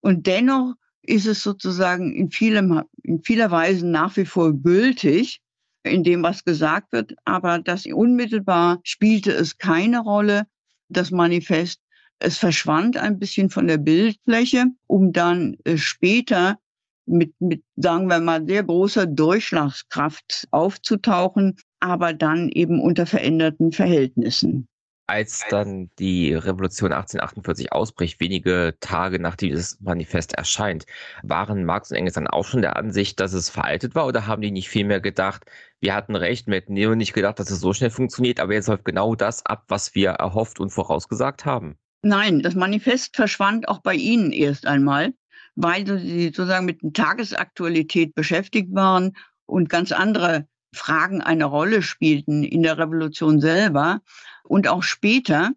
Und 0.00 0.26
dennoch 0.26 0.74
ist 1.02 1.26
es 1.26 1.42
sozusagen 1.42 2.14
in, 2.14 2.30
vielem, 2.30 2.82
in 3.02 3.22
vieler 3.22 3.50
Weise 3.50 3.86
nach 3.86 4.16
wie 4.16 4.24
vor 4.24 4.52
gültig 4.54 5.40
in 5.82 6.04
dem, 6.04 6.22
was 6.22 6.44
gesagt 6.44 6.92
wird. 6.92 7.14
Aber 7.24 7.58
das 7.58 7.86
unmittelbar 7.86 8.80
spielte 8.84 9.32
es 9.32 9.58
keine 9.58 10.00
Rolle, 10.00 10.46
das 10.88 11.10
Manifest. 11.10 11.80
Es 12.20 12.38
verschwand 12.38 12.98
ein 12.98 13.18
bisschen 13.18 13.50
von 13.50 13.66
der 13.66 13.78
Bildfläche, 13.78 14.66
um 14.86 15.12
dann 15.12 15.56
äh, 15.64 15.76
später 15.76 16.58
mit, 17.06 17.34
mit, 17.40 17.64
sagen 17.76 18.08
wir 18.08 18.20
mal, 18.20 18.46
sehr 18.46 18.62
großer 18.62 19.06
Durchschlagskraft 19.06 20.46
aufzutauchen, 20.52 21.56
aber 21.80 22.12
dann 22.12 22.48
eben 22.48 22.80
unter 22.80 23.06
veränderten 23.06 23.72
Verhältnissen. 23.72 24.68
Als 25.06 25.42
dann 25.50 25.90
die 25.98 26.34
Revolution 26.34 26.92
1848 26.92 27.72
ausbricht, 27.72 28.20
wenige 28.20 28.76
Tage 28.78 29.18
nachdem 29.18 29.48
dieses 29.48 29.80
Manifest 29.80 30.34
erscheint, 30.34 30.86
waren 31.24 31.64
Marx 31.64 31.90
und 31.90 31.96
Engels 31.96 32.14
dann 32.14 32.28
auch 32.28 32.44
schon 32.44 32.62
der 32.62 32.76
Ansicht, 32.76 33.18
dass 33.18 33.32
es 33.32 33.50
veraltet 33.50 33.96
war 33.96 34.06
oder 34.06 34.28
haben 34.28 34.40
die 34.40 34.52
nicht 34.52 34.68
vielmehr 34.68 35.00
gedacht, 35.00 35.42
wir 35.80 35.96
hatten 35.96 36.14
recht, 36.14 36.46
wir 36.46 36.54
hätten 36.56 36.74
nur 36.74 36.94
nicht 36.94 37.12
gedacht, 37.12 37.40
dass 37.40 37.50
es 37.50 37.58
so 37.58 37.72
schnell 37.72 37.90
funktioniert, 37.90 38.38
aber 38.38 38.52
jetzt 38.52 38.68
läuft 38.68 38.84
genau 38.84 39.16
das 39.16 39.44
ab, 39.44 39.64
was 39.66 39.96
wir 39.96 40.10
erhofft 40.10 40.60
und 40.60 40.70
vorausgesagt 40.70 41.44
haben? 41.44 41.76
Nein, 42.02 42.40
das 42.40 42.54
Manifest 42.54 43.16
verschwand 43.16 43.68
auch 43.68 43.80
bei 43.80 43.94
Ihnen 43.94 44.30
erst 44.30 44.64
einmal 44.64 45.12
weil 45.56 45.86
sie 45.86 46.26
sozusagen 46.26 46.66
mit 46.66 46.82
der 46.82 46.92
Tagesaktualität 46.92 48.14
beschäftigt 48.14 48.74
waren 48.74 49.12
und 49.46 49.68
ganz 49.68 49.92
andere 49.92 50.46
Fragen 50.74 51.20
eine 51.20 51.44
Rolle 51.44 51.82
spielten 51.82 52.44
in 52.44 52.62
der 52.62 52.78
Revolution 52.78 53.40
selber. 53.40 54.00
Und 54.44 54.68
auch 54.68 54.82
später 54.82 55.50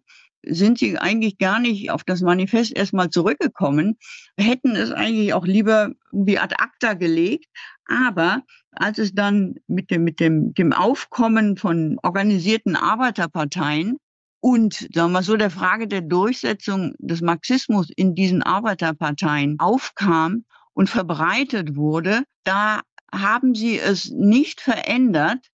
sind 0.46 0.78
sie 0.78 0.98
eigentlich 0.98 1.38
gar 1.38 1.58
nicht 1.58 1.90
auf 1.90 2.04
das 2.04 2.20
Manifest 2.20 2.76
erstmal 2.76 3.10
zurückgekommen, 3.10 3.96
hätten 4.36 4.76
es 4.76 4.92
eigentlich 4.92 5.32
auch 5.32 5.46
lieber 5.46 5.92
wie 6.12 6.38
ad 6.38 6.54
acta 6.58 6.94
gelegt. 6.94 7.46
Aber 7.86 8.42
als 8.72 8.98
es 8.98 9.14
dann 9.14 9.56
mit 9.66 9.90
dem, 9.90 10.04
mit 10.04 10.20
dem, 10.20 10.54
dem 10.54 10.72
Aufkommen 10.72 11.56
von 11.56 11.98
organisierten 12.02 12.76
Arbeiterparteien 12.76 13.98
und 14.40 14.88
sagen 14.94 15.12
wir 15.12 15.22
so 15.22 15.36
der 15.36 15.50
Frage 15.50 15.88
der 15.88 16.02
Durchsetzung 16.02 16.94
des 16.98 17.22
Marxismus 17.22 17.88
in 17.94 18.14
diesen 18.14 18.42
Arbeiterparteien 18.42 19.58
aufkam 19.58 20.44
und 20.74 20.90
verbreitet 20.90 21.76
wurde, 21.76 22.24
da 22.44 22.80
haben 23.20 23.54
sie 23.54 23.78
es 23.78 24.10
nicht 24.10 24.60
verändert 24.60 25.50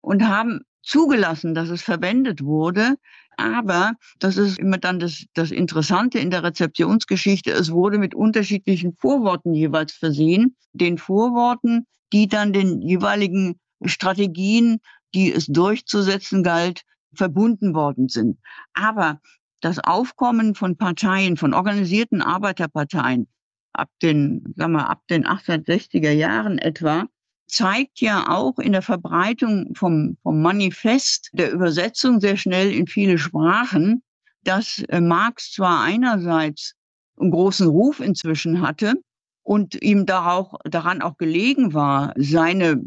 und 0.00 0.26
haben 0.26 0.60
zugelassen, 0.82 1.54
dass 1.54 1.70
es 1.70 1.82
verwendet 1.82 2.42
wurde. 2.42 2.96
Aber 3.36 3.94
das 4.18 4.36
ist 4.36 4.58
immer 4.58 4.78
dann 4.78 4.98
das, 5.00 5.24
das 5.34 5.50
Interessante 5.50 6.18
in 6.18 6.30
der 6.30 6.44
Rezeptionsgeschichte. 6.44 7.50
Es 7.50 7.72
wurde 7.72 7.98
mit 7.98 8.14
unterschiedlichen 8.14 8.94
Vorworten 8.96 9.54
jeweils 9.54 9.92
versehen. 9.92 10.56
Den 10.72 10.98
Vorworten, 10.98 11.86
die 12.12 12.28
dann 12.28 12.52
den 12.52 12.80
jeweiligen 12.80 13.58
Strategien, 13.84 14.78
die 15.14 15.32
es 15.32 15.46
durchzusetzen 15.46 16.42
galt, 16.42 16.82
verbunden 17.14 17.74
worden 17.74 18.08
sind. 18.08 18.38
Aber 18.72 19.20
das 19.60 19.78
Aufkommen 19.78 20.54
von 20.54 20.76
Parteien, 20.76 21.36
von 21.36 21.54
organisierten 21.54 22.22
Arbeiterparteien 22.22 23.28
ab 23.74 23.90
den, 24.02 24.54
sagen 24.56 24.72
wir, 24.72 24.88
ab 24.88 25.02
den 25.08 25.26
1860er 25.26 26.10
Jahren 26.10 26.58
etwa, 26.58 27.06
zeigt 27.46 28.00
ja 28.00 28.28
auch 28.30 28.58
in 28.58 28.72
der 28.72 28.82
Verbreitung 28.82 29.74
vom, 29.74 30.16
vom 30.22 30.42
Manifest 30.42 31.30
der 31.32 31.52
Übersetzung 31.52 32.20
sehr 32.20 32.36
schnell 32.36 32.72
in 32.72 32.86
viele 32.86 33.18
Sprachen, 33.18 34.02
dass 34.42 34.82
äh, 34.88 35.00
Marx 35.00 35.52
zwar 35.52 35.82
einerseits 35.82 36.74
einen 37.18 37.30
großen 37.30 37.68
Ruf 37.68 38.00
inzwischen 38.00 38.60
hatte 38.60 38.94
und 39.42 39.80
ihm 39.82 40.06
darauf, 40.06 40.48
daran 40.64 41.02
auch 41.02 41.16
gelegen 41.16 41.74
war, 41.74 42.12
seine 42.16 42.82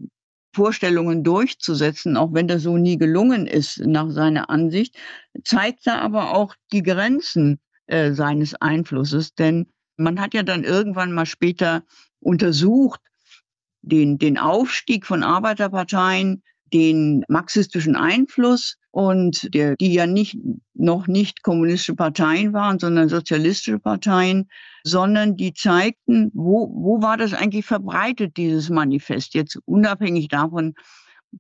Vorstellungen 0.54 1.24
durchzusetzen, 1.24 2.18
auch 2.18 2.34
wenn 2.34 2.48
das 2.48 2.64
so 2.64 2.78
nie 2.78 2.98
gelungen 2.98 3.46
ist 3.46 3.80
nach 3.86 4.10
seiner 4.10 4.50
Ansicht, 4.50 4.98
zeigt 5.44 5.86
er 5.86 6.02
aber 6.02 6.34
auch 6.34 6.56
die 6.72 6.82
Grenzen 6.82 7.60
äh, 7.86 8.12
seines 8.14 8.56
Einflusses. 8.56 9.36
Denn 9.36 9.68
man 9.98 10.20
hat 10.20 10.34
ja 10.34 10.44
dann 10.44 10.64
irgendwann 10.64 11.12
mal 11.12 11.26
später 11.26 11.84
untersucht, 12.20 13.02
den, 13.82 14.18
den 14.18 14.38
Aufstieg 14.38 15.06
von 15.06 15.24
Arbeiterparteien, 15.24 16.44
den 16.74 17.24
marxistischen 17.30 17.96
Einfluss 17.96 18.76
und 18.92 19.54
der, 19.54 19.76
die 19.78 19.94
ja 19.94 20.06
nicht, 20.06 20.38
noch 20.74 21.08
nicht 21.08 21.44
kommunistische 21.44 21.96
Parteien 21.96 22.52
waren, 22.54 22.80
sondern 22.80 23.10
sozialistische 23.10 23.80
Parteien, 23.80 24.50
sondern 24.84 25.38
die 25.38 25.54
zeigten, 25.54 26.32
wo, 26.34 26.70
wo 26.74 27.02
war 27.02 27.16
das 27.16 27.34
eigentlich 27.34 27.66
verbreitet, 27.66 28.36
dieses 28.38 28.70
Manifest, 28.70 29.34
jetzt 29.34 29.60
unabhängig 29.66 30.28
davon, 30.28 30.74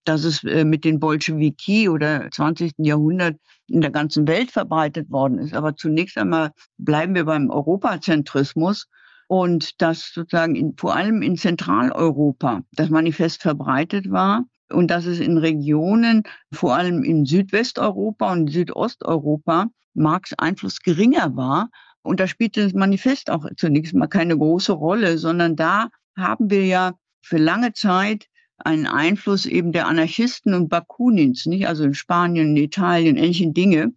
dass 0.04 0.24
es 0.24 0.44
äh, 0.44 0.66
mit 0.66 0.84
den 0.84 1.00
Bolschewiki 1.00 1.90
oder 1.90 2.30
20. 2.32 2.74
Jahrhundert 2.78 3.38
in 3.68 3.82
der 3.82 3.92
ganzen 3.92 4.28
Welt 4.28 4.52
verbreitet 4.52 5.10
worden 5.10 5.40
ist. 5.40 5.54
Aber 5.54 5.76
zunächst 5.76 6.18
einmal 6.18 6.52
bleiben 6.78 7.16
wir 7.16 7.26
beim 7.26 7.50
Europazentrismus. 7.50 8.88
und 9.30 9.82
dass 9.82 10.14
sozusagen 10.14 10.56
in, 10.56 10.78
vor 10.78 10.96
allem 10.96 11.22
in 11.22 11.36
Zentraleuropa 11.36 12.62
das 12.72 12.90
Manifest 12.90 13.42
verbreitet 13.42 14.10
war 14.10 14.46
und 14.70 14.90
dass 14.90 15.06
es 15.06 15.20
in 15.20 15.38
Regionen, 15.38 16.24
vor 16.54 16.76
allem 16.76 17.04
in 17.04 17.26
Südwesteuropa 17.26 18.32
und 18.32 18.50
Südosteuropa, 18.50 19.68
Marx 19.94 20.34
Einfluss 20.38 20.80
geringer 20.80 21.36
war. 21.36 21.70
Und 22.04 22.20
da 22.20 22.28
spielte 22.28 22.64
das 22.64 22.74
Manifest 22.74 23.30
auch 23.30 23.46
zunächst 23.58 23.94
mal 23.94 24.08
keine 24.08 24.38
große 24.38 24.72
Rolle, 24.72 25.18
sondern 25.18 25.56
da 25.56 25.90
haben 26.16 26.50
wir 26.50 26.66
ja 26.66 26.94
für 27.22 27.38
lange 27.38 27.74
Zeit 27.74 28.28
einen 28.58 28.88
Einfluss 28.88 29.46
eben 29.46 29.72
der 29.72 29.88
Anarchisten 29.88 30.54
und 30.54 30.70
Bakunins, 30.70 31.46
nicht? 31.46 31.68
Also 31.68 31.84
in 31.84 31.94
Spanien, 31.94 32.56
in 32.56 32.64
Italien, 32.64 33.18
ähnliche 33.18 33.52
Dinge. 33.52 33.94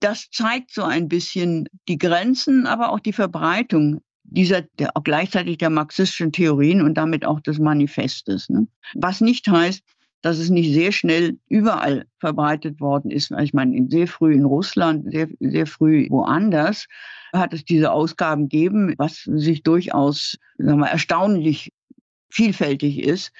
Das 0.00 0.30
zeigt 0.30 0.72
so 0.72 0.82
ein 0.82 1.08
bisschen 1.08 1.68
die 1.88 1.98
Grenzen, 1.98 2.66
aber 2.66 2.92
auch 2.92 3.00
die 3.00 3.12
Verbreitung 3.12 4.00
dieser 4.24 4.62
der, 4.62 4.96
auch 4.96 5.04
gleichzeitig 5.04 5.58
der 5.58 5.70
marxistischen 5.70 6.32
Theorien 6.32 6.82
und 6.82 6.94
damit 6.94 7.24
auch 7.24 7.40
des 7.40 7.58
Manifestes. 7.58 8.48
Ne? 8.48 8.66
Was 8.94 9.20
nicht 9.20 9.48
heißt, 9.48 9.82
dass 10.22 10.38
es 10.38 10.50
nicht 10.50 10.72
sehr 10.72 10.92
schnell 10.92 11.36
überall 11.48 12.06
verbreitet 12.18 12.80
worden 12.80 13.10
ist. 13.10 13.32
Ich 13.32 13.52
meine, 13.52 13.88
sehr 13.90 14.06
früh 14.06 14.32
in 14.32 14.44
Russland, 14.44 15.10
sehr, 15.10 15.28
sehr 15.40 15.66
früh 15.66 16.06
woanders 16.10 16.86
hat 17.32 17.52
es 17.52 17.64
diese 17.64 17.90
Ausgaben 17.90 18.48
gegeben, 18.48 18.94
was 18.98 19.24
sich 19.24 19.62
durchaus 19.62 20.38
sagen 20.58 20.78
wir, 20.78 20.88
erstaunlich 20.88 21.72
vielfältig 22.30 23.00
ist. 23.00 23.32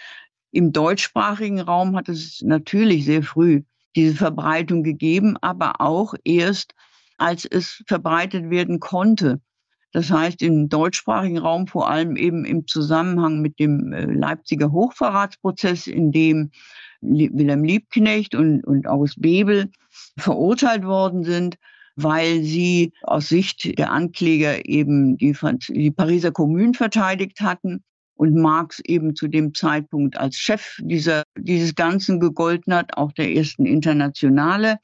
Im 0.53 0.71
deutschsprachigen 0.71 1.61
Raum 1.61 1.97
hat 1.97 2.11
es 2.11 2.43
natürlich 2.43 3.07
sehr 3.07 3.23
früh 3.23 3.63
diese 3.97 4.15
Verbreitung 4.15 4.83
gegeben, 4.83 5.37
aber 5.41 5.81
auch 5.81 6.15
erst, 6.25 6.75
als 7.17 7.47
es 7.47 7.83
verbreitet 7.87 8.51
werden 8.51 8.79
konnte. 8.79 9.41
Das 9.93 10.11
heißt, 10.11 10.43
im 10.43 10.69
deutschsprachigen 10.69 11.39
Raum 11.39 11.67
vor 11.67 11.89
allem 11.89 12.17
eben 12.17 12.45
im 12.45 12.67
Zusammenhang 12.67 13.41
mit 13.41 13.59
dem 13.59 13.93
äh, 13.93 14.05
Leipziger 14.05 14.73
Hochverratsprozess, 14.73 15.87
in 15.87 16.13
dem 16.13 16.51
Wilhelm 17.01 17.65
Liebknecht 17.65 18.35
und, 18.35 18.63
und 18.65 18.87
August 18.87 19.21
Bebel 19.21 19.71
verurteilt 20.17 20.85
worden 20.85 21.25
sind, 21.25 21.57
weil 21.97 22.43
sie 22.43 22.93
aus 23.03 23.29
Sicht 23.29 23.79
der 23.79 23.91
Ankläger 23.91 24.67
eben 24.67 25.17
die, 25.17 25.37
die 25.69 25.91
Pariser 25.91 26.31
Kommune 26.31 26.75
verteidigt 26.75 27.41
hatten 27.41 27.83
und 28.23 28.37
Marx 28.37 28.79
eben 28.85 29.17
zu 29.17 29.27
dem 29.27 29.53
Zeitpunkt 29.53 30.17
als 30.17 30.37
Chef 30.37 30.79
dieser, 30.81 31.25
dieses 31.37 31.75
Ganzen 31.75 32.21
gegolten 32.21 32.73
hat, 32.73 32.97
auch 32.97 33.11
der 33.11 33.35
ersten 33.35 33.67
Internationale. 33.67 34.77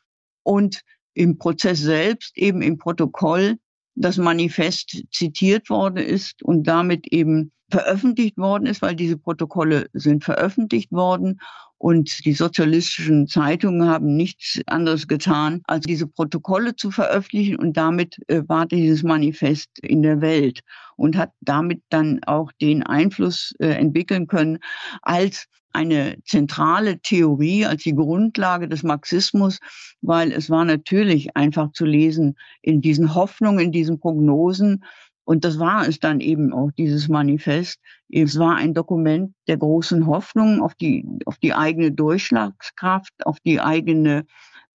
Und 0.42 0.82
im 1.14 1.38
Prozess 1.38 1.78
selbst, 1.78 2.36
eben 2.36 2.62
im 2.62 2.78
Protokoll, 2.78 3.58
das 3.94 4.16
Manifest 4.16 5.04
zitiert 5.12 5.70
worden 5.70 5.98
ist 5.98 6.42
und 6.42 6.64
damit 6.64 7.12
eben 7.12 7.52
veröffentlicht 7.70 8.38
worden 8.38 8.66
ist, 8.66 8.82
weil 8.82 8.96
diese 8.96 9.16
Protokolle 9.16 9.86
sind 9.92 10.24
veröffentlicht 10.24 10.90
worden 10.90 11.38
und 11.78 12.24
die 12.24 12.32
sozialistischen 12.32 13.28
Zeitungen 13.28 13.88
haben 13.88 14.16
nichts 14.16 14.60
anderes 14.66 15.06
getan, 15.06 15.62
als 15.64 15.86
diese 15.86 16.06
Protokolle 16.06 16.74
zu 16.76 16.90
veröffentlichen 16.90 17.56
und 17.56 17.76
damit 17.76 18.18
äh, 18.28 18.42
war 18.46 18.66
dieses 18.66 19.02
Manifest 19.02 19.70
in 19.80 20.02
der 20.02 20.20
Welt 20.20 20.60
und 20.96 21.16
hat 21.16 21.32
damit 21.40 21.82
dann 21.88 22.20
auch 22.24 22.50
den 22.60 22.82
Einfluss 22.82 23.54
äh, 23.60 23.68
entwickeln 23.68 24.26
können 24.26 24.58
als 25.02 25.46
eine 25.72 26.16
zentrale 26.24 26.98
Theorie, 27.00 27.66
als 27.66 27.84
die 27.84 27.94
Grundlage 27.94 28.68
des 28.68 28.82
Marxismus, 28.82 29.60
weil 30.00 30.32
es 30.32 30.50
war 30.50 30.64
natürlich 30.64 31.36
einfach 31.36 31.72
zu 31.72 31.84
lesen 31.84 32.36
in 32.62 32.80
diesen 32.80 33.14
Hoffnungen, 33.14 33.66
in 33.66 33.72
diesen 33.72 34.00
Prognosen. 34.00 34.84
Und 35.28 35.44
das 35.44 35.58
war 35.58 35.86
es 35.86 36.00
dann 36.00 36.20
eben 36.20 36.54
auch, 36.54 36.70
dieses 36.72 37.06
Manifest. 37.06 37.78
Es 38.08 38.38
war 38.38 38.56
ein 38.56 38.72
Dokument 38.72 39.34
der 39.46 39.58
großen 39.58 40.06
Hoffnung 40.06 40.62
auf 40.62 40.74
die, 40.74 41.06
auf 41.26 41.36
die 41.36 41.52
eigene 41.52 41.92
Durchschlagskraft, 41.92 43.12
auf 43.26 43.38
die 43.40 43.60
eigene, 43.60 44.24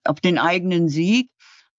auf 0.04 0.20
den 0.20 0.38
eigenen 0.38 0.90
Sieg 0.90 1.32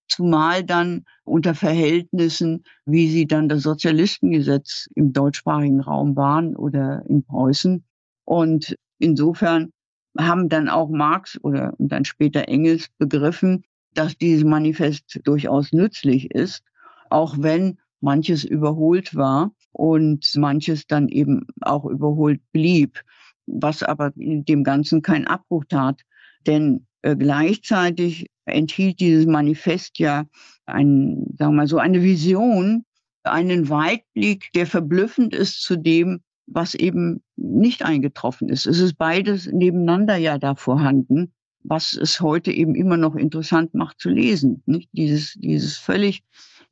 zumal 0.09 0.64
dann 0.64 1.05
unter 1.22 1.55
Verhältnissen, 1.55 2.64
wie 2.85 3.09
sie 3.09 3.29
dann 3.29 3.49
das 3.49 3.62
Sozialistengesetz 3.62 4.89
im 4.97 5.12
deutschsprachigen 5.12 5.81
Raum 5.81 6.16
waren 6.16 6.57
oder 6.57 7.05
in 7.09 7.22
Preußen. 7.25 7.85
Und 8.25 8.75
insofern 8.99 9.70
haben 10.18 10.49
dann 10.49 10.68
auch 10.68 10.89
Marx 10.89 11.39
oder 11.45 11.75
dann 11.79 12.05
später 12.05 12.49
Engels 12.49 12.89
begriffen, 12.99 13.62
dass 13.93 14.18
dieses 14.18 14.43
Manifest 14.43 15.20
durchaus 15.22 15.72
nützlich 15.72 16.33
ist, 16.33 16.64
auch 17.09 17.37
wenn 17.39 17.79
manches 18.05 18.44
überholt 18.44 19.14
war 19.14 19.52
und 19.72 20.30
manches 20.36 20.86
dann 20.86 21.09
eben 21.09 21.46
auch 21.62 21.84
überholt 21.84 22.40
blieb, 22.52 23.00
was 23.46 23.82
aber 23.82 24.12
dem 24.14 24.62
Ganzen 24.62 25.02
keinen 25.02 25.26
Abbruch 25.26 25.64
tat. 25.68 26.02
Denn 26.46 26.86
äh, 27.02 27.16
gleichzeitig 27.16 28.26
enthielt 28.44 29.00
dieses 29.00 29.26
Manifest 29.26 29.98
ja 29.98 30.26
ein, 30.66 31.26
sagen 31.38 31.52
wir 31.52 31.62
mal 31.62 31.66
so, 31.66 31.78
eine 31.78 32.02
Vision, 32.02 32.84
einen 33.24 33.68
Weitblick, 33.68 34.50
der 34.55 34.66
verblüffend 34.66 35.34
ist 35.34 35.62
zu 35.62 35.76
dem, 35.76 36.20
was 36.46 36.74
eben 36.74 37.22
nicht 37.36 37.84
eingetroffen 37.84 38.50
ist. 38.50 38.66
Es 38.66 38.78
ist 38.78 38.98
beides 38.98 39.50
nebeneinander 39.50 40.16
ja 40.16 40.38
da 40.38 40.55
vorhanden, 40.55 41.32
was 41.62 41.94
es 41.94 42.20
heute 42.20 42.52
eben 42.52 42.74
immer 42.74 42.98
noch 42.98 43.16
interessant 43.16 43.72
macht 43.74 43.98
zu 43.98 44.11
lesen. 44.11 44.62
Nicht? 44.66 44.90
Dieses, 44.92 45.34
dieses 45.38 45.78
völlig 45.78 46.22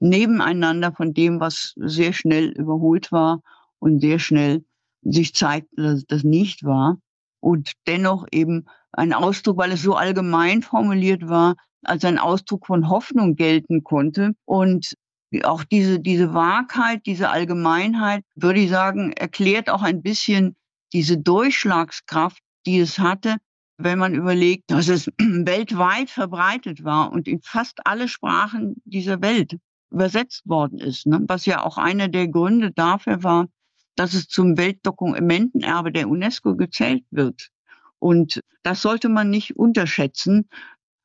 nebeneinander 0.02 0.92
von 0.92 1.14
dem, 1.14 1.40
was 1.40 1.74
sehr 1.76 2.12
schnell 2.12 2.48
überholt 2.48 3.12
war 3.12 3.40
und 3.78 4.00
sehr 4.00 4.18
schnell 4.18 4.64
sich 5.02 5.34
zeigte, 5.34 5.76
dass 5.76 6.04
das 6.06 6.24
nicht 6.24 6.64
war. 6.64 6.98
Und 7.40 7.72
dennoch 7.86 8.26
eben 8.32 8.66
ein 8.92 9.12
Ausdruck, 9.12 9.58
weil 9.58 9.72
es 9.72 9.82
so 9.82 9.94
allgemein 9.94 10.62
formuliert 10.62 11.28
war, 11.28 11.56
als 11.82 12.04
ein 12.04 12.18
Ausdruck 12.18 12.66
von 12.66 12.88
Hoffnung 12.88 13.36
gelten 13.36 13.84
konnte. 13.84 14.34
Und 14.44 14.94
auch 15.44 15.64
diese, 15.64 15.98
diese 15.98 16.34
Wahrheit, 16.34 17.06
diese 17.06 17.30
Allgemeinheit, 17.30 18.24
würde 18.34 18.60
ich 18.60 18.70
sagen, 18.70 19.12
erklärt 19.12 19.70
auch 19.70 19.82
ein 19.82 20.02
bisschen 20.02 20.56
diese 20.92 21.16
Durchschlagskraft, 21.16 22.38
die 22.66 22.80
es 22.80 22.98
hatte, 22.98 23.36
wenn 23.78 23.98
man 23.98 24.14
überlegt, 24.14 24.70
dass 24.70 24.88
es 24.88 25.06
weltweit 25.18 26.10
verbreitet 26.10 26.84
war 26.84 27.12
und 27.12 27.26
in 27.26 27.40
fast 27.40 27.86
alle 27.86 28.08
Sprachen 28.08 28.76
dieser 28.84 29.20
Welt 29.22 29.56
übersetzt 29.92 30.48
worden 30.48 30.78
ist, 30.78 31.06
ne? 31.06 31.20
was 31.26 31.46
ja 31.46 31.62
auch 31.64 31.78
einer 31.78 32.08
der 32.08 32.28
Gründe 32.28 32.72
dafür 32.72 33.22
war, 33.22 33.46
dass 33.96 34.14
es 34.14 34.26
zum 34.28 34.56
Weltdokumentenerbe 34.56 35.92
der 35.92 36.08
UNESCO 36.08 36.56
gezählt 36.56 37.04
wird. 37.10 37.50
Und 37.98 38.40
das 38.62 38.82
sollte 38.82 39.08
man 39.08 39.30
nicht 39.30 39.56
unterschätzen, 39.56 40.48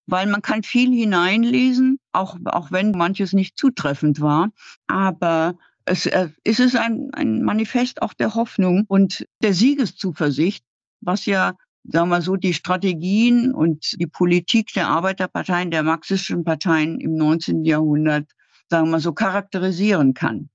weil 0.08 0.26
man 0.28 0.42
kann 0.42 0.64
viel 0.64 0.92
hineinlesen, 0.92 2.00
auch, 2.14 2.38
auch 2.46 2.72
wenn 2.72 2.92
manches 2.92 3.34
nicht 3.34 3.58
zutreffend 3.58 4.22
war. 4.22 4.50
Aber 4.88 5.56
es, 5.86 6.06
äh, 6.06 6.30
es 6.44 6.60
ist 6.60 6.76
ein, 6.76 7.10
ein 7.14 7.44
Manifest 7.44 8.02
auch 8.02 8.14
der 8.14 8.36
Hoffnung 8.36 8.86
und 8.88 9.26
der 9.44 9.54
Siegeszuversicht, 9.54 10.64
was 11.02 11.26
ja 11.26 11.54
sagen 11.90 12.10
wir 12.10 12.22
so, 12.22 12.36
die 12.36 12.54
Strategien 12.54 13.54
und 13.54 14.00
die 14.00 14.08
Politik 14.08 14.74
der 14.74 14.90
Arbeiterparteien, 14.90 15.72
der 15.72 15.84
marxistischen 15.84 16.44
Parteien 16.44 17.00
im 17.00 17.16
19. 17.16 17.64
Jahrhundert, 17.64 18.30
sagen 18.70 18.90
wir 18.90 19.00
so, 19.00 19.14
charakterisieren 19.14 20.14
kann. 20.14 20.50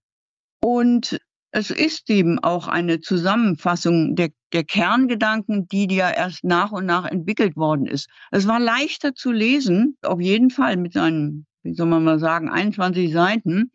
Und 0.60 1.18
es 1.52 1.70
ist 1.70 2.08
eben 2.08 2.38
auch 2.38 2.66
eine 2.66 3.00
Zusammenfassung 3.00 4.16
der, 4.16 4.30
der 4.52 4.64
Kerngedanken, 4.64 5.68
die 5.68 5.86
ja 5.94 6.10
erst 6.10 6.44
nach 6.44 6.72
und 6.72 6.86
nach 6.86 7.04
entwickelt 7.04 7.56
worden 7.56 7.86
ist. 7.86 8.08
Es 8.30 8.46
war 8.48 8.58
leichter 8.58 9.14
zu 9.14 9.32
lesen, 9.32 9.98
auf 10.02 10.20
jeden 10.20 10.50
Fall 10.50 10.78
mit 10.78 10.94
seinen, 10.94 11.46
wie 11.62 11.74
soll 11.74 11.86
man 11.86 12.04
mal 12.04 12.18
sagen, 12.18 12.48
21 12.48 13.12
Seiten, 13.12 13.70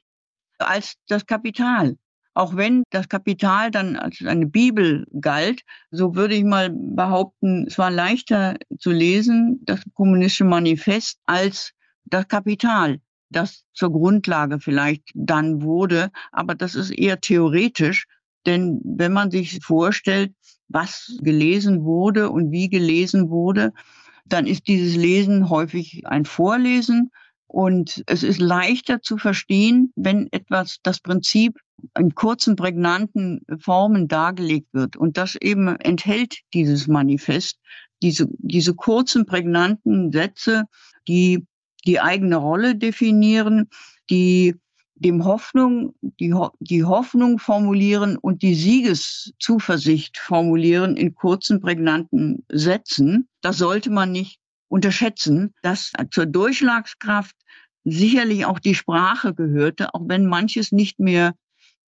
als 0.58 0.96
das 1.08 1.28
Kapital. 1.28 1.98
Auch 2.34 2.56
wenn 2.56 2.84
das 2.90 3.10
Kapital 3.10 3.70
dann 3.70 3.96
als 3.96 4.24
eine 4.26 4.48
Bibel 4.48 5.06
galt, 5.20 5.62
so 5.92 6.16
würde 6.16 6.36
ich 6.36 6.44
mal 6.44 6.72
behaupten, 6.72 7.66
es 7.68 7.78
war 7.78 7.92
leichter 7.92 8.58
zu 8.80 8.92
lesen, 8.92 9.60
das 9.66 9.82
kommunistische 9.94 10.46
Manifest, 10.46 11.20
als 11.26 11.74
das 12.06 12.28
Kapital 12.28 13.00
das 13.30 13.64
zur 13.74 13.92
Grundlage 13.92 14.60
vielleicht 14.60 15.12
dann 15.14 15.62
wurde. 15.62 16.12
Aber 16.32 16.56
das 16.56 16.76
ist 16.76 16.92
eher 16.92 17.20
theoretisch, 17.20 18.06
denn 18.46 18.82
wenn 18.84 19.14
man 19.14 19.32
sich 19.32 19.60
vorstellt, 19.64 20.34
was 20.70 21.18
gelesen 21.22 21.84
wurde 21.84 22.30
und 22.30 22.52
wie 22.52 22.70
gelesen 22.70 23.30
wurde, 23.30 23.74
dann 24.26 24.46
ist 24.48 24.68
dieses 24.68 24.96
Lesen 24.96 25.50
häufig 25.50 26.06
ein 26.06 26.26
Vorlesen 26.26 27.12
und 27.48 28.04
es 28.08 28.24
ist 28.24 28.40
leichter 28.40 29.02
zu 29.02 29.18
verstehen, 29.18 29.94
wenn 29.96 30.28
etwas, 30.32 30.78
das 30.84 31.00
Prinzip 31.00 31.58
in 31.98 32.14
kurzen, 32.14 32.56
prägnanten 32.56 33.42
Formen 33.60 34.08
dargelegt 34.08 34.68
wird. 34.74 34.98
Und 34.98 35.18
das 35.18 35.36
eben 35.36 35.68
enthält 35.78 36.40
dieses 36.54 36.88
Manifest, 36.88 37.60
diese, 38.02 38.28
diese 38.38 38.74
kurzen, 38.74 39.26
prägnanten 39.26 40.12
Sätze, 40.12 40.66
die 41.08 41.46
die 41.88 42.00
eigene 42.00 42.36
Rolle 42.36 42.76
definieren, 42.76 43.70
die 44.10 44.56
dem 44.96 45.26
Hoffnung, 45.26 45.94
die, 46.02 46.34
die 46.60 46.84
Hoffnung 46.84 47.40
formulieren 47.40 48.18
und 48.18 48.42
die 48.42 48.56
Siegeszuversicht 48.56 50.18
formulieren 50.18 50.98
in 50.98 51.14
kurzen, 51.14 51.62
prägnanten 51.62 52.46
Sätzen. 52.50 53.28
Das 53.42 53.58
sollte 53.58 53.92
man 53.92 54.12
nicht 54.12 54.40
unterschätzen, 54.70 55.54
dass 55.62 55.94
zur 56.12 56.26
Durchschlagskraft 56.26 57.36
sicherlich 57.84 58.46
auch 58.46 58.60
die 58.60 58.76
Sprache 58.76 59.34
gehörte, 59.34 59.94
auch 59.94 60.02
wenn 60.08 60.26
manches 60.26 60.72
nicht 60.72 61.00
mehr 61.00 61.36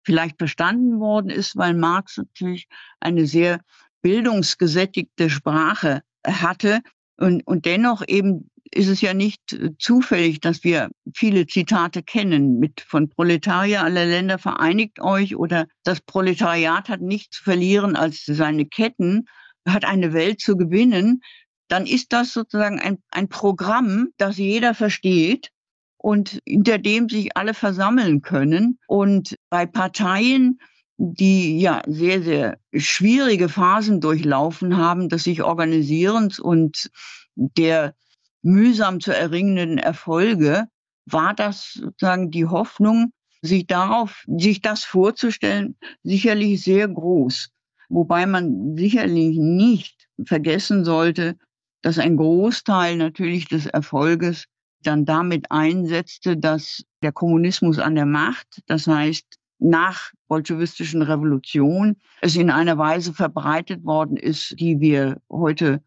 vielleicht 0.03 0.37
verstanden 0.37 0.99
worden 0.99 1.29
ist, 1.29 1.57
weil 1.57 1.73
Marx 1.73 2.17
natürlich 2.17 2.67
eine 2.99 3.25
sehr 3.25 3.61
bildungsgesättigte 4.01 5.29
Sprache 5.29 6.01
hatte 6.25 6.81
und, 7.17 7.45
und 7.47 7.65
dennoch 7.65 8.03
eben 8.07 8.49
ist 8.72 8.88
es 8.88 9.01
ja 9.01 9.13
nicht 9.13 9.53
äh, 9.53 9.72
zufällig, 9.78 10.39
dass 10.39 10.63
wir 10.63 10.89
viele 11.13 11.47
Zitate 11.47 12.03
kennen 12.03 12.59
mit 12.59 12.82
von 12.82 13.09
Proletarier 13.09 13.84
aller 13.84 14.05
Länder 14.05 14.38
vereinigt 14.38 14.99
euch 14.99 15.36
oder 15.36 15.68
das 15.84 16.01
Proletariat 16.01 16.89
hat 16.89 17.01
nichts 17.01 17.38
zu 17.38 17.43
verlieren 17.43 17.95
als 17.95 18.26
seine 18.26 18.65
Ketten, 18.65 19.26
hat 19.68 19.86
eine 19.86 20.13
Welt 20.13 20.39
zu 20.39 20.55
gewinnen, 20.55 21.22
dann 21.68 21.86
ist 21.86 22.13
das 22.13 22.34
sozusagen 22.34 22.80
ein, 22.80 22.99
ein 23.11 23.28
Programm, 23.28 24.09
das 24.18 24.38
jeder 24.38 24.74
versteht 24.74 25.49
und 25.97 26.39
hinter 26.45 26.78
dem 26.78 27.09
sich 27.09 27.36
alle 27.36 27.53
versammeln 27.53 28.22
können. 28.22 28.80
Und 28.88 29.36
bei 29.49 29.65
Parteien, 29.65 30.59
die 30.97 31.59
ja 31.59 31.82
sehr, 31.86 32.22
sehr 32.24 32.57
schwierige 32.74 33.49
Phasen 33.49 33.99
durchlaufen 33.99 34.78
haben, 34.78 35.09
des 35.09 35.24
sich 35.24 35.43
Organisierens 35.43 36.39
und 36.39 36.89
der 37.36 37.93
mühsam 38.41 38.99
zu 38.99 39.15
erringenden 39.15 39.77
Erfolge, 39.77 40.67
war 41.05 41.33
das 41.33 41.73
sozusagen 41.73 42.31
die 42.31 42.45
Hoffnung, 42.45 43.11
sich 43.41 43.67
darauf, 43.67 44.23
sich 44.27 44.61
das 44.61 44.83
vorzustellen, 44.83 45.75
sicherlich 46.03 46.63
sehr 46.63 46.88
groß. 46.88 47.49
Wobei 47.89 48.25
man 48.25 48.75
sicherlich 48.75 49.38
nicht 49.38 50.07
vergessen 50.25 50.83
sollte, 50.83 51.38
dass 51.81 51.99
ein 51.99 52.17
Großteil 52.17 52.97
natürlich 52.97 53.47
des 53.47 53.65
Erfolges 53.65 54.45
dann 54.83 55.05
damit 55.05 55.51
einsetzte, 55.51 56.38
dass 56.38 56.83
der 57.01 57.11
Kommunismus 57.11 57.79
an 57.79 57.95
der 57.95 58.05
Macht, 58.05 58.61
das 58.67 58.88
heißt 58.88 59.25
nach 59.59 60.11
bolschewistischen 60.27 61.01
Revolution, 61.01 61.97
es 62.21 62.35
in 62.35 62.49
einer 62.49 62.77
Weise 62.77 63.13
verbreitet 63.13 63.83
worden 63.83 64.17
ist, 64.17 64.59
die 64.59 64.79
wir 64.79 65.19
heute 65.29 65.81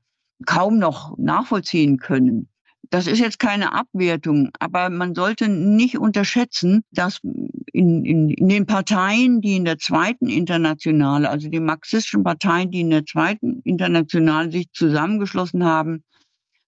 kaum 0.47 0.78
noch 0.78 1.16
nachvollziehen 1.18 1.99
können. 1.99 2.49
Das 2.91 3.07
ist 3.07 3.20
jetzt 3.20 3.38
keine 3.38 3.72
Abwertung, 3.72 4.51
aber 4.59 4.91
man 4.91 5.14
sollte 5.14 5.49
nicht 5.49 5.99
unterschätzen, 5.99 6.82
dass 6.91 7.20
in, 7.72 8.05
in, 8.05 8.30
in 8.30 8.49
den 8.49 8.66
Parteien, 8.66 9.41
die 9.41 9.57
in 9.57 9.64
der 9.64 9.78
zweiten 9.78 10.28
Internationale, 10.28 11.30
also 11.30 11.49
die 11.49 11.61
marxistischen 11.61 12.24
Parteien, 12.24 12.70
die 12.70 12.80
in 12.80 12.91
der 12.91 13.07
zweiten 13.07 13.61
Internationale 13.62 14.51
sich 14.51 14.72
zusammengeschlossen 14.72 15.64
haben, 15.64 16.03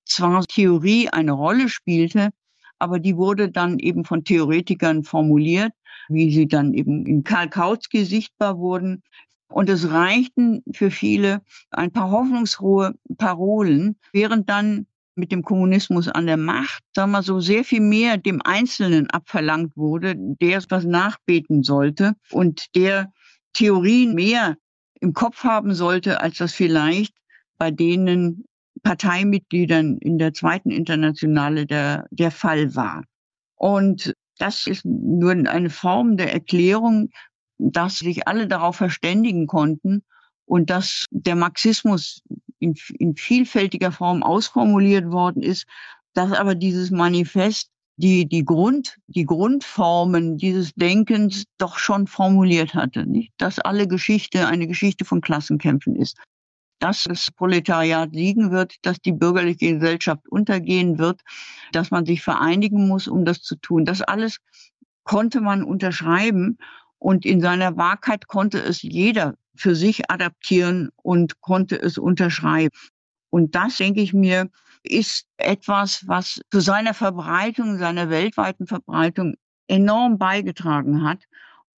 zwar 0.04 0.44
Theorie 0.44 1.08
eine 1.08 1.32
Rolle 1.32 1.68
spielte, 1.68 2.30
aber 2.78 2.98
die 2.98 3.16
wurde 3.16 3.50
dann 3.50 3.78
eben 3.78 4.04
von 4.04 4.24
Theoretikern 4.24 5.04
formuliert, 5.04 5.72
wie 6.08 6.32
sie 6.32 6.46
dann 6.46 6.74
eben 6.74 7.06
in 7.06 7.24
Karl 7.24 7.48
Kautsky 7.48 8.04
sichtbar 8.04 8.58
wurden. 8.58 9.02
Und 9.52 9.68
es 9.68 9.90
reichten 9.90 10.62
für 10.72 10.90
viele 10.90 11.42
ein 11.70 11.92
paar 11.92 12.10
hoffnungsfrohe 12.10 12.94
Parolen, 13.18 13.96
während 14.12 14.48
dann 14.48 14.86
mit 15.14 15.30
dem 15.30 15.42
Kommunismus 15.42 16.08
an 16.08 16.26
der 16.26 16.38
Macht, 16.38 16.82
sagen 16.94 17.12
wir 17.12 17.22
so, 17.22 17.40
sehr 17.40 17.64
viel 17.64 17.80
mehr 17.80 18.16
dem 18.16 18.40
Einzelnen 18.42 19.10
abverlangt 19.10 19.76
wurde, 19.76 20.14
der 20.16 20.58
etwas 20.58 20.84
nachbeten 20.84 21.62
sollte 21.62 22.14
und 22.30 22.74
der 22.74 23.12
Theorien 23.52 24.14
mehr 24.14 24.56
im 25.00 25.12
Kopf 25.12 25.44
haben 25.44 25.74
sollte, 25.74 26.22
als 26.22 26.38
das 26.38 26.54
vielleicht 26.54 27.14
bei 27.58 27.70
denen 27.70 28.44
Parteimitgliedern 28.82 29.98
in 29.98 30.18
der 30.18 30.32
zweiten 30.32 30.70
Internationale 30.70 31.66
der, 31.66 32.06
der 32.10 32.30
Fall 32.30 32.74
war. 32.74 33.04
Und 33.56 34.14
das 34.38 34.66
ist 34.66 34.84
nur 34.84 35.32
eine 35.32 35.70
Form 35.70 36.16
der 36.16 36.32
Erklärung, 36.32 37.10
dass 37.70 37.98
sich 37.98 38.26
alle 38.26 38.48
darauf 38.48 38.76
verständigen 38.76 39.46
konnten 39.46 40.02
und 40.46 40.70
dass 40.70 41.06
der 41.10 41.36
Marxismus 41.36 42.22
in, 42.58 42.74
in 42.98 43.16
vielfältiger 43.16 43.92
Form 43.92 44.22
ausformuliert 44.22 45.10
worden 45.10 45.42
ist, 45.42 45.66
dass 46.14 46.32
aber 46.32 46.54
dieses 46.54 46.90
Manifest 46.90 47.70
die, 47.96 48.26
die 48.26 48.44
Grund, 48.44 48.96
die 49.06 49.24
Grundformen 49.24 50.36
dieses 50.36 50.74
Denkens 50.74 51.44
doch 51.58 51.78
schon 51.78 52.06
formuliert 52.06 52.74
hatte, 52.74 53.06
nicht? 53.06 53.32
Dass 53.38 53.58
alle 53.58 53.86
Geschichte 53.86 54.46
eine 54.48 54.66
Geschichte 54.66 55.04
von 55.04 55.20
Klassenkämpfen 55.20 55.96
ist. 55.96 56.16
Dass 56.80 57.04
das 57.04 57.30
Proletariat 57.30 58.12
siegen 58.12 58.50
wird, 58.50 58.74
dass 58.82 59.00
die 59.00 59.12
bürgerliche 59.12 59.74
Gesellschaft 59.74 60.28
untergehen 60.28 60.98
wird, 60.98 61.20
dass 61.72 61.90
man 61.90 62.06
sich 62.06 62.22
vereinigen 62.22 62.88
muss, 62.88 63.06
um 63.06 63.24
das 63.24 63.42
zu 63.42 63.56
tun. 63.56 63.84
Das 63.84 64.02
alles 64.02 64.38
konnte 65.04 65.40
man 65.40 65.62
unterschreiben 65.62 66.58
und 67.02 67.26
in 67.26 67.40
seiner 67.40 67.76
Wahrheit 67.76 68.28
konnte 68.28 68.58
es 68.58 68.82
jeder 68.82 69.34
für 69.56 69.74
sich 69.74 70.08
adaptieren 70.08 70.90
und 71.02 71.40
konnte 71.40 71.76
es 71.76 71.98
unterschreiben. 71.98 72.76
Und 73.28 73.56
das, 73.56 73.78
denke 73.78 74.00
ich 74.00 74.12
mir, 74.12 74.48
ist 74.84 75.26
etwas, 75.36 76.06
was 76.06 76.40
zu 76.52 76.60
seiner 76.60 76.94
Verbreitung, 76.94 77.78
seiner 77.78 78.08
weltweiten 78.08 78.68
Verbreitung 78.68 79.34
enorm 79.66 80.16
beigetragen 80.16 81.02
hat. 81.02 81.24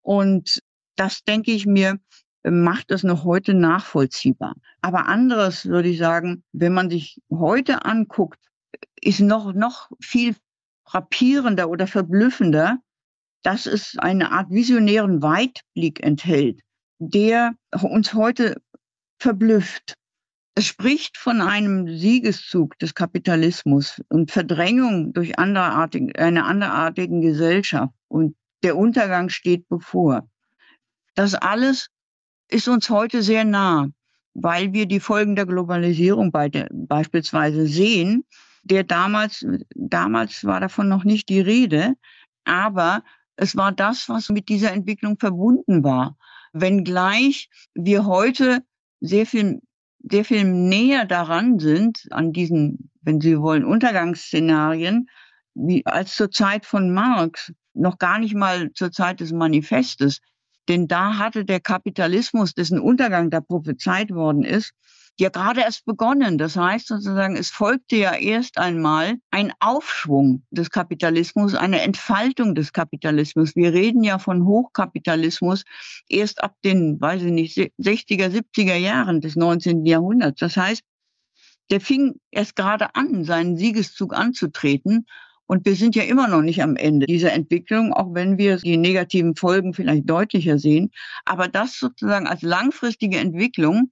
Und 0.02 0.62
das, 0.98 1.24
denke 1.24 1.52
ich 1.52 1.66
mir, 1.66 2.00
macht 2.44 2.92
es 2.92 3.04
noch 3.04 3.24
heute 3.24 3.54
nachvollziehbar. 3.54 4.56
Aber 4.82 5.06
anderes 5.08 5.66
würde 5.66 5.88
ich 5.88 6.00
sagen, 6.00 6.44
wenn 6.52 6.74
man 6.74 6.90
sich 6.90 7.22
heute 7.32 7.86
anguckt, 7.86 8.40
ist 9.00 9.22
noch, 9.22 9.54
noch 9.54 9.90
viel 10.02 10.36
frappierender 10.84 11.70
oder 11.70 11.88
verblüffender, 11.88 12.80
dass 13.44 13.66
es 13.66 13.98
eine 13.98 14.32
Art 14.32 14.50
visionären 14.50 15.22
Weitblick 15.22 16.04
enthält 16.04 16.60
der 17.12 17.56
uns 17.82 18.14
heute 18.14 18.62
verblüfft. 19.20 19.96
Es 20.56 20.68
spricht 20.68 21.18
von 21.18 21.42
einem 21.42 21.98
Siegeszug 21.98 22.78
des 22.80 22.94
Kapitalismus 22.94 24.02
und 24.10 24.32
Verdrängung 24.32 25.14
durch 25.14 25.40
anderartig, 25.40 26.18
eine 26.20 26.46
anderartigen 26.46 27.22
Gesellschaft 27.22 27.94
und 28.08 28.36
der 28.62 28.78
Untergang 28.78 29.30
steht 29.30 29.68
bevor. 29.68 30.30
Das 31.16 31.34
alles 31.34 31.90
ist 32.50 32.68
uns 32.68 32.90
heute 32.90 33.24
sehr 33.24 33.44
nah, 33.44 33.90
weil 34.34 34.74
wir 34.74 34.86
die 34.86 35.00
Folgen 35.00 35.36
der 35.36 35.46
Globalisierung 35.46 36.32
bei 36.32 36.50
der, 36.50 36.70
beispielsweise 36.72 37.66
sehen. 37.66 38.24
Der 38.64 38.84
damals, 38.84 39.46
damals 39.76 40.46
war 40.46 40.60
davon 40.60 40.88
noch 40.88 41.04
nicht 41.04 41.28
die 41.30 41.42
Rede, 41.42 41.96
aber 42.46 43.04
es 43.36 43.56
war 43.56 43.72
das, 43.72 44.10
was 44.10 44.30
mit 44.30 44.50
dieser 44.50 44.72
Entwicklung 44.72 45.18
verbunden 45.18 45.84
war 45.84 46.16
wenngleich 46.54 47.50
wir 47.74 48.06
heute 48.06 48.64
sehr 49.02 49.26
viel, 49.26 49.62
sehr 50.00 50.24
viel 50.24 50.46
näher 50.46 51.06
daran 51.06 51.60
sind, 51.60 52.08
an 52.12 52.32
diesen, 52.32 52.92
wenn 53.02 53.20
Sie 53.20 53.40
wollen, 53.40 53.66
Untergangsszenarien, 53.66 55.10
wie 55.56 55.86
als 55.86 56.16
zur 56.16 56.32
Zeit 56.32 56.66
von 56.66 56.94
Marx, 56.94 57.52
noch 57.74 57.98
gar 57.98 58.20
nicht 58.20 58.36
mal 58.36 58.72
zur 58.74 58.92
Zeit 58.92 59.20
des 59.20 59.34
Manifestes. 59.34 60.20
Denn 60.70 60.88
da 60.88 61.18
hatte 61.18 61.44
der 61.44 61.60
Kapitalismus, 61.60 62.54
dessen 62.54 62.80
Untergang 62.80 63.30
da 63.30 63.42
prophezeit 63.42 64.12
worden 64.12 64.44
ist, 64.44 64.74
ja 65.20 65.30
gerade 65.30 65.62
erst 65.62 65.86
begonnen. 65.86 66.38
Das 66.38 66.56
heißt 66.56 66.88
sozusagen, 66.88 67.36
es 67.36 67.50
folgte 67.50 67.96
ja 67.96 68.14
erst 68.14 68.58
einmal 68.58 69.16
ein 69.32 69.54
Aufschwung 69.60 70.44
des 70.52 70.70
Kapitalismus, 70.70 71.56
eine 71.56 71.82
Entfaltung 71.82 72.56
des 72.56 72.74
Kapitalismus. 72.74 73.56
Wir 73.56 73.74
reden 73.74 74.04
ja 74.04 74.20
von 74.20 74.46
Hochkapitalismus 74.46 75.64
erst 76.10 76.44
ab 76.44 76.56
den, 76.64 77.00
weiß 77.00 77.24
ich 77.24 77.32
nicht, 77.32 77.58
60er, 77.58 78.30
70er 78.30 78.76
Jahren 78.76 79.22
des 79.22 79.36
19. 79.36 79.86
Jahrhunderts. 79.86 80.40
Das 80.40 80.58
heißt, 80.58 80.82
der 81.70 81.80
fing 81.80 82.20
erst 82.32 82.56
gerade 82.56 82.96
an, 82.96 83.24
seinen 83.24 83.58
Siegeszug 83.58 84.16
anzutreten. 84.16 85.06
Und 85.46 85.66
wir 85.66 85.76
sind 85.76 85.96
ja 85.96 86.04
immer 86.04 86.28
noch 86.28 86.42
nicht 86.42 86.64
am 86.64 86.76
Ende 86.76 87.06
dieser 87.06 87.34
Entwicklung, 87.34 87.94
auch 87.94 88.14
wenn 88.14 88.38
wir 88.38 88.58
die 88.58 88.78
negativen 88.78 89.36
Folgen 89.36 89.74
vielleicht 89.74 90.10
deutlicher 90.10 90.58
sehen. 90.58 90.92
Aber 91.26 91.48
das 91.48 91.78
sozusagen 91.78 92.28
als 92.28 92.42
langfristige 92.42 93.18
Entwicklung 93.18 93.92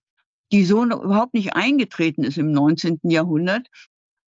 die 0.51 0.65
so 0.65 0.83
überhaupt 0.83 1.33
nicht 1.33 1.55
eingetreten 1.55 2.23
ist 2.23 2.37
im 2.37 2.51
19. 2.51 2.99
Jahrhundert, 3.03 3.67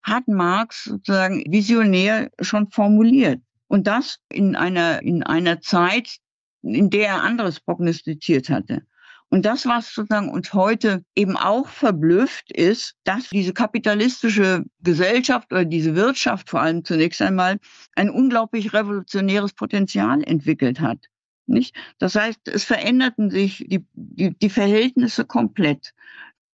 hat 0.04 0.28
Marx 0.28 0.86
sozusagen 0.86 1.44
visionär 1.48 2.30
schon 2.42 2.70
formuliert. 2.70 3.42
Und 3.68 3.88
das 3.88 4.20
in 4.30 4.56
einer, 4.56 5.02
in 5.02 5.24
einer 5.24 5.62
Zeit, 5.62 6.18
in 6.62 6.90
der 6.90 7.08
er 7.08 7.24
anderes 7.24 7.60
prognostiziert 7.60 8.50
hatte. 8.50 8.84
Und 9.30 9.46
das, 9.46 9.66
was 9.66 9.92
sozusagen 9.92 10.30
uns 10.30 10.54
heute 10.54 11.04
eben 11.16 11.38
auch 11.38 11.68
verblüfft, 11.68 12.52
ist, 12.52 12.94
dass 13.04 13.30
diese 13.30 13.52
kapitalistische 13.52 14.64
Gesellschaft 14.82 15.52
oder 15.52 15.66
diese 15.66 15.96
Wirtschaft 15.96 16.52
vor 16.52 16.62
allem 16.62 16.86
zunächst 16.86 17.20
einmal 17.20 17.58
ein 17.96 18.12
unglaublich 18.12 18.74
revolutionäres 18.74 19.54
Potenzial 19.54 20.22
entwickelt 20.24 20.80
hat. 20.80 21.08
Nicht? 21.46 21.76
Das 22.00 22.16
heißt, 22.16 22.48
es 22.48 22.64
veränderten 22.64 23.30
sich 23.30 23.66
die, 23.68 23.86
die, 23.94 24.38
die 24.38 24.50
Verhältnisse 24.50 25.26
komplett. 25.26 25.94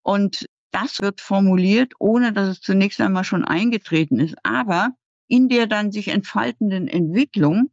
Und 0.02 0.46
das 0.72 1.00
wird 1.00 1.20
formuliert, 1.20 1.94
ohne 1.98 2.32
dass 2.32 2.48
es 2.48 2.60
zunächst 2.60 3.00
einmal 3.00 3.24
schon 3.24 3.44
eingetreten 3.44 4.18
ist. 4.20 4.36
Aber 4.42 4.90
in 5.28 5.48
der 5.48 5.66
dann 5.66 5.92
sich 5.92 6.08
entfaltenden 6.08 6.88
Entwicklung 6.88 7.70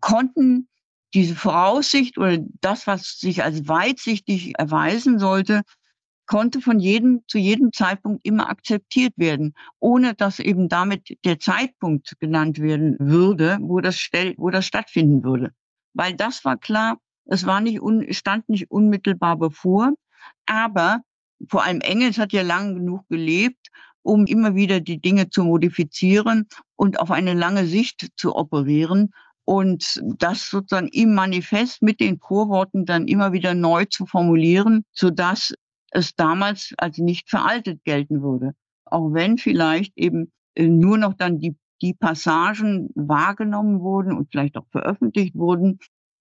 konnten 0.00 0.68
diese 1.14 1.34
Voraussicht 1.34 2.18
oder 2.18 2.38
das, 2.60 2.86
was 2.86 3.18
sich 3.18 3.42
als 3.42 3.68
weitsichtig 3.68 4.58
erweisen 4.58 5.18
sollte, 5.18 5.62
konnte 6.26 6.60
von 6.60 6.80
jedem 6.80 7.22
zu 7.28 7.38
jedem 7.38 7.72
Zeitpunkt 7.72 8.26
immer 8.26 8.50
akzeptiert 8.50 9.14
werden, 9.16 9.54
ohne 9.78 10.14
dass 10.14 10.40
eben 10.40 10.68
damit 10.68 11.16
der 11.24 11.38
Zeitpunkt 11.38 12.18
genannt 12.18 12.58
werden 12.58 12.96
würde, 12.98 13.58
wo 13.60 13.80
das, 13.80 13.96
wo 14.36 14.50
das 14.50 14.66
stattfinden 14.66 15.22
würde. 15.22 15.52
Weil 15.96 16.14
das 16.14 16.44
war 16.44 16.58
klar, 16.58 16.98
es 17.24 17.46
war 17.46 17.60
nicht 17.60 17.80
un, 17.80 18.12
stand 18.12 18.48
nicht 18.48 18.70
unmittelbar 18.70 19.36
bevor, 19.36 19.94
aber 20.44 21.00
vor 21.48 21.64
allem 21.64 21.80
Engels 21.80 22.18
hat 22.18 22.32
ja 22.32 22.42
lang 22.42 22.74
genug 22.74 23.08
gelebt, 23.08 23.68
um 24.02 24.26
immer 24.26 24.54
wieder 24.54 24.80
die 24.80 25.00
Dinge 25.00 25.30
zu 25.30 25.42
modifizieren 25.42 26.46
und 26.76 27.00
auf 27.00 27.10
eine 27.10 27.34
lange 27.34 27.66
Sicht 27.66 28.08
zu 28.16 28.36
operieren 28.36 29.12
und 29.44 30.02
das 30.18 30.50
sozusagen 30.50 30.88
im 30.88 31.14
Manifest 31.14 31.80
mit 31.80 32.00
den 32.00 32.18
Vorworten 32.18 32.84
dann 32.84 33.08
immer 33.08 33.32
wieder 33.32 33.54
neu 33.54 33.86
zu 33.86 34.04
formulieren, 34.04 34.84
so 34.92 35.10
dass 35.10 35.54
es 35.92 36.14
damals 36.14 36.74
als 36.76 36.98
nicht 36.98 37.30
veraltet 37.30 37.82
gelten 37.84 38.22
würde. 38.22 38.52
Auch 38.84 39.14
wenn 39.14 39.38
vielleicht 39.38 39.96
eben 39.96 40.30
äh, 40.54 40.66
nur 40.66 40.98
noch 40.98 41.14
dann 41.14 41.38
die, 41.38 41.56
die 41.82 41.94
Passagen 41.94 42.90
wahrgenommen 42.94 43.80
wurden 43.80 44.16
und 44.16 44.30
vielleicht 44.30 44.56
auch 44.56 44.66
veröffentlicht 44.70 45.34
wurden, 45.34 45.78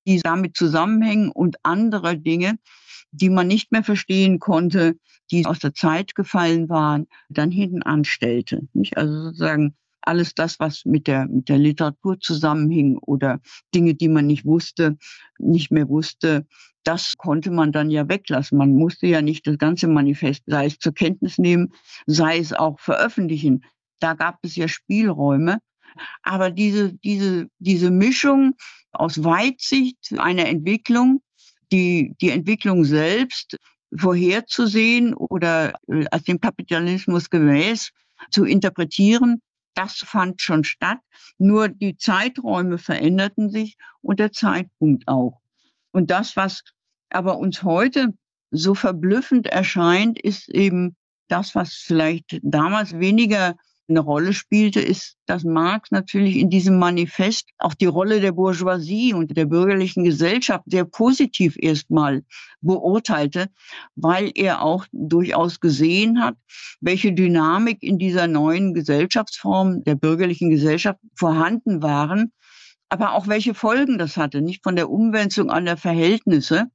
die 0.08 0.20
damit 0.20 0.56
zusammenhängen 0.56 1.32
und 1.32 1.58
andere 1.64 2.18
Dinge, 2.18 2.58
die 3.12 3.30
man 3.30 3.48
nicht 3.48 3.72
mehr 3.72 3.84
verstehen 3.84 4.40
konnte, 4.40 4.98
die 5.32 5.46
aus 5.46 5.60
der 5.60 5.74
Zeit 5.74 6.16
gefallen 6.16 6.70
waren, 6.70 7.08
dann 7.30 7.52
hinten 7.52 7.82
anstellte. 7.82 8.68
Nicht? 8.74 8.98
Also 8.98 9.24
sozusagen 9.24 9.76
alles 10.02 10.36
das, 10.36 10.60
was 10.60 10.86
mit 10.86 11.08
der, 11.08 11.28
mit 11.28 11.50
der 11.50 11.58
Literatur 11.58 12.20
zusammenhing 12.20 12.98
oder 12.98 13.40
Dinge, 13.74 13.96
die 13.96 14.10
man 14.10 14.28
nicht 14.28 14.46
wusste, 14.46 14.98
nicht 15.40 15.72
mehr 15.72 15.90
wusste, 15.90 16.46
das 16.84 17.14
konnte 17.18 17.50
man 17.50 17.72
dann 17.72 17.90
ja 17.90 18.08
weglassen. 18.08 18.58
Man 18.60 18.76
musste 18.76 19.08
ja 19.08 19.22
nicht 19.22 19.48
das 19.48 19.58
ganze 19.58 19.88
Manifest, 19.88 20.44
sei 20.46 20.68
es 20.68 20.78
zur 20.78 20.94
Kenntnis 20.94 21.40
nehmen, 21.40 21.74
sei 22.06 22.38
es 22.38 22.54
auch 22.54 22.80
veröffentlichen. 22.80 23.66
Da 24.00 24.14
gab 24.14 24.40
es 24.44 24.56
ja 24.56 24.68
Spielräume. 24.68 25.60
Aber 26.24 26.52
diese, 26.52 26.94
diese, 26.94 27.48
diese 27.60 27.90
Mischung 27.90 28.56
aus 28.92 29.24
Weitsicht 29.24 30.14
einer 30.18 30.48
Entwicklung, 30.48 31.22
die, 31.72 32.16
die 32.22 32.30
Entwicklung 32.30 32.84
selbst 32.84 33.58
vorherzusehen 33.96 35.14
oder 35.14 35.74
äh, 35.88 36.06
als 36.12 36.24
dem 36.24 36.40
Kapitalismus 36.40 37.30
gemäß 37.30 37.92
zu 38.30 38.46
interpretieren, 38.46 39.42
das 39.74 39.98
fand 39.98 40.42
schon 40.42 40.64
statt, 40.64 41.00
nur 41.38 41.68
die 41.68 41.98
Zeiträume 41.98 42.78
veränderten 42.78 43.50
sich 43.50 43.78
und 44.02 44.20
der 44.20 44.32
Zeitpunkt 44.32 45.08
auch. 45.08 45.42
Und 45.92 46.12
das, 46.12 46.36
was 46.36 46.64
aber 47.10 47.38
uns 47.38 47.64
heute 47.64 48.14
so 48.52 48.74
verblüffend 48.74 49.48
erscheint, 49.48 50.20
ist 50.20 50.50
eben 50.50 50.96
das, 51.28 51.56
was 51.56 51.74
vielleicht 51.74 52.40
damals 52.42 52.98
weniger 53.00 53.56
eine 53.88 54.00
Rolle 54.00 54.34
spielte, 54.34 54.82
ist, 54.82 55.18
dass 55.26 55.44
Marx 55.44 55.92
natürlich 55.92 56.38
in 56.38 56.50
diesem 56.50 56.80
Manifest 56.80 57.50
auch 57.58 57.74
die 57.74 57.86
Rolle 57.86 58.20
der 58.20 58.32
Bourgeoisie 58.32 59.14
und 59.14 59.36
der 59.36 59.46
bürgerlichen 59.46 60.04
Gesellschaft 60.04 60.64
sehr 60.68 60.86
positiv 60.86 61.56
erstmal 61.60 62.24
beurteilte, 62.62 63.50
weil 63.96 64.32
er 64.34 64.62
auch 64.62 64.86
durchaus 64.92 65.60
gesehen 65.60 66.22
hat, 66.22 66.36
welche 66.82 67.14
Dynamik 67.14 67.84
in 67.84 68.00
dieser 68.00 68.28
neuen 68.28 68.74
Gesellschaftsform 68.74 69.84
der 69.84 69.96
bürgerlichen 69.96 70.50
Gesellschaft 70.50 71.00
vorhanden 71.16 71.84
waren, 71.84 72.32
aber 72.90 73.14
auch 73.14 73.28
welche 73.28 73.54
Folgen 73.54 73.98
das 73.98 74.18
hatte, 74.18 74.42
nicht 74.42 74.64
von 74.64 74.76
der 74.76 74.90
Umwälzung 74.90 75.50
aller 75.50 75.78
Verhältnisse. 75.78 76.66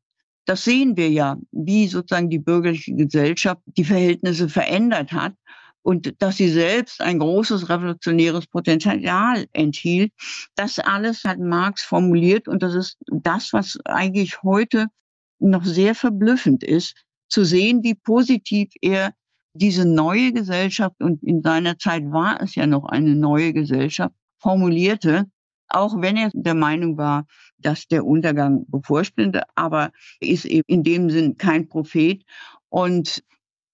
Das 0.45 0.65
sehen 0.65 0.97
wir 0.97 1.11
ja, 1.11 1.37
wie 1.51 1.87
sozusagen 1.87 2.31
die 2.31 2.39
bürgerliche 2.39 2.95
Gesellschaft 2.95 3.63
die 3.67 3.85
Verhältnisse 3.85 4.49
verändert 4.49 5.13
hat 5.13 5.35
und 5.83 6.15
dass 6.23 6.37
sie 6.37 6.49
selbst 6.49 7.01
ein 7.01 7.19
großes 7.19 7.69
revolutionäres 7.69 8.47
Potenzial 8.47 9.47
enthielt. 9.53 10.13
Das 10.55 10.79
alles 10.79 11.25
hat 11.25 11.39
Marx 11.39 11.83
formuliert 11.83 12.49
und 12.49 12.63
das 12.63 12.75
ist 12.75 12.99
das, 13.11 13.53
was 13.53 13.79
eigentlich 13.85 14.43
heute 14.43 14.87
noch 15.39 15.65
sehr 15.65 15.95
verblüffend 15.95 16.63
ist, 16.63 16.95
zu 17.29 17.45
sehen, 17.45 17.83
wie 17.83 17.95
positiv 17.95 18.71
er 18.83 19.13
diese 19.55 19.85
neue 19.85 20.33
Gesellschaft, 20.33 20.97
und 21.01 21.23
in 21.23 21.43
seiner 21.43 21.79
Zeit 21.79 22.05
war 22.11 22.41
es 22.41 22.55
ja 22.55 22.67
noch 22.67 22.85
eine 22.85 23.17
neue 23.17 23.53
Gesellschaft, 23.53 24.15
formulierte, 24.39 25.27
auch 25.69 26.01
wenn 26.01 26.17
er 26.17 26.31
der 26.33 26.55
Meinung 26.55 26.97
war, 26.99 27.27
dass 27.59 27.87
der 27.87 28.05
Untergang 28.05 28.65
bevorstünde, 28.69 29.43
aber 29.55 29.93
ist 30.21 30.45
eben 30.45 30.65
in 30.67 30.83
dem 30.83 31.11
Sinn 31.11 31.37
kein 31.37 31.69
Prophet. 31.69 32.25
Und 32.69 33.23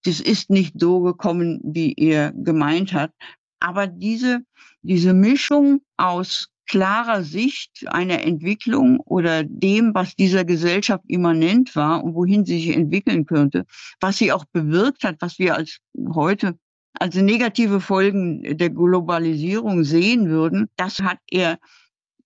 das 0.07 0.21
ist 0.21 0.49
nicht 0.49 0.79
so 0.79 1.01
gekommen, 1.01 1.59
wie 1.63 1.93
er 1.93 2.31
gemeint 2.31 2.93
hat. 2.93 3.11
Aber 3.59 3.87
diese, 3.87 4.39
diese 4.81 5.13
Mischung 5.13 5.81
aus 5.97 6.47
klarer 6.65 7.23
Sicht 7.23 7.85
einer 7.87 8.23
Entwicklung 8.23 8.99
oder 9.01 9.43
dem, 9.43 9.93
was 9.93 10.15
dieser 10.15 10.45
Gesellschaft 10.45 11.03
immanent 11.07 11.75
war 11.75 12.03
und 12.03 12.13
wohin 12.13 12.45
sie 12.45 12.59
sich 12.59 12.75
entwickeln 12.75 13.25
könnte, 13.25 13.65
was 13.99 14.17
sie 14.17 14.31
auch 14.31 14.45
bewirkt 14.51 15.03
hat, 15.03 15.17
was 15.19 15.39
wir 15.39 15.55
als 15.55 15.79
heute 16.13 16.57
als 16.99 17.15
negative 17.15 17.79
Folgen 17.79 18.57
der 18.57 18.69
Globalisierung 18.69 19.83
sehen 19.83 20.29
würden, 20.29 20.67
das 20.77 20.99
hat 20.99 21.19
er 21.29 21.59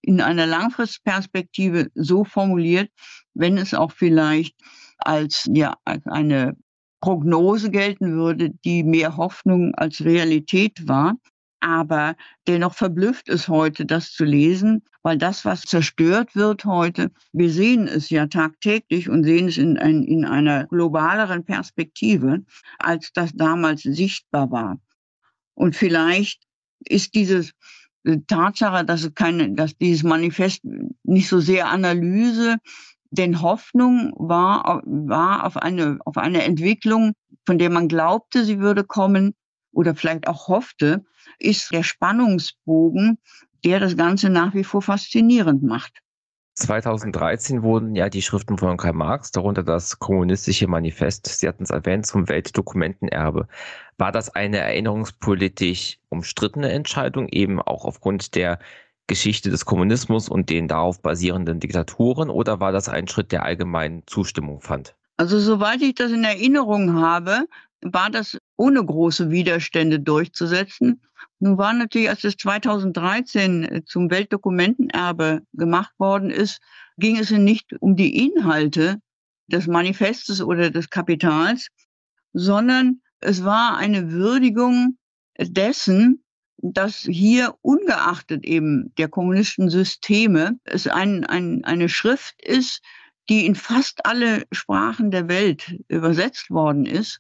in 0.02 0.22
einer 0.22 0.48
Langfristperspektive 0.48 1.90
so 1.94 2.24
formuliert, 2.24 2.90
wenn 3.34 3.58
es 3.58 3.74
auch 3.74 3.92
vielleicht 3.92 4.56
als 4.98 5.50
ja 5.52 5.76
eine 5.86 6.56
Prognose 7.02 7.72
gelten 7.72 8.14
würde, 8.14 8.52
die 8.64 8.84
mehr 8.84 9.18
Hoffnung 9.18 9.76
als 9.76 10.04
Realität 10.04 10.88
war. 10.88 11.16
Aber 11.60 12.16
dennoch 12.48 12.74
verblüfft 12.74 13.30
es 13.30 13.48
heute, 13.48 13.86
das 13.86 14.12
zu 14.12 14.24
lesen, 14.24 14.84
weil 15.04 15.18
das, 15.18 15.46
was 15.46 15.62
zerstört 15.62 16.36
wird 16.36 16.66
heute, 16.66 17.12
wir 17.34 17.52
sehen 17.52 17.88
es 17.88 18.10
ja 18.10 18.28
tagtäglich 18.28 19.10
und 19.10 19.24
sehen 19.24 19.48
es 19.48 19.58
in, 19.58 19.78
ein, 19.78 20.04
in 20.04 20.26
einer 20.26 20.66
globaleren 20.68 21.44
Perspektive, 21.44 22.44
als 22.80 23.12
das 23.14 23.34
damals 23.34 23.84
sichtbar 23.84 24.52
war. 24.52 24.80
Und 25.54 25.76
vielleicht 25.76 26.44
ist 26.80 27.14
dieses 27.14 27.52
äh, 28.06 28.18
Tatsache, 28.26 28.84
dass 28.86 29.04
es 29.04 29.14
keine, 29.14 29.54
dass 29.54 29.78
dieses 29.78 30.04
Manifest 30.04 30.62
nicht 31.04 31.28
so 31.28 31.40
sehr 31.40 31.70
Analyse 31.70 32.58
denn 33.12 33.42
Hoffnung 33.42 34.14
war, 34.16 34.82
war 34.86 35.46
auf 35.46 35.58
eine, 35.58 36.00
auf 36.06 36.18
eine 36.18 36.44
Entwicklung, 36.44 37.14
von 37.46 37.60
der 37.60 37.70
man 37.70 37.88
glaubte, 37.88 38.46
sie 38.46 38.60
würde 38.60 38.84
kommen 38.84 39.36
oder 39.74 39.96
vielleicht 39.96 40.28
auch 40.28 40.48
hoffte, 40.48 41.04
ist 41.38 41.72
der 41.72 41.84
Spannungsbogen, 41.84 43.20
der 43.64 43.80
das 43.80 43.96
Ganze 43.96 44.30
nach 44.30 44.54
wie 44.54 44.64
vor 44.64 44.82
faszinierend 44.82 45.62
macht. 45.62 46.00
2013 46.56 47.64
wurden 47.64 47.96
ja 47.96 48.10
die 48.10 48.22
Schriften 48.22 48.58
von 48.58 48.78
Karl 48.78 48.94
Marx, 48.94 49.32
darunter 49.32 49.64
das 49.64 50.00
kommunistische 50.00 50.68
Manifest, 50.68 51.28
Sie 51.28 51.48
hatten 51.48 51.64
es 51.64 51.70
erwähnt, 51.70 52.06
zum 52.06 52.28
Weltdokumentenerbe. 52.28 53.48
War 53.98 54.12
das 54.12 54.30
eine 54.36 54.58
erinnerungspolitisch 54.58 56.00
umstrittene 56.10 56.70
Entscheidung, 56.72 57.30
eben 57.30 57.62
auch 57.62 57.86
aufgrund 57.86 58.36
der 58.36 58.60
Geschichte 59.08 59.50
des 59.50 59.66
Kommunismus 59.66 60.30
und 60.30 60.50
den 60.50 60.68
darauf 60.68 61.02
basierenden 61.02 61.60
Diktaturen 61.60 62.30
oder 62.30 62.60
war 62.60 62.72
das 62.72 62.88
ein 62.88 63.08
Schritt, 63.08 63.32
der 63.32 63.44
allgemein 63.44 64.04
Zustimmung 64.06 64.62
fand? 64.62 64.96
Also 65.18 65.40
soweit 65.40 65.82
ich 65.82 65.96
das 65.96 66.12
in 66.12 66.24
Erinnerung 66.24 67.00
habe, 67.00 67.46
war 67.82 68.10
das 68.10 68.38
ohne 68.58 68.84
große 68.84 69.30
Widerstände 69.32 70.00
durchzusetzen. 70.00 71.02
Nun 71.40 71.58
war 71.58 71.74
natürlich, 71.74 72.10
als 72.10 72.24
es 72.24 72.38
2013 72.38 73.64
äh, 73.64 73.84
zum 73.84 74.10
Weltdokumentenerbe 74.12 75.42
gemacht 75.54 75.94
worden 75.98 76.30
ist, 76.30 76.60
ging 76.98 77.18
es 77.18 77.32
nicht 77.32 77.74
um 77.80 77.96
die 77.96 78.26
Inhalte 78.28 79.00
des 79.48 79.68
Manifestes 79.68 80.42
oder 80.42 80.70
des 80.70 80.90
Kapitals, 80.90 81.68
sondern 82.34 83.02
es 83.20 83.44
war 83.44 83.78
eine 83.78 84.12
Würdigung 84.12 84.98
dessen, 85.40 86.24
dass 86.62 86.98
hier 86.98 87.56
ungeachtet 87.62 88.46
eben 88.46 88.94
der 88.98 89.08
kommunistischen 89.08 89.70
Systeme 89.70 90.60
es 90.64 90.88
ein, 90.88 91.26
ein, 91.26 91.64
eine 91.64 91.90
Schrift 91.90 92.42
ist, 92.42 92.82
die 93.30 93.46
in 93.46 93.56
fast 93.56 94.06
alle 94.06 94.46
Sprachen 94.52 95.12
der 95.12 95.28
Welt 95.28 95.76
übersetzt 95.88 96.50
worden 96.50 96.86
ist. 96.86 97.20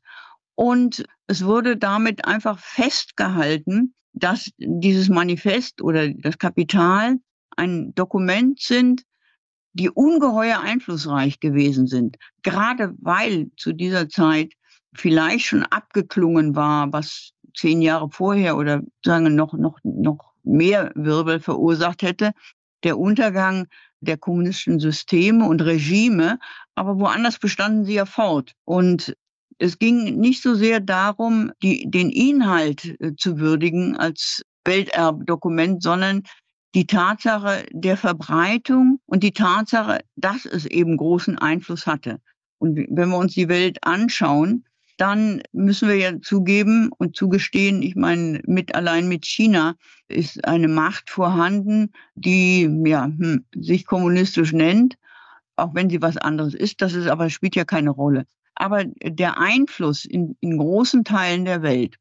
Und 0.55 1.05
es 1.27 1.45
wurde 1.45 1.77
damit 1.77 2.25
einfach 2.25 2.59
festgehalten, 2.59 3.93
dass 4.13 4.51
dieses 4.57 5.09
Manifest 5.09 5.81
oder 5.81 6.09
das 6.09 6.37
Kapital 6.37 7.17
ein 7.55 7.93
Dokument 7.95 8.59
sind, 8.59 9.03
die 9.73 9.89
ungeheuer 9.89 10.59
einflussreich 10.59 11.39
gewesen 11.39 11.87
sind. 11.87 12.17
Gerade 12.43 12.93
weil 12.99 13.51
zu 13.55 13.73
dieser 13.73 14.09
Zeit 14.09 14.53
vielleicht 14.93 15.45
schon 15.45 15.63
abgeklungen 15.63 16.55
war, 16.55 16.91
was 16.91 17.31
zehn 17.53 17.81
Jahre 17.81 18.09
vorher 18.09 18.57
oder 18.57 18.81
sagen 19.03 19.35
noch, 19.35 19.53
noch, 19.53 19.79
noch 19.83 20.33
mehr 20.43 20.91
Wirbel 20.95 21.39
verursacht 21.39 22.01
hätte, 22.01 22.31
der 22.83 22.97
Untergang 22.97 23.67
der 23.99 24.17
kommunistischen 24.17 24.79
Systeme 24.79 25.47
und 25.47 25.61
Regime, 25.61 26.39
aber 26.75 26.99
woanders 26.99 27.37
bestanden 27.37 27.85
sie 27.85 27.93
ja 27.93 28.05
fort. 28.05 28.53
Und 28.65 29.15
es 29.59 29.77
ging 29.77 30.19
nicht 30.19 30.41
so 30.41 30.55
sehr 30.55 30.79
darum, 30.79 31.51
die, 31.61 31.89
den 31.89 32.09
Inhalt 32.09 32.99
äh, 32.99 33.15
zu 33.15 33.39
würdigen 33.39 33.95
als 33.95 34.41
Welterbdokument, 34.65 35.83
sondern 35.83 36.23
die 36.73 36.87
Tatsache 36.87 37.65
der 37.71 37.97
Verbreitung 37.97 38.99
und 39.05 39.23
die 39.23 39.33
Tatsache, 39.33 39.99
dass 40.15 40.45
es 40.45 40.65
eben 40.65 40.97
großen 40.97 41.37
Einfluss 41.37 41.85
hatte. 41.85 42.19
Und 42.57 42.77
wenn 42.89 43.09
wir 43.09 43.17
uns 43.17 43.33
die 43.33 43.49
Welt 43.49 43.77
anschauen, 43.83 44.65
dann 45.01 45.41
müssen 45.51 45.89
wir 45.89 45.95
ja 45.95 46.21
zugeben 46.21 46.91
und 46.95 47.15
zugestehen, 47.15 47.81
ich 47.81 47.95
meine, 47.95 48.39
mit 48.45 48.75
allein 48.75 49.07
mit 49.07 49.25
China 49.25 49.73
ist 50.07 50.45
eine 50.45 50.67
Macht 50.67 51.09
vorhanden, 51.09 51.91
die 52.13 52.69
ja, 52.85 53.05
hm, 53.05 53.43
sich 53.55 53.87
kommunistisch 53.87 54.53
nennt, 54.53 54.99
auch 55.55 55.73
wenn 55.73 55.89
sie 55.89 56.03
was 56.03 56.17
anderes 56.17 56.53
ist. 56.53 56.83
Das 56.83 56.93
ist 56.93 57.07
aber 57.07 57.31
spielt 57.31 57.55
ja 57.55 57.65
keine 57.65 57.89
Rolle. 57.89 58.25
Aber 58.53 58.83
der 58.85 59.39
Einfluss 59.39 60.05
in, 60.05 60.37
in 60.39 60.59
großen 60.59 61.03
Teilen 61.03 61.45
der 61.45 61.63
Welt, 61.63 61.95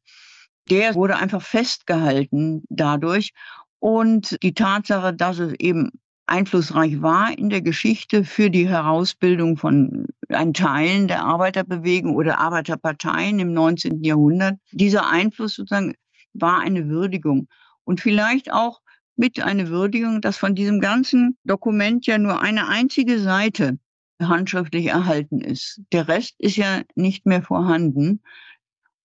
der 0.69 0.93
wurde 0.93 1.15
einfach 1.15 1.41
festgehalten 1.41 2.65
dadurch. 2.69 3.31
Und 3.79 4.37
die 4.43 4.53
Tatsache, 4.53 5.11
dass 5.11 5.39
es 5.39 5.53
eben 5.57 5.89
einflussreich 6.27 7.01
war 7.01 7.37
in 7.37 7.49
der 7.49 7.61
Geschichte 7.61 8.23
für 8.23 8.49
die 8.49 8.67
Herausbildung 8.67 9.57
von 9.57 10.05
ein 10.29 10.53
Teilen 10.53 11.07
der 11.07 11.23
Arbeiterbewegung 11.23 12.15
oder 12.15 12.39
Arbeiterparteien 12.39 13.39
im 13.39 13.53
19. 13.53 14.03
Jahrhundert. 14.03 14.57
Dieser 14.71 15.09
Einfluss 15.09 15.55
sozusagen 15.55 15.95
war 16.33 16.59
eine 16.59 16.87
Würdigung 16.87 17.47
und 17.83 17.99
vielleicht 17.99 18.51
auch 18.51 18.81
mit 19.15 19.41
einer 19.41 19.67
Würdigung, 19.67 20.21
dass 20.21 20.37
von 20.37 20.55
diesem 20.55 20.79
ganzen 20.79 21.37
Dokument 21.43 22.07
ja 22.07 22.17
nur 22.17 22.41
eine 22.41 22.67
einzige 22.67 23.19
Seite 23.19 23.77
handschriftlich 24.21 24.87
erhalten 24.87 25.41
ist. 25.41 25.81
Der 25.91 26.07
Rest 26.07 26.35
ist 26.39 26.55
ja 26.55 26.81
nicht 26.95 27.25
mehr 27.25 27.41
vorhanden. 27.41 28.21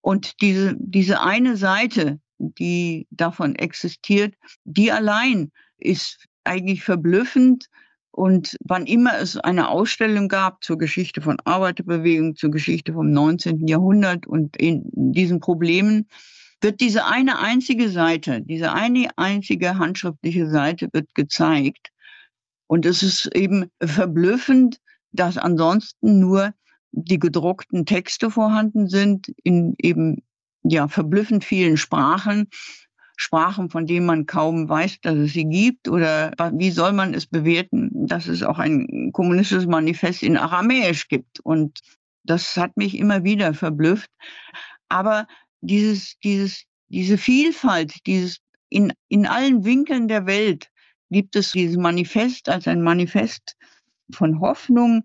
Und 0.01 0.41
diese, 0.41 0.75
diese 0.79 1.21
eine 1.21 1.57
Seite, 1.57 2.19
die 2.37 3.07
davon 3.09 3.55
existiert, 3.55 4.35
die 4.63 4.91
allein 4.91 5.51
ist 5.77 6.27
eigentlich 6.47 6.83
verblüffend, 6.83 7.69
und 8.17 8.57
wann 8.65 8.87
immer 8.87 9.19
es 9.19 9.37
eine 9.37 9.69
Ausstellung 9.69 10.27
gab 10.27 10.63
zur 10.63 10.79
Geschichte 10.79 11.21
von 11.21 11.37
Arbeiterbewegung, 11.45 12.35
zur 12.35 12.49
Geschichte 12.49 12.93
vom 12.93 13.11
19. 13.11 13.67
Jahrhundert 13.67 14.25
und 14.25 14.57
in 14.57 14.89
diesen 14.91 15.39
Problemen, 15.39 16.07
wird 16.59 16.81
diese 16.81 17.05
eine 17.05 17.37
einzige 17.37 17.89
Seite, 17.89 18.41
diese 18.41 18.73
eine 18.73 19.09
einzige 19.17 19.77
handschriftliche 19.77 20.49
Seite 20.49 20.89
wird 20.93 21.13
gezeigt. 21.13 21.91
Und 22.65 22.87
es 22.87 23.03
ist 23.03 23.29
eben 23.35 23.69
verblüffend, 23.83 24.79
dass 25.11 25.37
ansonsten 25.37 26.19
nur 26.19 26.55
die 26.91 27.19
gedruckten 27.19 27.85
Texte 27.85 28.31
vorhanden 28.31 28.87
sind 28.87 29.31
in 29.43 29.75
eben 29.77 30.23
ja 30.63 30.87
verblüffend 30.87 31.45
vielen 31.45 31.77
Sprachen 31.77 32.49
Sprachen, 33.19 33.69
von 33.69 33.87
denen 33.87 34.05
man 34.05 34.27
kaum 34.27 34.69
weiß, 34.69 35.01
dass 35.01 35.15
es 35.15 35.33
sie 35.33 35.45
gibt? 35.45 35.89
Oder 35.89 36.31
wie 36.53 36.69
soll 36.71 36.93
man 36.93 37.13
es 37.13 37.25
bewerten, 37.25 37.89
dass 38.07 38.27
es 38.27 38.43
auch 38.43 38.59
ein 38.59 39.11
kommunistisches 39.11 39.65
Manifest 39.65 40.23
in 40.23 40.37
Aramäisch 40.37 41.07
gibt? 41.07 41.39
Und 41.41 41.79
das 42.23 42.55
hat 42.55 42.77
mich 42.77 42.97
immer 42.97 43.23
wieder 43.23 43.53
verblüfft. 43.53 44.09
Aber 44.87 45.27
dieses, 45.61 46.17
dieses, 46.23 46.63
diese 46.89 47.17
Vielfalt, 47.17 48.05
dieses 48.05 48.39
in, 48.69 48.93
in 49.07 49.25
allen 49.25 49.65
Winkeln 49.65 50.07
der 50.07 50.27
Welt 50.27 50.69
gibt 51.09 51.35
es 51.35 51.53
dieses 51.53 51.77
Manifest 51.77 52.49
als 52.49 52.67
ein 52.67 52.83
Manifest 52.83 53.55
von 54.11 54.39
Hoffnung, 54.39 55.03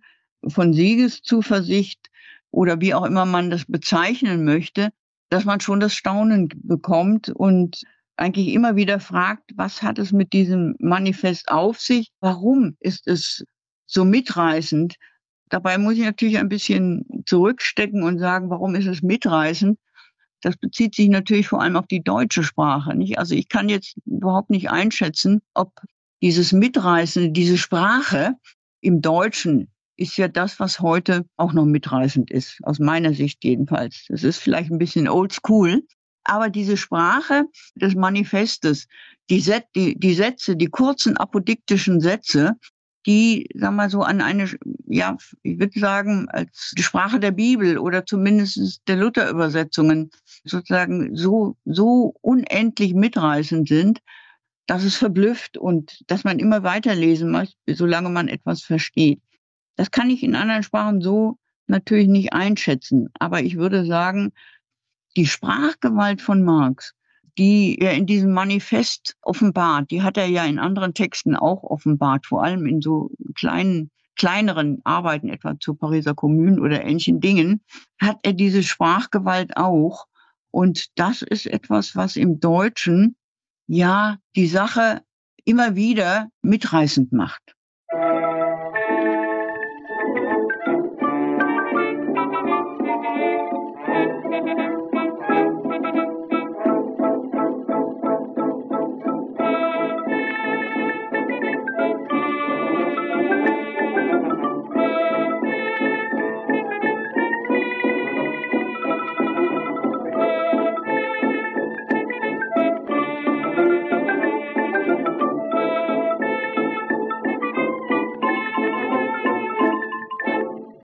von 0.49 0.75
Siegeszuversicht 0.75 2.11
oder 2.51 2.81
wie 2.81 2.93
auch 2.93 3.05
immer 3.05 3.25
man 3.25 3.51
das 3.51 3.65
bezeichnen 3.65 4.45
möchte, 4.45 4.91
dass 5.31 5.45
man 5.45 5.61
schon 5.61 5.81
das 5.81 5.95
Staunen 5.95 6.49
bekommt 6.55 7.31
und 7.31 7.85
eigentlich 8.23 8.49
immer 8.49 8.77
wieder 8.77 9.01
fragt, 9.01 9.51
was 9.57 9.83
hat 9.83 9.99
es 9.99 10.13
mit 10.13 10.33
diesem 10.33 10.77
Manifest 10.79 11.49
auf 11.51 11.81
sich? 11.81 12.13
Warum 12.21 12.77
ist 12.79 13.09
es 13.09 13.45
so 13.87 14.05
mitreißend? 14.05 14.95
Dabei 15.49 15.77
muss 15.77 15.95
ich 15.95 16.05
natürlich 16.05 16.39
ein 16.39 16.49
bisschen 16.49 17.05
zurückstecken 17.27 18.03
und 18.03 18.19
sagen, 18.19 18.49
warum 18.49 18.75
ist 18.77 18.87
es 18.87 19.03
mitreißend? 19.03 19.79
Das 20.41 20.57
bezieht 20.57 20.95
sich 20.95 21.09
natürlich 21.09 21.49
vor 21.49 21.61
allem 21.61 21.77
auf 21.77 21.87
die 21.87 22.03
deutsche 22.03 22.45
Sprache. 22.45 22.95
Nicht? 22.95 23.19
Also 23.19 23.35
ich 23.35 23.49
kann 23.49 23.69
jetzt 23.69 23.97
überhaupt 24.07 24.51
nicht 24.51 24.71
einschätzen, 24.71 25.43
ob 25.55 25.73
dieses 26.23 26.53
Mitreißende, 26.53 27.31
diese 27.33 27.59
Sprache 27.59 28.35
im 28.81 29.03
Deutschen 29.03 29.69
ist 29.97 30.17
ja 30.17 30.29
das, 30.29 30.59
was 30.61 30.81
heute 30.81 31.27
auch 31.37 31.53
noch 31.53 31.65
mitreißend 31.65 32.31
ist, 32.31 32.59
aus 32.63 32.79
meiner 32.79 33.15
Sicht 33.15 33.45
jedenfalls. 33.45 34.07
Das 34.09 34.25
ist 34.25 34.39
vielleicht 34.39 34.71
ein 34.71 34.79
bisschen 34.79 35.09
old 35.09 35.33
school, 35.33 35.83
aber 36.25 36.51
diese 36.51 36.77
Sprache 36.77 37.45
des 37.75 37.95
Manifestes, 37.95 38.87
die, 39.31 39.41
Set, 39.41 39.65
die, 39.75 39.99
die 39.99 40.15
Sätze, 40.15 40.57
die 40.57 40.67
kurzen 40.67 41.17
apodiktischen 41.17 42.01
Sätze, 42.01 42.57
die, 43.07 43.49
sagen 43.55 43.77
wir 43.77 43.91
so, 43.91 44.03
an 44.03 44.21
eine, 44.21 44.49
ja, 44.87 45.17
ich 45.43 45.59
würde 45.59 45.79
sagen, 45.79 46.29
als 46.29 46.73
die 46.77 46.83
Sprache 46.83 47.19
der 47.19 47.33
Bibel 47.33 47.79
oder 47.79 48.07
zumindest 48.07 48.81
der 48.87 48.97
Luther-Übersetzungen 48.97 50.11
sozusagen 50.45 51.17
so, 51.17 51.57
so 51.65 52.15
unendlich 52.21 52.95
mitreißend 52.95 53.69
sind, 53.69 54.01
dass 54.67 54.85
es 54.85 54.95
verblüfft 54.95 55.59
und 55.59 56.05
dass 56.07 56.23
man 56.23 56.39
immer 56.39 56.63
weiterlesen 56.63 57.33
muss, 57.33 57.57
solange 57.67 58.09
man 58.09 58.29
etwas 58.29 58.63
versteht. 58.63 59.21
Das 59.77 59.91
kann 59.91 60.11
ich 60.11 60.23
in 60.23 60.37
anderen 60.37 60.63
Sprachen 60.63 61.01
so 61.01 61.39
natürlich 61.67 62.07
nicht 62.07 62.33
einschätzen. 62.33 63.09
Aber 63.19 63.43
ich 63.43 63.57
würde 63.57 63.85
sagen, 63.85 64.33
die 65.17 65.27
Sprachgewalt 65.27 66.21
von 66.21 66.43
Marx, 66.43 66.95
die 67.39 67.79
er 67.79 67.95
in 67.95 68.07
diesem 68.07 68.33
Manifest 68.33 69.17
offenbart, 69.23 69.91
die 69.91 70.03
hat 70.03 70.17
er 70.17 70.27
ja 70.27 70.45
in 70.45 70.59
anderen 70.59 70.95
Texten 70.95 71.35
auch 71.37 71.63
offenbart, 71.63 72.27
vor 72.27 72.43
allem 72.43 72.67
in 72.67 72.81
so 72.81 73.11
kleinen, 73.35 73.91
kleineren 74.17 74.81
Arbeiten, 74.85 75.29
etwa 75.29 75.59
zur 75.59 75.79
Pariser 75.79 76.15
Kommune 76.15 76.61
oder 76.61 76.85
ähnlichen 76.85 77.21
Dingen, 77.21 77.63
hat 78.01 78.19
er 78.23 78.35
diese 78.35 78.63
Sprachgewalt 78.63 79.57
auch. 79.57 80.07
Und 80.51 80.99
das 80.99 81.23
ist 81.23 81.47
etwas, 81.47 81.97
was 81.97 82.17
im 82.17 82.39
Deutschen 82.39 83.17
ja 83.67 84.19
die 84.37 84.47
Sache 84.47 85.03
immer 85.45 85.75
wieder 85.75 86.29
mitreißend 86.43 87.13
macht. 87.13 87.55